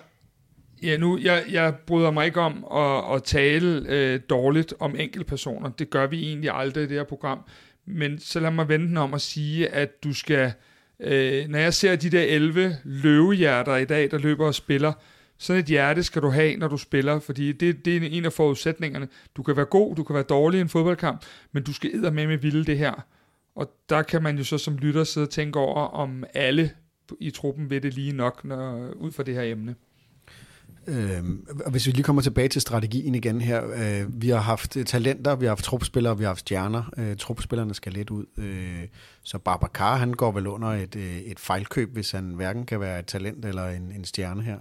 [0.83, 5.69] Ja, nu, jeg, jeg bryder mig ikke om at, at tale øh, dårligt om enkeltpersoner.
[5.69, 7.39] Det gør vi egentlig aldrig i det her program.
[7.85, 10.53] Men så lad mig vente om at sige, at du skal...
[10.99, 14.93] Øh, når jeg ser de der 11 løvehjerter i dag, der løber og spiller,
[15.37, 18.33] sådan et hjerte skal du have, når du spiller, fordi det, det er en af
[18.33, 19.07] forudsætningerne.
[19.35, 22.27] Du kan være god, du kan være dårlig i en fodboldkamp, men du skal med
[22.27, 23.05] med ville det her.
[23.55, 26.71] Og der kan man jo så som lytter sidde og tænke over, om alle
[27.19, 29.75] i truppen ved det lige nok, når, ud fra det her emne.
[30.89, 31.23] Øh,
[31.71, 33.63] hvis vi lige kommer tilbage til strategien igen her.
[33.65, 36.93] Øh, vi har haft øh, talenter, vi har haft trupspillere, vi har haft stjerner.
[36.97, 38.25] Øh, trupspillerne skal lidt ud.
[38.37, 38.87] Øh,
[39.23, 42.99] så Babacar, han går vel under et, øh, et fejlkøb, hvis han hverken kan være
[42.99, 44.57] et talent eller en, en stjerne her.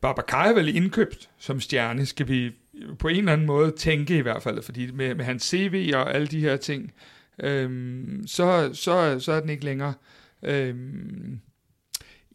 [0.00, 2.50] Babacar er vel indkøbt som stjerne, skal vi
[2.98, 6.14] på en eller anden måde tænke i hvert fald, fordi med, med hans CV og
[6.14, 6.92] alle de her ting,
[7.38, 9.94] øhm, så, så, så er den ikke længere.
[10.42, 11.40] Øhm,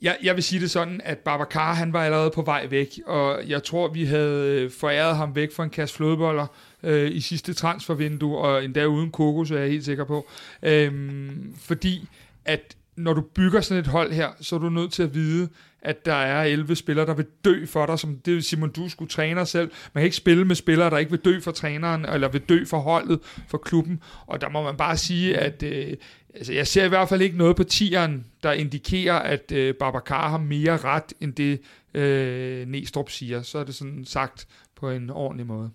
[0.01, 3.41] jeg, jeg vil sige det sådan, at Babacar han var allerede på vej væk, og
[3.47, 6.47] jeg tror, vi havde øh, foræret ham væk for en kasse flodboller
[6.83, 10.27] øh, i sidste transfervindue, og endda uden kokos, er jeg helt sikker på.
[10.63, 12.07] Øhm, fordi
[12.45, 15.49] at når du bygger sådan et hold her, så er du nødt til at vide,
[15.81, 18.89] at der er 11 spillere, der vil dø for dig, som det vil Simon Du
[18.89, 19.71] skulle træne selv.
[19.93, 22.65] Man kan ikke spille med spillere, der ikke vil dø for træneren, eller vil dø
[22.65, 24.03] for holdet, for klubben.
[24.27, 25.93] Og der må man bare sige, at øh,
[26.33, 30.29] altså, jeg ser i hvert fald ikke noget på tieren, der indikerer, at øh, Babacar
[30.29, 31.61] har mere ret, end det
[31.93, 33.41] øh, Næstrup siger.
[33.41, 35.71] Så er det sådan sagt på en ordentlig måde.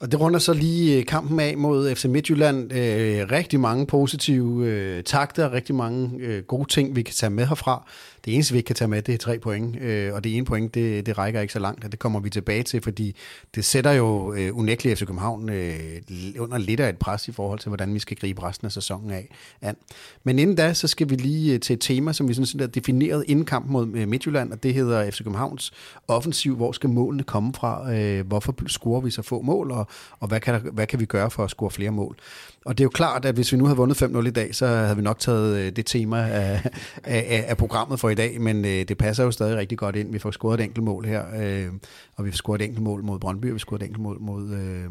[0.00, 2.72] Og det runder så lige øh, kampen af mod FC Midtjylland.
[2.72, 7.46] Øh, rigtig mange positive øh, takter, rigtig mange øh, gode ting, vi kan tage med
[7.46, 7.90] herfra.
[8.24, 10.46] Det eneste, vi ikke kan tage med, det er tre point, øh, og det ene
[10.46, 13.16] point, det, det rækker ikke så langt, og det kommer vi tilbage til, fordi
[13.54, 15.74] det sætter jo øh, unægteligt FC København øh,
[16.38, 19.10] under lidt af et pres i forhold til, hvordan vi skal gribe resten af sæsonen
[19.10, 19.28] af.
[19.62, 19.76] An.
[20.24, 22.66] Men inden da, så skal vi lige øh, til et tema, som vi sådan er
[22.66, 25.72] defineret inden kampen mod øh, Midtjylland, og det hedder FC Københavns
[26.08, 26.56] offensiv.
[26.56, 27.94] Hvor skal målene komme fra?
[27.94, 29.86] Øh, hvorfor scorer vi så få mål, og,
[30.20, 32.16] og hvad, kan der, hvad kan vi gøre for at score flere mål?
[32.64, 34.66] Og det er jo klart, at hvis vi nu havde vundet 5-0 i dag, så
[34.66, 36.62] havde vi nok taget øh, det tema af,
[37.04, 40.12] af, af programmet for i dag, men øh, det passer jo stadig rigtig godt ind.
[40.12, 41.72] Vi får scoret et enkelt mål her, øh,
[42.16, 44.20] og vi får scoret et enkelt mål mod Brøndby, og vi scoret et enkelt mål
[44.20, 44.84] mod, øh,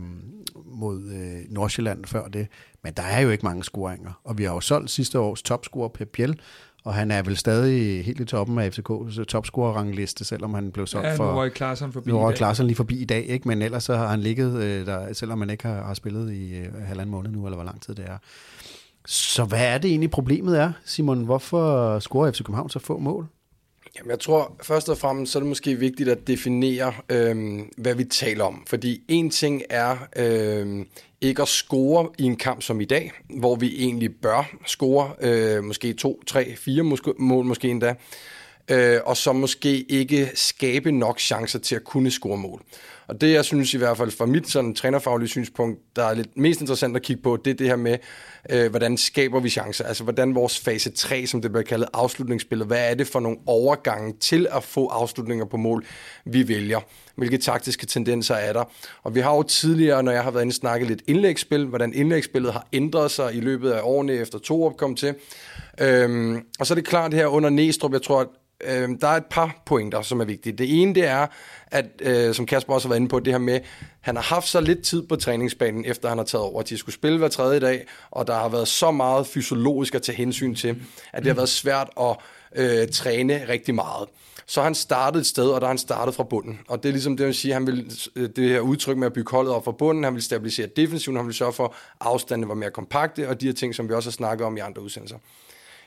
[0.65, 2.47] mod øh, Nordsjælland før det.
[2.83, 5.87] Men der er jo ikke mange scoringer, og vi har jo solgt sidste års topscorer
[5.89, 6.39] Pep Biel,
[6.83, 11.07] og han er vel stadig helt i toppen af FCK's topscorer-rangliste, selvom han blev solgt
[11.07, 11.31] ja, for...
[11.31, 13.47] nu var Klaassen forbi nu var Klaassen lige forbi i dag, ikke?
[13.47, 16.57] men ellers så har han ligget øh, der, selvom man ikke har, har spillet i
[16.57, 18.17] øh, halvanden måned nu, eller hvor lang tid det er.
[19.05, 21.23] Så hvad er det egentlig problemet er, Simon?
[21.25, 23.27] Hvorfor scorer FC København så få mål?
[23.97, 27.95] Jamen, jeg tror først og fremmest, så er det måske vigtigt at definere, øh, hvad
[27.95, 28.63] vi taler om.
[28.67, 30.85] Fordi en ting er øh,
[31.21, 35.63] ikke at score i en kamp som i dag, hvor vi egentlig bør score øh,
[35.63, 37.95] måske to, tre, fire måske, mål måske endda,
[38.67, 42.61] øh, og så måske ikke skabe nok chancer til at kunne score mål.
[43.07, 46.37] Og det, jeg synes i hvert fald fra mit sådan trænerfaglige synspunkt, der er lidt
[46.37, 47.97] mest interessant at kigge på, det er det her med,
[48.49, 49.85] øh, hvordan skaber vi chancer?
[49.85, 53.37] Altså, hvordan vores fase 3, som det bliver kaldet, afslutningsspillet, hvad er det for nogle
[53.45, 55.85] overgange til at få afslutninger på mål,
[56.25, 56.79] vi vælger?
[57.15, 58.63] Hvilke taktiske tendenser er der?
[59.03, 62.53] Og vi har jo tidligere, når jeg har været inde snakket lidt indlægsspil, hvordan indlægsspillet
[62.53, 65.15] har ændret sig i løbet af årene efter to opkom til.
[65.81, 68.27] Øhm, og så er det klart her under Næstrup, jeg tror, at
[68.65, 70.57] øh, der er et par pointer, som er vigtige.
[70.57, 71.27] Det ene, det er,
[71.67, 73.59] at øh, som Kasper også har været inde på, det her med,
[74.01, 76.77] han har haft så lidt tid på træningsbanen, efter han har taget over, at de
[76.77, 80.55] skulle spille hver tredje dag, og der har været så meget fysiologisk at tage hensyn
[80.55, 80.81] til,
[81.13, 82.15] at det har været svært at
[82.55, 84.09] øh, træne rigtig meget.
[84.45, 86.59] Så han startet et sted, og der har han startet fra bunden.
[86.67, 89.13] Og det er ligesom det, vil siger, han vil øh, det her udtryk med at
[89.13, 92.49] bygge holdet op fra bunden, han vil stabilisere defensiven, han vil sørge for, at afstanden
[92.49, 94.81] var mere kompakte, og de her ting, som vi også har snakket om i andre
[94.81, 95.17] udsendelser.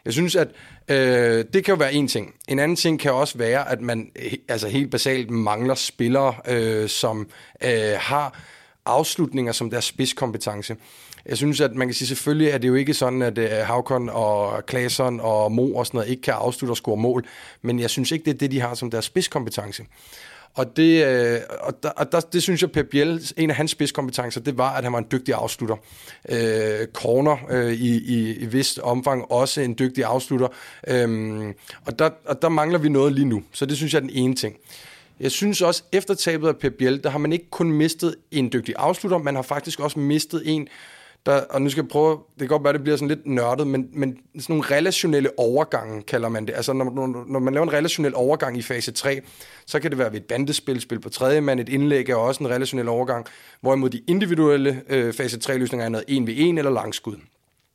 [0.06, 0.48] Jeg synes, at
[0.88, 2.34] øh, det kan jo være en ting.
[2.48, 4.10] En anden ting kan også være, at man
[4.48, 7.28] altså helt basalt mangler spillere, øh, som
[7.64, 8.40] øh, har
[8.84, 10.76] afslutninger som deres spidskompetence.
[11.26, 14.08] Jeg synes, at man kan sige, selvfølgelig er det jo ikke sådan, at uh, Havkon
[14.08, 17.26] og Klaasson og Mo og sådan noget ikke kan afslutte og score mål,
[17.62, 19.84] men jeg synes ikke, det er det, de har som deres spidskompetence.
[20.54, 23.70] Og det, øh, og der, og der, det synes jeg, Pep Biel, en af hans
[23.70, 25.76] spidskompetencer, det var, at han var en dygtig afslutter.
[26.28, 30.48] Øh, corner øh, i, i, i vist omfang også en dygtig afslutter.
[30.88, 31.54] Øh,
[31.86, 33.42] og, der, og der mangler vi noget lige nu.
[33.52, 34.56] Så det synes jeg er den ene ting.
[35.20, 38.52] Jeg synes også, efter tabet af Pep Biel, der har man ikke kun mistet en
[38.52, 40.68] dygtig afslutter, man har faktisk også mistet en,
[41.26, 43.66] der, og nu skal jeg prøve, det kan godt være, det bliver sådan lidt nørdet,
[43.66, 46.54] men, men sådan nogle relationelle overgange, kalder man det.
[46.56, 49.20] Altså når, når, når man laver en relationel overgang i fase 3,
[49.66, 52.44] så kan det være ved et bandespil, spil på tredje mand, et indlæg er også
[52.44, 53.26] en relationel overgang,
[53.60, 57.16] hvorimod de individuelle øh, fase 3-løsninger er noget 1 ved 1 eller langskud.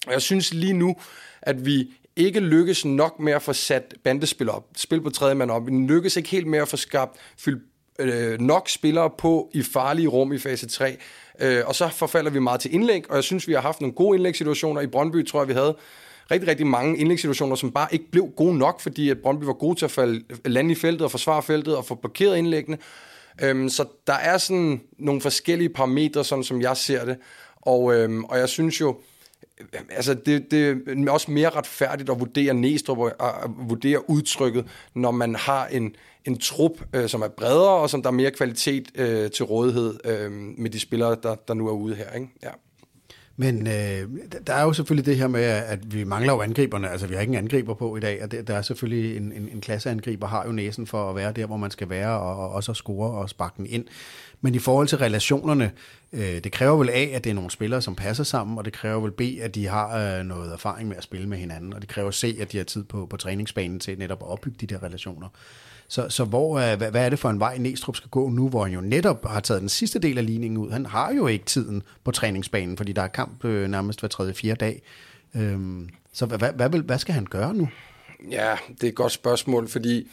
[0.08, 0.96] Og jeg synes lige nu,
[1.42, 5.52] at vi ikke lykkes nok med at få sat bandespil op, spil på tredje mand
[5.52, 5.68] op.
[5.68, 7.64] Vi lykkes ikke helt med at få skabt fyldt
[8.02, 10.98] øh, nok spillere på i farlige rum i fase 3.
[11.40, 13.96] Øh, og så forfalder vi meget til indlæg, og jeg synes, vi har haft nogle
[13.96, 14.82] gode indlægssituationer.
[14.82, 15.76] I Brøndby tror jeg, vi havde
[16.32, 19.80] rigtig, rigtig mange indlægssituationer, som bare ikke blev gode nok, fordi at Brøndby var gode
[19.80, 22.78] til at falde, lande i feltet og forsvare feltet og få blokeret indlæggene.
[23.42, 27.18] Øhm, så der er sådan nogle forskellige parametre, sådan som jeg ser det.
[27.56, 28.98] Og, øhm, og jeg synes jo,
[29.90, 35.12] altså det, det er også mere retfærdigt at vurdere Næstrup og at vurdere udtrykket, når
[35.12, 35.96] man har en,
[36.26, 40.00] en trup, øh, som er bredere, og som der er mere kvalitet øh, til rådighed
[40.06, 42.12] øh, med de spillere, der, der nu er ude her.
[42.14, 42.28] Ikke?
[42.44, 42.50] Ja.
[43.42, 44.08] Men øh,
[44.48, 46.90] der er jo selvfølgelig det her med, at vi mangler jo angriberne.
[46.90, 49.32] Altså, vi har ikke en angriber på i dag, og det, der er selvfølgelig en,
[49.32, 52.38] en, en klasseangriber, har jo næsen for at være der, hvor man skal være, og,
[52.38, 53.86] og også at score og sparke den ind.
[54.42, 55.72] Men i forhold til relationerne,
[56.14, 58.74] Øh, det kræver vel A, at det er nogle spillere, som passer sammen, og det
[58.74, 61.82] kræver vel B, at de har øh, noget erfaring med at spille med hinanden, og
[61.82, 64.68] det kræver C, at de har tid på, på træningsbanen til netop at opbygge de
[64.68, 65.28] der relationer.
[65.92, 68.50] Så, så hvor, øh, hvad, hvad er det for en vej, Næstrup skal gå nu,
[68.50, 70.72] hvor han jo netop har taget den sidste del af ligningen ud?
[70.72, 74.34] Han har jo ikke tiden på træningsbanen, fordi der er kamp øh, nærmest hver tredje,
[74.34, 74.82] fjerde dag.
[75.36, 77.70] Øhm, så hvad, hvad, hvad, hvad skal han gøre nu?
[78.30, 80.08] Ja, det er et godt spørgsmål, fordi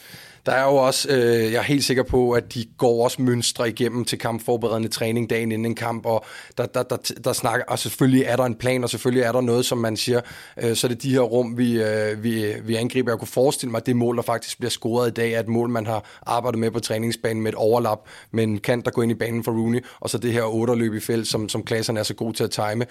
[0.47, 3.69] der er jo også, øh, jeg er helt sikker på, at de går også mønstre
[3.69, 6.25] igennem til kampforberedende træning dagen inden en kamp, og
[6.59, 9.41] der, der, der, der snakker, og selvfølgelig er der en plan, og selvfølgelig er der
[9.41, 10.21] noget, som man siger,
[10.63, 13.13] øh, så er det de her rum, vi, øh, vi, vi angriber.
[13.13, 15.49] Jeg kunne forestille mig, at det mål, der faktisk bliver scoret i dag, er et
[15.49, 19.13] mål, man har arbejdet med på træningsbanen med et overlap, men kan der gå ind
[19.13, 22.05] i banen for Rooney, og så det her otterløb i felt, som, som klasserne er
[22.05, 22.87] så god til at time.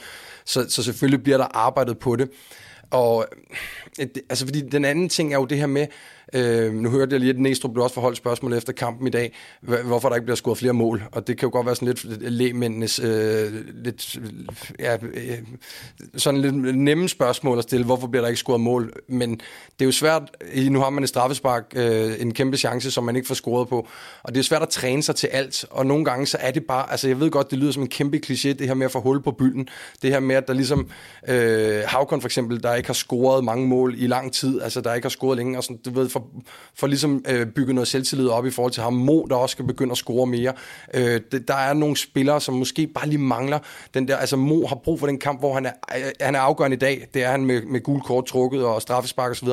[0.45, 2.29] Så, så selvfølgelig bliver der arbejdet på det.
[2.91, 3.27] Og
[3.99, 5.87] øh, altså, fordi den anden ting er jo det her med,
[6.33, 9.35] Øh, nu hørte jeg lige, at Næstrup blev også forholdt spørgsmål efter kampen i dag,
[9.61, 11.03] hvorfor der ikke bliver scoret flere mål.
[11.11, 14.19] Og det kan jo godt være sådan lidt lægmændenes øh, lidt,
[14.79, 15.37] ja, øh,
[16.15, 18.93] sådan lidt nemme spørgsmål at stille, hvorfor bliver der ikke scoret mål.
[19.09, 20.23] Men det er jo svært,
[20.69, 23.87] nu har man et straffespark, øh, en kæmpe chance, som man ikke får scoret på.
[24.23, 25.65] Og det er svært at træne sig til alt.
[25.69, 27.89] Og nogle gange så er det bare, altså jeg ved godt, det lyder som en
[27.89, 29.67] kæmpe kliché, det her med at få hul på bylden.
[30.01, 30.89] Det her med, at der ligesom
[31.27, 34.93] øh, Havkon for eksempel, der ikke har scoret mange mål i lang tid, altså der
[34.93, 36.43] ikke har scoret længe, og sådan, du ved, for,
[36.75, 38.93] for ligesom øh, bygget noget selvtillid op i forhold til ham.
[38.93, 40.53] Mo, der også skal begynde at score mere.
[40.93, 43.59] Øh, det, der er nogle spillere, som måske bare lige mangler
[43.93, 46.39] den der, altså Mo har brug for den kamp, hvor han er, øh, han er
[46.39, 47.07] afgørende i dag.
[47.13, 49.47] Det er han med, med gul kort trukket og straffespark osv.,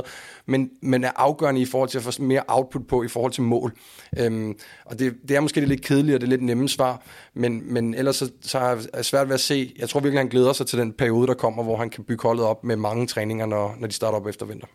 [0.46, 3.42] men, men er afgørende i forhold til at få mere output på i forhold til
[3.42, 3.72] mål.
[4.18, 7.02] Øhm, og det, det er måske det lidt kedeligt og det er lidt nemme svar,
[7.34, 9.74] men, men ellers så, så er det svært ved at se.
[9.78, 12.22] Jeg tror virkelig, han glæder sig til den periode, der kommer, hvor han kan bygge
[12.22, 14.66] holdet op med mange træninger, når, når de starter op efter vinter.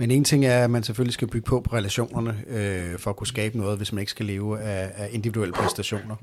[0.00, 3.16] Men en ting er, at man selvfølgelig skal bygge på på relationerne, øh, for at
[3.16, 6.16] kunne skabe noget, hvis man ikke skal leve af, af individuelle præstationer.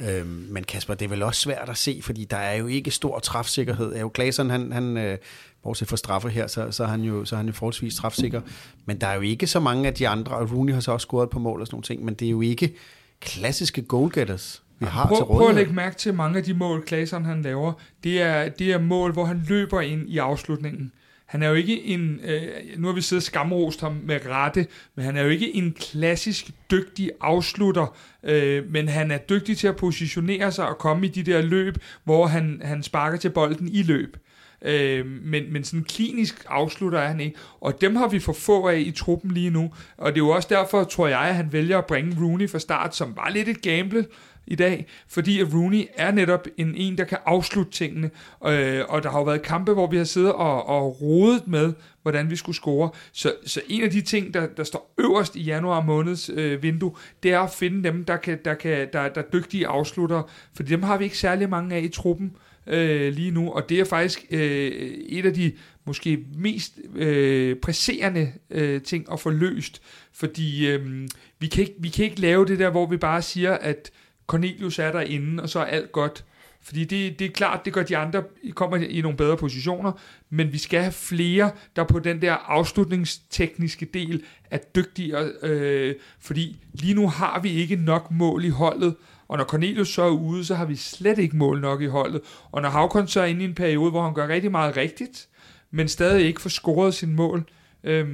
[0.00, 2.90] Øh, men Kasper, det er vel også svært at se, fordi der er jo ikke
[2.90, 3.94] stor træfsikkerhed.
[3.94, 5.18] Er jo Glaseren, han, han øh,
[5.62, 8.40] bortset fra straffe her, så, så, er han jo, så er han jo forholdsvis træfsikker.
[8.86, 11.04] Men der er jo ikke så mange af de andre, og Rooney har så også
[11.04, 12.74] scoret på mål og sådan nogle ting, men det er jo ikke
[13.20, 15.40] klassiske goalgetters, vi har prøv, til rådighed.
[15.40, 17.72] Prøv at lægge mærke til mange af de mål, Klaseren han laver.
[18.04, 20.92] Det er, det er mål, hvor han løber ind i afslutningen.
[21.28, 25.04] Han er jo ikke en, øh, nu har vi siddet skamrost ham med rette, men
[25.04, 29.76] han er jo ikke en klassisk dygtig afslutter, øh, men han er dygtig til at
[29.76, 33.82] positionere sig og komme i de der løb, hvor han, han sparker til bolden i
[33.82, 34.16] løb.
[34.62, 38.68] Øh, men, men sådan klinisk afslutter er han ikke, og dem har vi for få
[38.68, 41.52] af i truppen lige nu, og det er jo også derfor, tror jeg, at han
[41.52, 44.06] vælger at bringe Rooney fra start, som var lidt et gamble,
[44.50, 48.10] i dag, fordi at Rooney er netop en, en der kan afslutte tingene,
[48.46, 51.72] øh, og der har jo været kampe, hvor vi har siddet og, og rodet med,
[52.02, 52.90] hvordan vi skulle score.
[53.12, 56.92] Så, så en af de ting, der, der står øverst i januar måneds øh, vindue,
[57.22, 60.22] det er at finde dem, der, kan, der, kan, der, der er dygtige afslutter,
[60.54, 62.32] for dem har vi ikke særlig mange af i truppen
[62.66, 64.70] øh, lige nu, og det er faktisk øh,
[65.08, 65.52] et af de
[65.84, 71.08] måske mest øh, presserende øh, ting at få løst, fordi øh,
[71.38, 73.90] vi, kan ikke, vi kan ikke lave det der, hvor vi bare siger, at
[74.28, 76.24] Cornelius er derinde, og så er alt godt.
[76.62, 78.22] Fordi det, det er klart, det gør de andre,
[78.54, 79.92] kommer i nogle bedre positioner,
[80.30, 86.64] men vi skal have flere, der på den der afslutningstekniske del er dygtige, øh, fordi
[86.72, 88.94] lige nu har vi ikke nok mål i holdet,
[89.28, 92.20] og når Cornelius så er ude, så har vi slet ikke mål nok i holdet.
[92.52, 95.28] Og når Havkon så er inde i en periode, hvor han gør rigtig meget rigtigt,
[95.70, 97.44] men stadig ikke får scoret sin mål.
[97.84, 98.06] øh,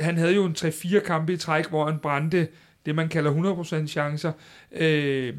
[0.00, 2.48] han havde jo en 3-4 kampe i træk, hvor han brændte
[2.88, 4.32] det man kalder 100% chancer,
[4.72, 5.34] øh,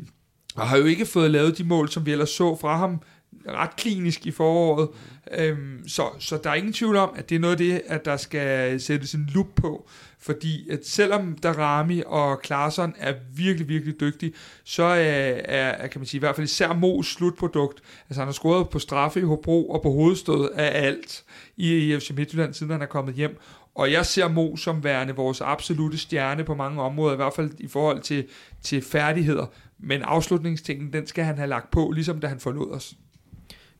[0.55, 3.01] og har jo ikke fået lavet de mål, som vi ellers så fra ham
[3.47, 4.89] ret klinisk i foråret.
[5.37, 8.05] Øhm, så, så der er ingen tvivl om, at det er noget af det, at
[8.05, 9.89] der skal sættes en lup på,
[10.19, 16.05] fordi at selvom Darami og Klaarsson er virkelig, virkelig dygtige, så er, er, kan man
[16.05, 19.69] sige, i hvert fald især Mo's slutprodukt, altså han har scoret på straffe i Hobro
[19.69, 21.23] og på hovedstød af alt
[21.57, 23.39] i, i FC Midtjylland, siden han er kommet hjem,
[23.79, 27.51] og jeg ser Mo som værende vores absolute stjerne på mange områder, i hvert fald
[27.59, 28.25] i forhold til,
[28.61, 29.45] til færdigheder.
[29.79, 32.95] Men afslutningstingen, den skal han have lagt på, ligesom da han forlod os.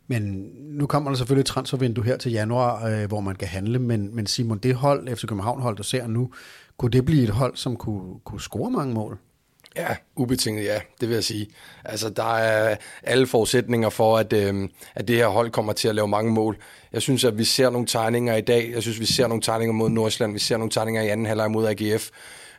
[0.08, 3.80] Men nu kommer der selvfølgelig et transfervindue her til januar, øh, hvor man kan handle,
[3.80, 6.32] men, men Simon, det hold, FC København hold, der ser nu,
[6.78, 9.18] kunne det blive et hold, som kunne, kunne score mange mål?
[9.80, 11.48] Ja, ubetinget ja, det vil jeg sige.
[11.86, 15.96] Altså, der er alle forudsætninger for, at, øh, at det her hold kommer til at
[15.96, 16.58] lave mange mål.
[16.94, 18.72] Jeg synes, at vi ser nogle tegninger i dag.
[18.74, 20.34] Jeg synes, vi ser nogle tegninger mod Nordsjælland.
[20.34, 22.10] Vi ser nogle tegninger i anden halvleg mod AGF.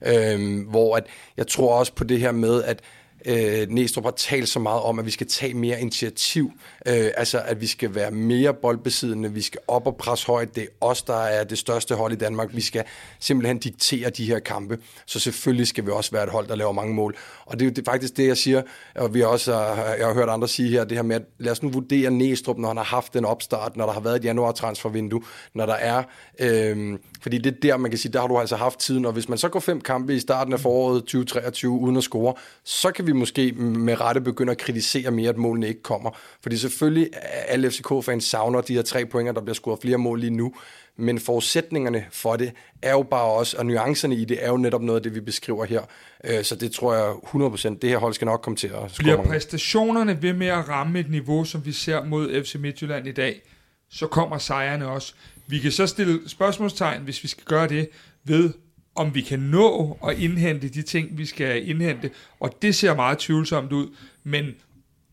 [0.06, 1.06] Øh, hvor at,
[1.36, 2.80] jeg tror også på det her med, at
[3.24, 6.52] øh, Næstrup har talt så meget om, at vi skal tage mere initiativ.
[6.86, 10.54] Øh, altså, at vi skal være mere boldbesiddende, vi skal op og presse højt.
[10.54, 12.48] Det er os, der er det største hold i Danmark.
[12.52, 12.84] Vi skal
[13.20, 14.78] simpelthen diktere de her kampe.
[15.06, 17.16] Så selvfølgelig skal vi også være et hold, der laver mange mål.
[17.46, 18.62] Og det er jo det, faktisk det, jeg siger,
[18.94, 19.54] og vi også,
[19.98, 22.58] jeg har hørt andre sige her, det her med, at lad os nu vurdere Næstrup,
[22.58, 25.22] når han har haft den opstart, når der har været et januar transfervindue,
[25.54, 26.02] når der er...
[26.38, 29.12] Øh, fordi det er der, man kan sige, der har du altså haft tiden, og
[29.12, 32.34] hvis man så går fem kampe i starten af foråret 2023 uden at score,
[32.64, 36.10] så kan vi måske med rette begynde at kritisere mere, at målene ikke kommer.
[36.42, 37.10] Fordi selvfølgelig
[37.48, 40.54] alle FCK-fans savner de her tre pointer, der bliver scoret flere mål lige nu,
[40.96, 44.82] men forudsætningerne for det er jo bare også, og nuancerne i det er jo netop
[44.82, 45.82] noget af det, vi beskriver her.
[46.24, 48.88] Øh, så det tror jeg 100%, det her hold skal nok komme til at score
[48.98, 49.30] Bliver mange.
[49.30, 53.42] præstationerne ved med at ramme et niveau, som vi ser mod FC Midtjylland i dag,
[53.90, 55.14] så kommer sejrene også.
[55.46, 57.88] Vi kan så stille spørgsmålstegn, hvis vi skal gøre det,
[58.24, 58.52] ved
[58.94, 62.10] om vi kan nå at indhente de ting, vi skal indhente,
[62.40, 63.88] og det ser meget tvivlsomt ud,
[64.24, 64.44] men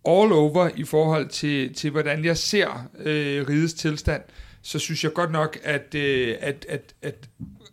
[0.07, 4.21] all over i forhold til, til hvordan jeg ser øh, rigets tilstand,
[4.61, 7.29] så synes jeg godt nok, at, øh, at, at, at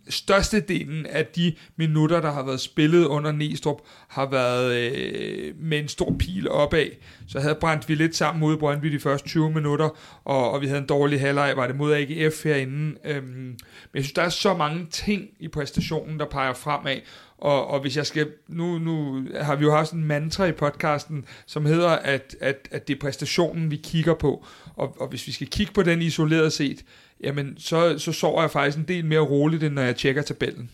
[0.09, 5.89] størstedelen af de minutter, der har været spillet under Næstrup, har været øh, med en
[5.89, 6.86] stor pil opad.
[7.28, 9.89] Så havde brændt vi lidt sammen mod Brøndby de første 20 minutter,
[10.24, 12.97] og, og vi havde en dårlig halvleg, var det mod AGF herinde.
[13.05, 13.56] Øhm, men
[13.94, 16.97] jeg synes, der er så mange ting i præstationen, der peger fremad,
[17.39, 21.24] og, og hvis jeg skal, nu, nu har vi jo haft en mantra i podcasten,
[21.47, 24.47] som hedder, at, at, at det er præstationen, vi kigger på.
[24.76, 26.85] Og, og hvis vi skal kigge på den isoleret set,
[27.24, 30.70] jamen så, så sover jeg faktisk en del mere roligt, end når jeg tjekker tabellen.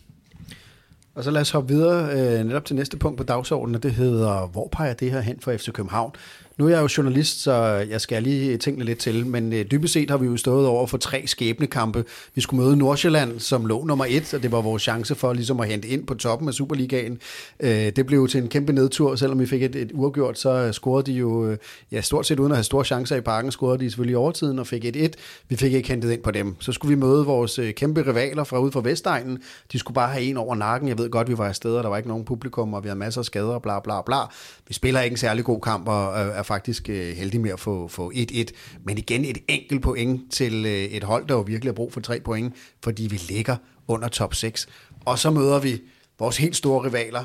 [1.14, 3.92] Og så lad os hoppe videre øh, netop til næste punkt på dagsordenen, og det
[3.92, 6.12] hedder, hvor peger det her hen for FC København?
[6.60, 7.52] Nu er jeg jo journalist, så
[7.90, 10.86] jeg skal lige tænke lidt til, men øh, dybest set har vi jo stået over
[10.86, 12.04] for tre skæbnekampe.
[12.34, 15.60] Vi skulle møde Nordsjælland, som lå nummer et, og det var vores chance for ligesom
[15.60, 17.18] at hente ind på toppen af Superligaen.
[17.60, 20.72] Øh, det blev til en kæmpe nedtur, selvom vi fik et, et uafgjort, så øh,
[20.72, 21.58] scorede de jo, øh,
[21.92, 24.58] ja stort set uden at have store chancer i parken, scorede de selvfølgelig i overtiden
[24.58, 25.16] og fik et 1.
[25.48, 26.56] Vi fik ikke hentet ind på dem.
[26.60, 29.38] Så skulle vi møde vores øh, kæmpe rivaler fra ude fra Vestegnen.
[29.72, 30.88] De skulle bare have en over nakken.
[30.88, 32.98] Jeg ved godt, vi var afsted, og der var ikke nogen publikum, og vi havde
[32.98, 34.18] masser af skader og bla bla bla.
[34.68, 37.88] Vi spiller ikke en særlig god kamp, og er faktisk øh, heldige med at få,
[37.88, 38.44] få 1-1.
[38.84, 42.00] Men igen et enkelt point til øh, et hold, der jo virkelig har brug for
[42.00, 42.54] tre point,
[42.84, 43.56] fordi vi ligger
[43.88, 44.68] under top 6.
[45.04, 45.82] Og så møder vi
[46.18, 47.24] vores helt store rivaler,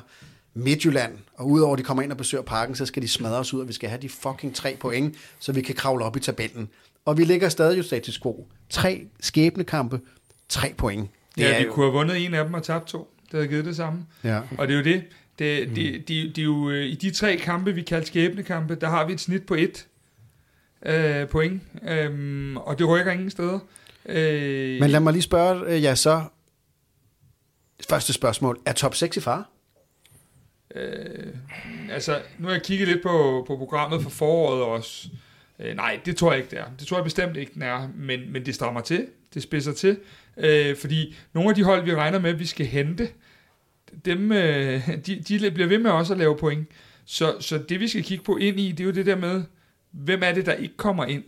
[0.53, 3.53] Midtjylland, og udover at de kommer ind og besøger parken, så skal de smadre os
[3.53, 6.19] ud, og vi skal have de fucking tre point, så vi kan kravle op i
[6.19, 6.69] tabellen.
[7.05, 8.47] Og vi ligger stadig jo status quo.
[8.69, 9.99] Tre skæbnekampe,
[10.49, 11.09] tre point.
[11.35, 11.73] Det ja, vi jo...
[11.73, 13.11] kunne have vundet en af dem og tabt to.
[13.25, 14.05] Det havde givet det samme.
[14.23, 14.41] Ja.
[14.57, 15.03] Og det er jo det.
[15.39, 15.75] Det, mm.
[15.75, 19.05] det, det, det er jo, øh, I de tre kampe, vi kalder skæbnekampe, der har
[19.05, 19.87] vi et snit på et
[20.85, 23.59] øh, point, øhm, og det rykker ingen steder.
[24.05, 26.23] Øh, Men lad mig lige spørge jer ja, så.
[27.89, 28.59] Første spørgsmål.
[28.65, 29.49] Er top 6 i far?
[30.75, 31.33] Øh,
[31.91, 35.07] altså, nu har jeg kigget lidt på, på programmet for foråret også.
[35.59, 36.65] Øh, nej, det tror jeg ikke, det er.
[36.79, 37.87] Det tror jeg bestemt ikke, den er.
[37.95, 39.07] Men, men det strammer til.
[39.33, 39.97] Det spidser til.
[40.37, 43.09] Øh, fordi nogle af de hold, vi regner med, vi skal hente,
[44.05, 46.67] dem, øh, de, de bliver ved med også at lave point.
[47.05, 49.43] Så, så det vi skal kigge på ind i, det er jo det der med,
[49.91, 51.23] hvem er det, der ikke kommer ind?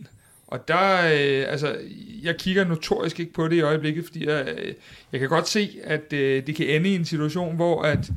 [0.46, 1.78] Og der, øh, altså,
[2.22, 4.74] jeg kigger notorisk ikke på det i øjeblikket, fordi jeg, øh,
[5.12, 8.10] jeg kan godt se, at øh, det kan ende i en situation, hvor at,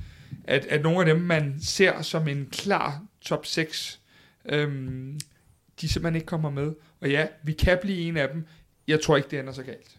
[0.43, 3.99] at, at nogle af dem, man ser som en klar top 6,
[4.45, 5.19] øhm,
[5.81, 6.73] de simpelthen ikke kommer med.
[7.01, 8.45] Og ja, vi kan blive en af dem.
[8.87, 9.97] Jeg tror ikke, det ender så galt.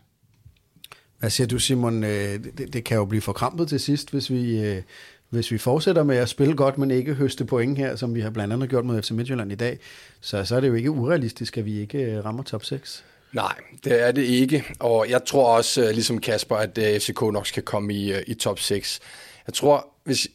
[1.22, 2.04] Hvad siger du, Simon?
[2.04, 4.82] Øh, det, det kan jo blive forkrampet til sidst, hvis vi, øh,
[5.30, 8.30] hvis vi fortsætter med at spille godt, men ikke høste point her, som vi har
[8.30, 9.78] blandt andet gjort mod FC Midtjylland i dag.
[10.20, 13.04] Så, så er det jo ikke urealistisk, at vi ikke øh, rammer top 6.
[13.32, 13.54] Nej,
[13.84, 14.64] det er det ikke.
[14.80, 19.00] Og jeg tror også, ligesom Kasper, at FCK nok skal komme i, i top 6.
[19.46, 20.28] Jeg tror, hvis,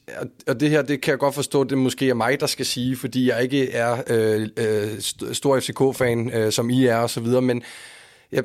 [0.47, 2.97] og det her, det kan jeg godt forstå, det måske er mig, der skal sige,
[2.97, 4.99] fordi jeg ikke er øh, øh,
[5.34, 7.64] stor FCK-fan, øh, som I er og så videre, men
[8.31, 8.43] jeg,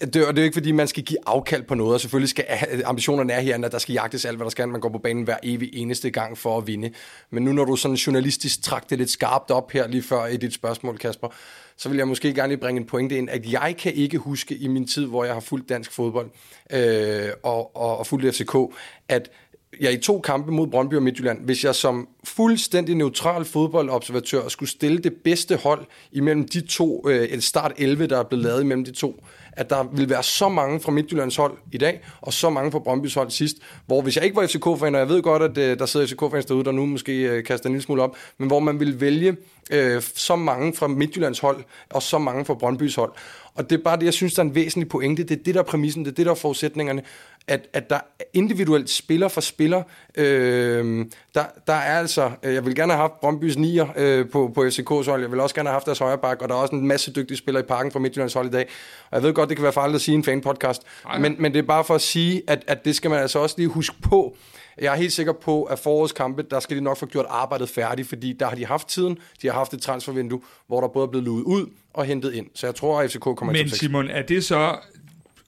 [0.00, 2.28] det, og det er jo ikke, fordi man skal give afkald på noget, og selvfølgelig
[2.28, 2.44] skal
[2.84, 5.24] ambitionerne er her, at der skal jagtes alt, hvad der skal, man går på banen
[5.24, 6.90] hver evig eneste gang for at vinde.
[7.30, 10.36] Men nu når du sådan journalistisk trak det lidt skarpt op her lige før i
[10.36, 11.28] dit spørgsmål, Kasper,
[11.76, 14.56] så vil jeg måske gerne lige bringe en pointe ind, at jeg kan ikke huske
[14.56, 16.30] i min tid, hvor jeg har fulgt dansk fodbold
[16.72, 18.56] øh, og, og, og fulgt FCK,
[19.08, 19.30] at
[19.80, 24.70] jeg i to kampe mod Brøndby og Midtjylland, hvis jeg som fuldstændig neutral fodboldobservatør skulle
[24.70, 28.84] stille det bedste hold imellem de to, øh, start 11, der er blevet lavet imellem
[28.84, 29.24] de to,
[29.56, 32.78] at der vil være så mange fra Midtjyllands hold i dag, og så mange fra
[32.78, 33.56] Brøndby's hold sidst,
[33.86, 36.44] hvor hvis jeg ikke var FCK-fan, og jeg ved godt, at øh, der sidder FCK-fans
[36.44, 39.36] derude, der nu måske øh, kaster en lille smule op, men hvor man vil vælge
[39.70, 43.12] øh, så mange fra Midtjyllands hold, og så mange fra Brøndby's hold.
[43.54, 45.22] Og det er bare det, jeg synes, der er en væsentlig pointe.
[45.22, 47.02] Det er det, der er præmissen, det er det, der er forudsætningerne.
[47.48, 48.00] At, at der
[48.32, 49.82] individuelt spiller for spiller,
[50.14, 54.50] øh, der, der er altså, øh, jeg vil gerne have haft Brøndby's nier øh, på,
[54.54, 56.58] på FCK's hold, jeg vil også gerne have haft deres højre bak, og der er
[56.58, 58.68] også en masse dygtige spillere i parken fra Midtjyllands hold i dag.
[59.10, 60.82] Og jeg ved godt, det kan være farligt at sige en fan-podcast,
[61.20, 63.54] men, men det er bare for at sige, at, at det skal man altså også
[63.58, 64.36] lige huske på,
[64.80, 67.68] jeg er helt sikker på, at forårets kampe, der skal de nok få gjort arbejdet
[67.68, 71.04] færdigt, fordi der har de haft tiden, de har haft et transfervindue, hvor der både
[71.04, 72.46] er blevet luet ud og hentet ind.
[72.54, 73.78] Så jeg tror, at FCK kommer Men 6.
[73.78, 74.76] Simon, er det så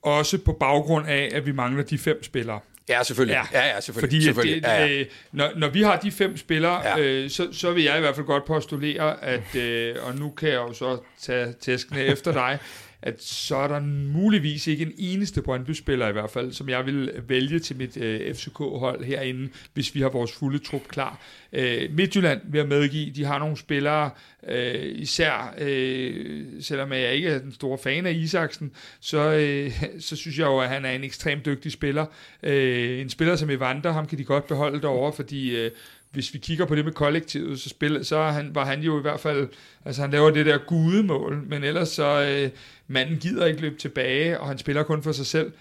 [0.07, 2.61] også på baggrund af, at vi mangler de fem spillere?
[2.89, 3.47] Ja, selvfølgelig.
[3.53, 4.09] Ja, ja, ja selvfølgelig.
[4.09, 4.62] Fordi selvfølgelig.
[4.62, 5.01] Det, ja, ja.
[5.01, 6.99] Øh, når, når vi har de fem spillere, ja.
[6.99, 10.49] øh, så, så vil jeg i hvert fald godt postulere, at, øh, og nu kan
[10.49, 12.59] jeg jo så tage tæskene efter dig,
[13.07, 13.81] at så er der
[14.12, 18.35] muligvis ikke en eneste Brøndby-spiller i hvert fald, som jeg vil vælge til mit øh,
[18.35, 21.20] FCK-hold herinde, hvis vi har vores fulde trup klar.
[21.53, 24.11] Øh, Midtjylland vil jeg medgive, de har nogle spillere,
[24.49, 30.16] øh, især øh, selvom jeg ikke er den store fan af Isaksen, så, øh, så
[30.16, 32.07] synes jeg jo, at han er en ekstremt dygtig spiller.
[32.43, 35.70] Øh, en spiller som Evander, ham kan de godt beholde derovre, fordi øh,
[36.16, 39.03] hvis vi kigger på det med kollektivet, så, spil, så han, var han jo i
[39.03, 39.49] hvert fald,
[39.85, 42.51] altså han laver det der gudemål, men ellers så, øh,
[42.86, 45.52] manden gider ikke løbe tilbage, og han spiller kun for sig selv.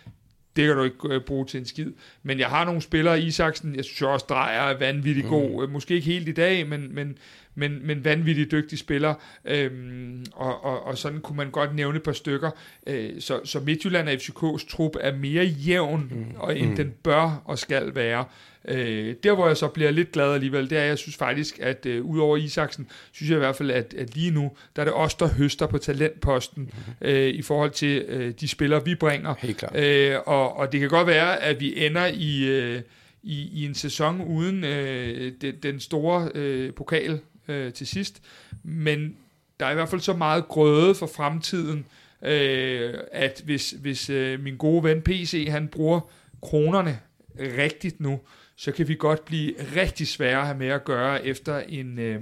[0.56, 1.92] Det kan du ikke øh, bruge til en skid.
[2.24, 5.64] Men jeg har nogle spillere, Isaksen, jeg synes også, Drejer er vanvittigt god.
[5.64, 7.18] Øh, Måske ikke helt i dag, men, men,
[7.56, 9.14] men, men vanvittigt dygtig spiller.
[9.46, 12.52] Øhm, og, og, og sådan kunne man godt nævne et par stykker.
[12.88, 16.26] Øh, så, så Midtjylland og FCK's trup er mere jævn, mm.
[16.38, 16.76] og, end mm.
[16.76, 18.26] den bør og skal være.
[18.68, 21.60] Øh, der hvor jeg så bliver lidt glad alligevel, det er, at jeg synes faktisk,
[21.60, 24.86] at øh, udover Isaksen, synes jeg i hvert fald, at, at lige nu, der er
[24.86, 27.08] det os, der høster på talentposten, mm.
[27.08, 29.34] øh, i forhold til øh, de spillere, vi bringer.
[29.40, 29.76] Helt klart.
[29.76, 32.82] Øh, og, og det kan godt være, at vi ender i, øh,
[33.24, 38.22] i, i en sæson uden øh, den, den store øh, pokal øh, til sidst,
[38.64, 39.18] men
[39.60, 41.86] der er i hvert fald så meget grøde for fremtiden,
[42.22, 46.00] øh, at hvis, hvis øh, min gode ven PC, han bruger
[46.42, 47.00] kronerne
[47.40, 48.20] rigtigt nu,
[48.56, 52.00] så kan vi godt blive rigtig svære at have med at gøre efter en...
[52.00, 52.22] Øh,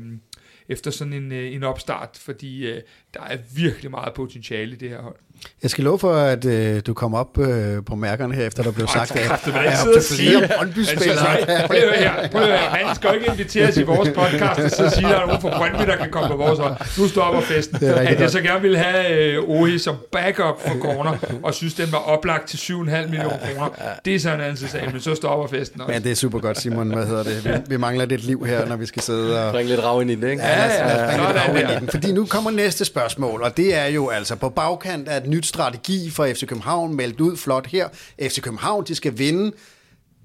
[0.69, 2.81] efter sådan en, øh, en opstart, fordi øh,
[3.13, 5.15] der er virkelig meget potentiale i det her hold.
[5.63, 8.71] Jeg skal love for, at øh, du kommer op øh, på mærkerne her, efter der
[8.71, 11.37] blev sagt, at der er op til flere Brøndby-spillere.
[11.37, 12.27] Altså, prøv at høre her.
[12.29, 12.57] Prøv at høre.
[12.57, 15.57] Han skal ikke inviteres i vores podcast, og så sige, at der er nogen fra
[15.57, 16.73] Brøndby, der kan komme på vores hold.
[16.99, 17.79] Nu stopper festen.
[17.79, 21.53] Det er At jeg så gerne ville have øh, Ohi som backup for corner, og
[21.53, 23.69] synes, den var oplagt til 7,5 millioner kroner.
[24.05, 25.93] Det er sådan en anden sag, men så stopper festen også.
[25.93, 26.93] Men det er super godt, Simon.
[26.93, 27.45] Hvad hedder det?
[27.45, 29.51] Vi, vi mangler lidt liv her, når vi skal sidde og...
[29.51, 30.43] Bring lidt rav ind i det, ikke?
[30.43, 31.77] Ja, lad os- lad os bringe lidt sådan rav ind der.
[31.77, 31.89] i den.
[31.89, 35.27] Fordi nu kommer næste spørgsmål, spørgsmål, og det er jo altså på bagkant af et
[35.29, 37.89] nyt strategi for FC København, meldt ud flot her.
[38.21, 39.51] FC København, de skal vinde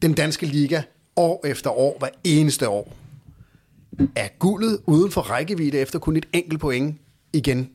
[0.03, 0.83] den danske liga
[1.17, 2.97] år efter år, hver eneste år.
[4.17, 6.97] Er guldet uden for rækkevidde efter kun et enkelt point
[7.33, 7.71] igen?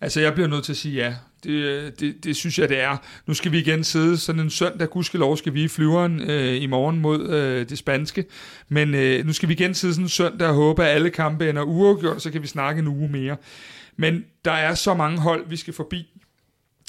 [0.00, 1.14] Altså, jeg bliver nødt til at sige ja.
[1.44, 2.96] Det, det, det synes jeg, det er.
[3.26, 6.66] Nu skal vi igen sidde sådan en søndag, gudskelov skal vi i flyveren øh, i
[6.66, 8.24] morgen mod øh, det spanske.
[8.68, 11.50] Men øh, nu skal vi igen sidde sådan en søndag og håbe, at alle kampe
[11.50, 13.36] ender uafgjort, så kan vi snakke en uge mere.
[14.02, 16.20] Men der er så mange hold, vi skal forbi.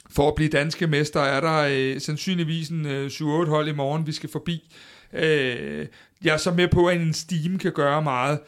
[0.09, 4.07] For at blive danske mester er der øh, sandsynligvis en øh, 7-8 hold i morgen,
[4.07, 4.73] vi skal forbi.
[5.13, 5.87] Øh,
[6.23, 8.39] jeg er så med på, at en steam kan gøre meget.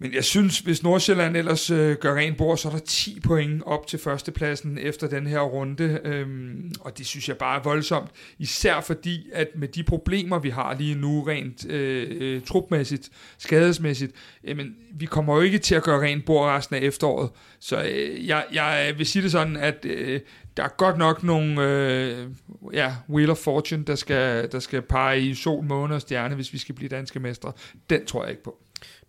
[0.00, 3.62] Men jeg synes, hvis Nordsjælland ellers øh, gør ren bord, så er der 10 point
[3.66, 6.00] op til førstepladsen efter den her runde.
[6.04, 8.10] Øhm, og det synes jeg bare er voldsomt.
[8.38, 13.08] Især fordi, at med de problemer, vi har lige nu rent øh, øh trupmæssigt,
[13.38, 14.12] skadesmæssigt,
[14.44, 17.30] jamen, vi kommer jo ikke til at gøre ren bord resten af efteråret.
[17.60, 20.20] Så øh, jeg, jeg vil sige det sådan, at øh,
[20.56, 22.26] der er godt nok nogle øh,
[22.72, 26.52] ja, Wheel of Fortune, der skal, der skal pege i sol, måne og stjerne, hvis
[26.52, 27.52] vi skal blive danske mestre.
[27.90, 28.58] Den tror jeg ikke på.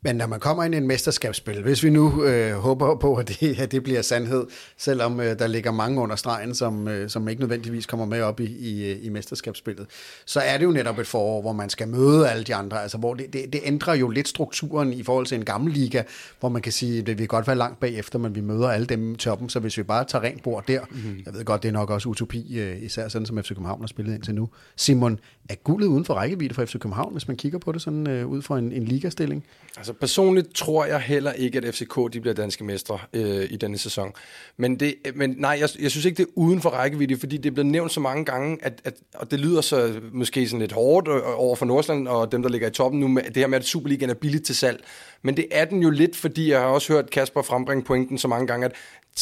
[0.01, 3.27] Men når man kommer ind i en mesterskabsspil, hvis vi nu øh, håber på, at
[3.27, 4.47] det, at det bliver sandhed,
[4.77, 8.39] selvom øh, der ligger mange under stregen, som, øh, som ikke nødvendigvis kommer med op
[8.39, 9.87] i, i, i mesterskabsspillet,
[10.25, 12.81] så er det jo netop et forår, hvor man skal møde alle de andre.
[12.81, 16.03] Altså, hvor det, det, det ændrer jo lidt strukturen i forhold til en gammel liga,
[16.39, 18.87] hvor man kan sige, at det vil godt være langt bagefter, men vi møder alle
[18.87, 21.21] dem i toppen, så hvis vi bare tager rent bord der, mm-hmm.
[21.25, 23.87] jeg ved godt, det er nok også utopi, øh, især sådan som FC København har
[23.87, 24.49] spillet indtil nu.
[24.75, 25.19] Simon,
[25.49, 28.27] er guldet uden for rækkevidde for FC København, hvis man kigger på det sådan øh,
[28.27, 29.45] ud fra en, en ligastilling?
[29.77, 33.57] Altså, Altså personligt tror jeg heller ikke, at FCK de bliver danske mestre øh, i
[33.57, 34.11] denne sæson.
[34.57, 37.49] Men, det, men nej, jeg, jeg synes ikke, det er uden for rækkevidde, fordi det
[37.49, 40.71] er blevet nævnt så mange gange, at, at, og det lyder så måske sådan lidt
[40.71, 43.47] hårdt øh, over for Nordsjælland og dem, der ligger i toppen nu, med det her
[43.47, 44.83] med, at Superligaen er billigt til salg.
[45.21, 48.27] Men det er den jo lidt, fordi jeg har også hørt Kasper frembringe pointen så
[48.27, 48.75] mange gange, at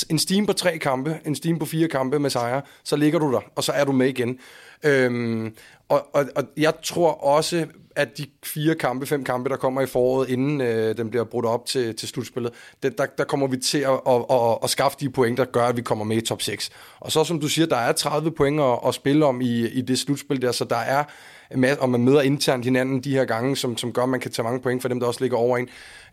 [0.10, 3.32] en steam på tre kampe, en steam på fire kampe med sejre, så ligger du
[3.32, 4.40] der, og så er du med igen.
[4.84, 5.56] Øhm,
[5.90, 7.66] og, og, og jeg tror også,
[7.98, 11.46] at de fire kampe, fem kampe, der kommer i foråret, inden øh, den bliver brudt
[11.46, 12.54] op til, til slutspillet,
[12.84, 15.66] det, der, der kommer vi til at, at, at, at skaffe de point, der gør,
[15.66, 16.70] at vi kommer med i top 6.
[17.00, 19.82] Og så som du siger, der er 30 point at, at spille om i, i
[19.82, 21.04] det slutspil der, så der er
[21.80, 24.44] og man møder internt hinanden de her gange, som, som gør, at man kan tage
[24.44, 25.70] mange point for dem, der også ligger over en.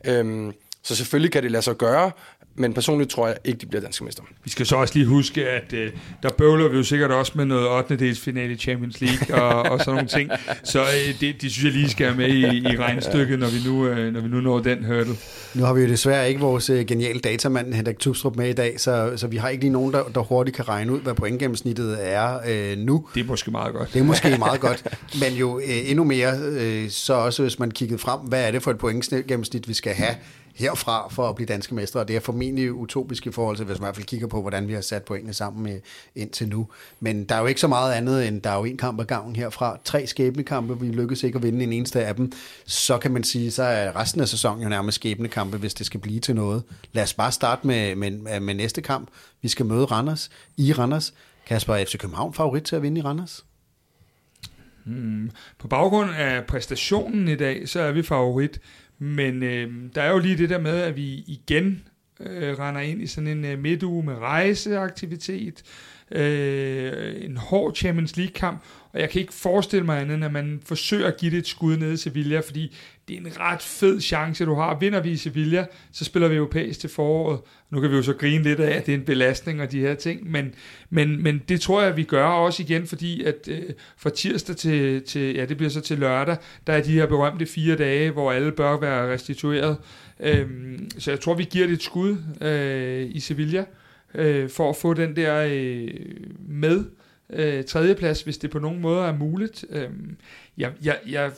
[0.07, 0.53] Øhm,
[0.83, 2.11] så selvfølgelig kan det lade sig gøre,
[2.57, 4.23] men personligt tror jeg ikke, de bliver danske mester.
[4.45, 7.45] Vi skal så også lige huske, at øh, der bøvler vi jo sikkert også med
[7.45, 7.97] noget 8.
[7.97, 10.31] dels finale i Champions League og, og sådan nogle ting.
[10.65, 13.69] Så øh, det, det synes jeg lige skal have med i, i regnstykket, når vi,
[13.69, 15.15] nu, øh, når vi nu når den hurdle.
[15.55, 18.81] Nu har vi jo desværre ikke vores øh, geniale datamand Henrik Tubstrup med i dag,
[18.81, 21.99] så, så vi har ikke lige nogen, der, der hurtigt kan regne ud, hvad pointgennemsnittet
[22.01, 23.07] er øh, nu.
[23.15, 23.95] Det er måske meget godt.
[23.95, 27.71] Det er måske meget godt, men jo øh, endnu mere, øh, så også hvis man
[27.71, 30.15] kiggede frem, hvad er det for et pointgennemsnit, vi skal have
[30.55, 33.81] herfra for at blive danske mestre, og det er formentlig utopisk i forhold til, hvis
[33.81, 35.81] man i hvert fald kigger på, hvordan vi har sat pointene sammen med,
[36.15, 36.69] indtil nu.
[37.01, 39.05] Men der er jo ikke så meget andet, end der er jo en kamp ad
[39.05, 39.79] gangen herfra.
[39.85, 42.33] Tre skæbnekampe, vi lykkes ikke at vinde en eneste af dem.
[42.65, 46.01] Så kan man sige, så er resten af sæsonen jo nærmest skæbnekampe, hvis det skal
[46.01, 46.63] blive til noget.
[46.93, 49.09] Lad os bare starte med, med, med næste kamp.
[49.43, 51.15] Vi skal møde Randers i Randers.
[51.47, 53.45] Kasper FC København favorit til at vinde i Randers?
[54.85, 55.31] Hmm.
[55.59, 58.61] På baggrund af præstationen i dag, så er vi favorit.
[58.99, 61.89] Men øh, der er jo lige det der med, at vi igen
[62.21, 65.63] øh, render ind i sådan en øh, midtuge med rejseaktivitet,
[66.11, 68.63] øh, en hård Champions League-kamp,
[68.95, 71.47] og jeg kan ikke forestille mig andet, end at man forsøger at give det et
[71.47, 72.77] skud ned i Sevilla, fordi
[73.09, 74.79] det er en ret fed chance, du har.
[74.79, 77.41] Vinder vi i Sevilla, så spiller vi europæisk til foråret.
[77.71, 79.81] Nu kan vi jo så grine lidt af, at det er en belastning og de
[79.81, 80.55] her ting, men,
[80.91, 83.63] men, men det tror jeg, vi gør også igen, fordi at øh,
[83.97, 87.47] fra tirsdag til, til, ja, det bliver så til lørdag, der er de her berømte
[87.47, 89.77] fire dage, hvor alle bør være restitueret.
[90.21, 93.65] Øhm, så jeg tror, vi giver det et skud øh, i Sevilla,
[94.15, 95.89] øh, for at få den der øh,
[96.49, 96.85] med
[97.31, 99.65] øh, tredjeplads, hvis det på nogen måde er muligt.
[99.71, 99.91] Øh,
[100.59, 101.33] jeg, jeg, jeg,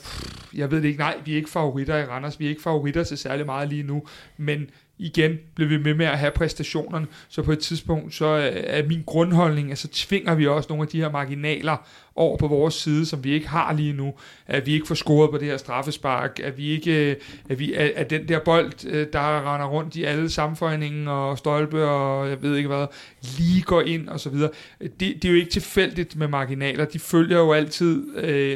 [0.53, 0.99] jeg ved det ikke.
[0.99, 2.39] Nej, vi er ikke favoritter i Randers.
[2.39, 4.03] Vi er ikke favoritter til særlig meget lige nu.
[4.37, 4.69] Men
[4.99, 8.87] igen bliver vi med med at have præstationerne, så på et tidspunkt, så øh, er
[8.87, 12.73] min grundholdning, at så tvinger vi også nogle af de her marginaler over på vores
[12.73, 14.13] side, som vi ikke har lige nu.
[14.47, 17.15] At vi ikke får scoret på det her straffespark, at vi ikke, øh,
[17.49, 21.37] at, vi, at, at den der bold, øh, der render rundt i alle sammenføjningen og
[21.37, 22.85] stolpe og jeg ved ikke hvad,
[23.37, 24.49] lige går ind og så videre.
[24.81, 26.85] Det, det er jo ikke tilfældigt med marginaler.
[26.85, 28.05] De følger jo altid,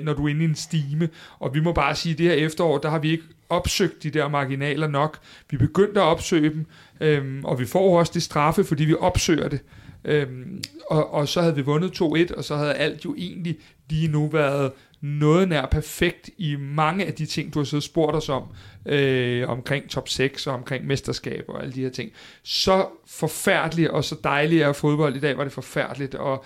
[0.01, 1.09] når du er inde i en stime,
[1.39, 4.09] og vi må bare sige, at det her efterår, der har vi ikke opsøgt de
[4.09, 5.19] der marginaler nok.
[5.49, 6.65] Vi begyndte at opsøge dem,
[7.01, 9.59] øhm, og vi får også det straffe, fordi vi opsøger det.
[10.05, 13.57] Øhm, og, og så havde vi vundet 2-1, og så havde alt jo egentlig
[13.89, 14.71] lige nu været
[15.01, 18.43] noget nær perfekt i mange af de ting, du har siddet spurgt os om,
[18.85, 22.11] øh, omkring top 6 og omkring mesterskab og alle de her ting.
[22.43, 26.45] Så forfærdeligt og så dejligt er fodbold i dag, var det forfærdeligt, og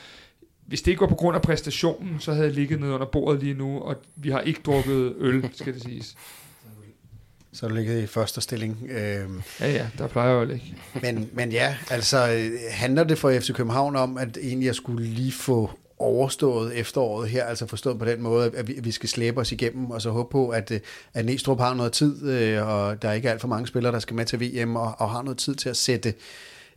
[0.65, 3.43] hvis det ikke var på grund af præstationen, så havde jeg ligget ned under bordet
[3.43, 6.15] lige nu, og vi har ikke drukket øl, skal det siges.
[7.55, 8.87] Så er du ligget i første stilling.
[8.89, 10.75] Øhm, ja, ja, der plejer jeg jo ikke.
[11.01, 15.31] men, men ja, altså handler det for FC København om, at egentlig jeg skulle lige
[15.31, 15.69] få
[15.99, 20.01] overstået efteråret her, altså forstået på den måde, at vi, skal slæbe os igennem, og
[20.01, 20.71] så håbe på, at,
[21.13, 23.99] at Næstrup har noget tid, øh, og der er ikke alt for mange spillere, der
[23.99, 26.13] skal med til VM, og, og har noget tid til at sætte,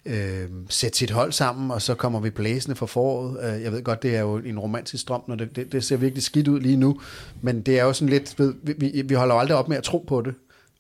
[0.07, 3.55] øh, sætte sit hold sammen, og så kommer vi blæsende for foråret.
[3.55, 5.97] Øh, jeg ved godt, det er jo en romantisk drøm, når det, det, det ser
[5.97, 7.01] virkelig skidt ud lige nu,
[7.43, 10.05] men det er jo sådan lidt, ved, vi, vi holder aldrig op med at tro
[10.09, 10.35] på det.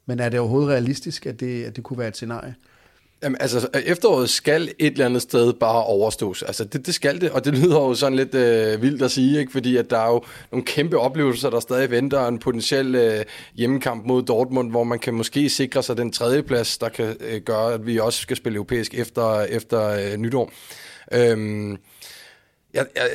[0.09, 2.55] Men er det overhovedet realistisk, at det, at det kunne være et scenarie?
[3.22, 6.43] Jamen, altså, efteråret skal et eller andet sted bare overstås.
[6.43, 9.39] Altså, det, det skal det, og det lyder jo sådan lidt øh, vildt at sige,
[9.39, 9.52] ikke?
[9.52, 13.24] fordi at der er jo nogle kæmpe oplevelser, der stadig venter, en potentiel øh,
[13.55, 17.40] hjemmekamp mod Dortmund, hvor man kan måske sikre sig den tredje plads, der kan øh,
[17.40, 20.52] gøre, at vi også skal spille europæisk efter, efter øh, nytår.
[21.12, 21.78] Øhm,
[22.74, 23.08] jeg, jeg,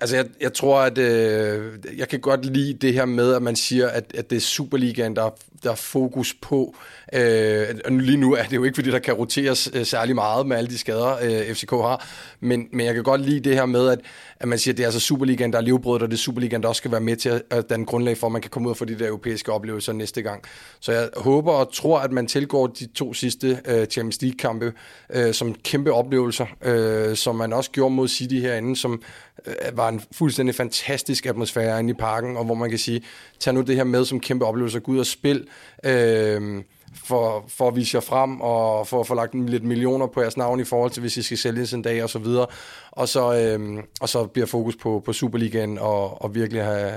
[0.00, 3.56] altså jeg, jeg tror, at øh, jeg kan godt lide det her med, at man
[3.56, 5.30] siger, at, at det er Superligaen, der,
[5.62, 6.76] der er fokus på.
[7.12, 10.46] Øh, og lige nu er det jo ikke, fordi der kan roteres øh, særlig meget
[10.46, 12.06] med alle de skader, øh, FCK har.
[12.40, 13.98] Men, men jeg kan godt lide det her med, at,
[14.40, 16.62] at man siger, at det er altså Superligaen, der er livbrødet, og det er Superligaen,
[16.62, 18.70] der også skal være med til at danne grundlag for, at man kan komme ud
[18.70, 20.42] og få de der europæiske oplevelser næste gang.
[20.80, 24.72] Så jeg håber og tror, at man tilgår de to sidste øh, Champions League-kampe
[25.10, 29.02] øh, som kæmpe oplevelser, øh, som man også gjorde mod City herinde, som
[29.46, 33.02] øh, var en fuldstændig fantastisk atmosfære inde i parken, og hvor man kan sige,
[33.40, 35.46] tag nu det her med som kæmpe oplevelse, gå ud og spil,
[35.84, 36.62] øh,
[36.94, 40.36] for, for at vise jer frem, og for at få lagt lidt millioner på jeres
[40.36, 42.46] navn i forhold til, hvis I skal sælges en dag, og så videre.
[42.90, 46.92] Og så, øh, og så bliver fokus på, på Superligaen, og, og virkelig have,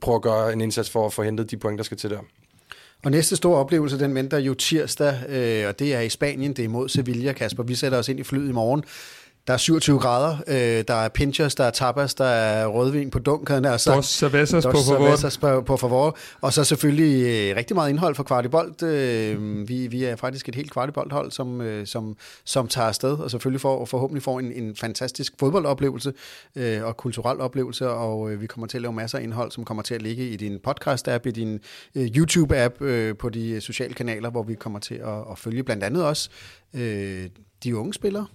[0.00, 2.18] prøve at gøre en indsats for at få hentet de point, der skal til der.
[3.04, 6.64] Og næste store oplevelse, den venter jo tirsdag, øh, og det er i Spanien, det
[6.64, 7.62] er mod Sevilla, Kasper.
[7.62, 8.84] Vi sætter os ind i flyet i morgen.
[9.48, 13.18] Der er 27 grader, øh, der er pinchers, der er tapas, der er rødvin på
[13.18, 13.96] dunk, havde sagt.
[13.96, 15.16] Dos cervezas på favor.
[15.40, 16.16] på, på favor.
[16.40, 18.82] Og så selvfølgelig øh, rigtig meget indhold for Kvartibolt.
[18.82, 23.30] Øh, vi, vi er faktisk et helt Kvartibolt-hold, som, øh, som, som tager afsted, og
[23.30, 26.12] selvfølgelig får, forhåbentlig får en, en fantastisk fodboldoplevelse
[26.56, 29.64] øh, og kulturel oplevelse, og øh, vi kommer til at lave masser af indhold, som
[29.64, 31.60] kommer til at ligge i din podcast-app, i din
[31.94, 35.84] øh, YouTube-app, øh, på de sociale kanaler, hvor vi kommer til at, at følge blandt
[35.84, 36.30] andet også
[36.74, 37.28] øh,
[37.64, 38.26] de unge spillere,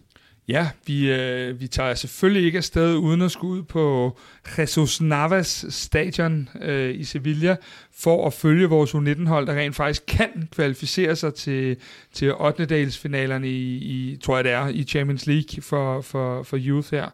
[0.48, 4.18] Ja, vi, øh, vi tager selvfølgelig ikke afsted uden at skulle ud på
[4.58, 7.56] Jesus Navas stadion øh, i Sevilla
[7.98, 11.78] for at følge vores U19-hold, der rent faktisk kan kvalificere sig til,
[12.14, 12.66] til 8.
[12.66, 17.10] delsfinalerne i, i, tror jeg det er, i Champions League for, for, for youth her.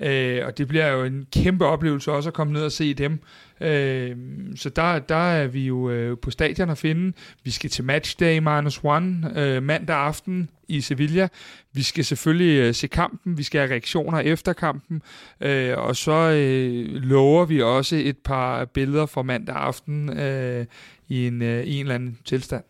[0.00, 3.20] Øh, og det bliver jo en kæmpe oplevelse også at komme ned og se dem.
[3.64, 4.16] Øh,
[4.56, 7.12] så der, der er vi jo øh, på stadion at finde.
[7.44, 11.28] Vi skal til matchday minus one øh, mandag aften i Sevilla.
[11.72, 15.02] Vi skal selvfølgelig øh, se kampen, vi skal have reaktioner efter kampen,
[15.40, 20.66] øh, og så øh, lover vi også et par billeder fra mandag aften øh,
[21.08, 22.64] i, en, øh, i en eller anden tilstand.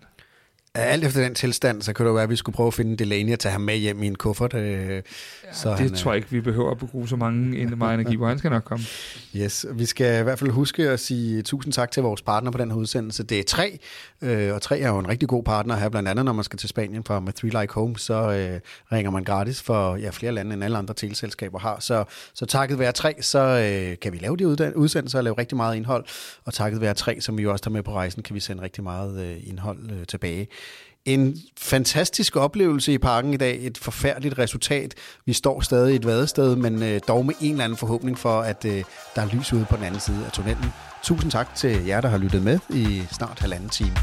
[0.76, 3.32] Alt efter den tilstand, så kunne det være, at vi skulle prøve at finde Delaney
[3.32, 4.54] og tage ham med hjem i en kuffert.
[4.54, 5.02] Øh,
[5.52, 8.26] så det han, tror jeg ikke, vi behøver at bruge så mange meget energi på.
[8.26, 8.84] Han skal nok komme.
[9.36, 12.58] Yes, vi skal i hvert fald huske at sige tusind tak til vores partner på
[12.58, 13.22] den her udsendelse.
[13.22, 13.78] Det er tre,
[14.22, 16.58] øh, og tre er jo en rigtig god partner her, blandt andet når man skal
[16.58, 18.60] til Spanien fra med Three Like Home, så øh,
[18.92, 21.80] ringer man gratis for ja, flere lande end alle andre teleselskaber har.
[21.80, 22.04] Så,
[22.34, 25.76] så takket være tre, så øh, kan vi lave de udsendelser og lave rigtig meget
[25.76, 26.04] indhold,
[26.44, 28.62] og takket være tre, som vi jo også tager med på rejsen, kan vi sende
[28.62, 30.48] rigtig meget øh, indhold øh, tilbage.
[31.05, 33.59] En fantastisk oplevelse i parken i dag.
[33.60, 34.94] Et forfærdeligt resultat.
[35.26, 38.40] Vi står stadig i et vadested, men øh, dog med en eller anden forhåbning for,
[38.40, 38.85] at øh,
[39.16, 40.72] der er lys ude på den anden side af tunnelen.
[41.02, 43.97] Tusind tak til jer, der har lyttet med i snart halvanden time.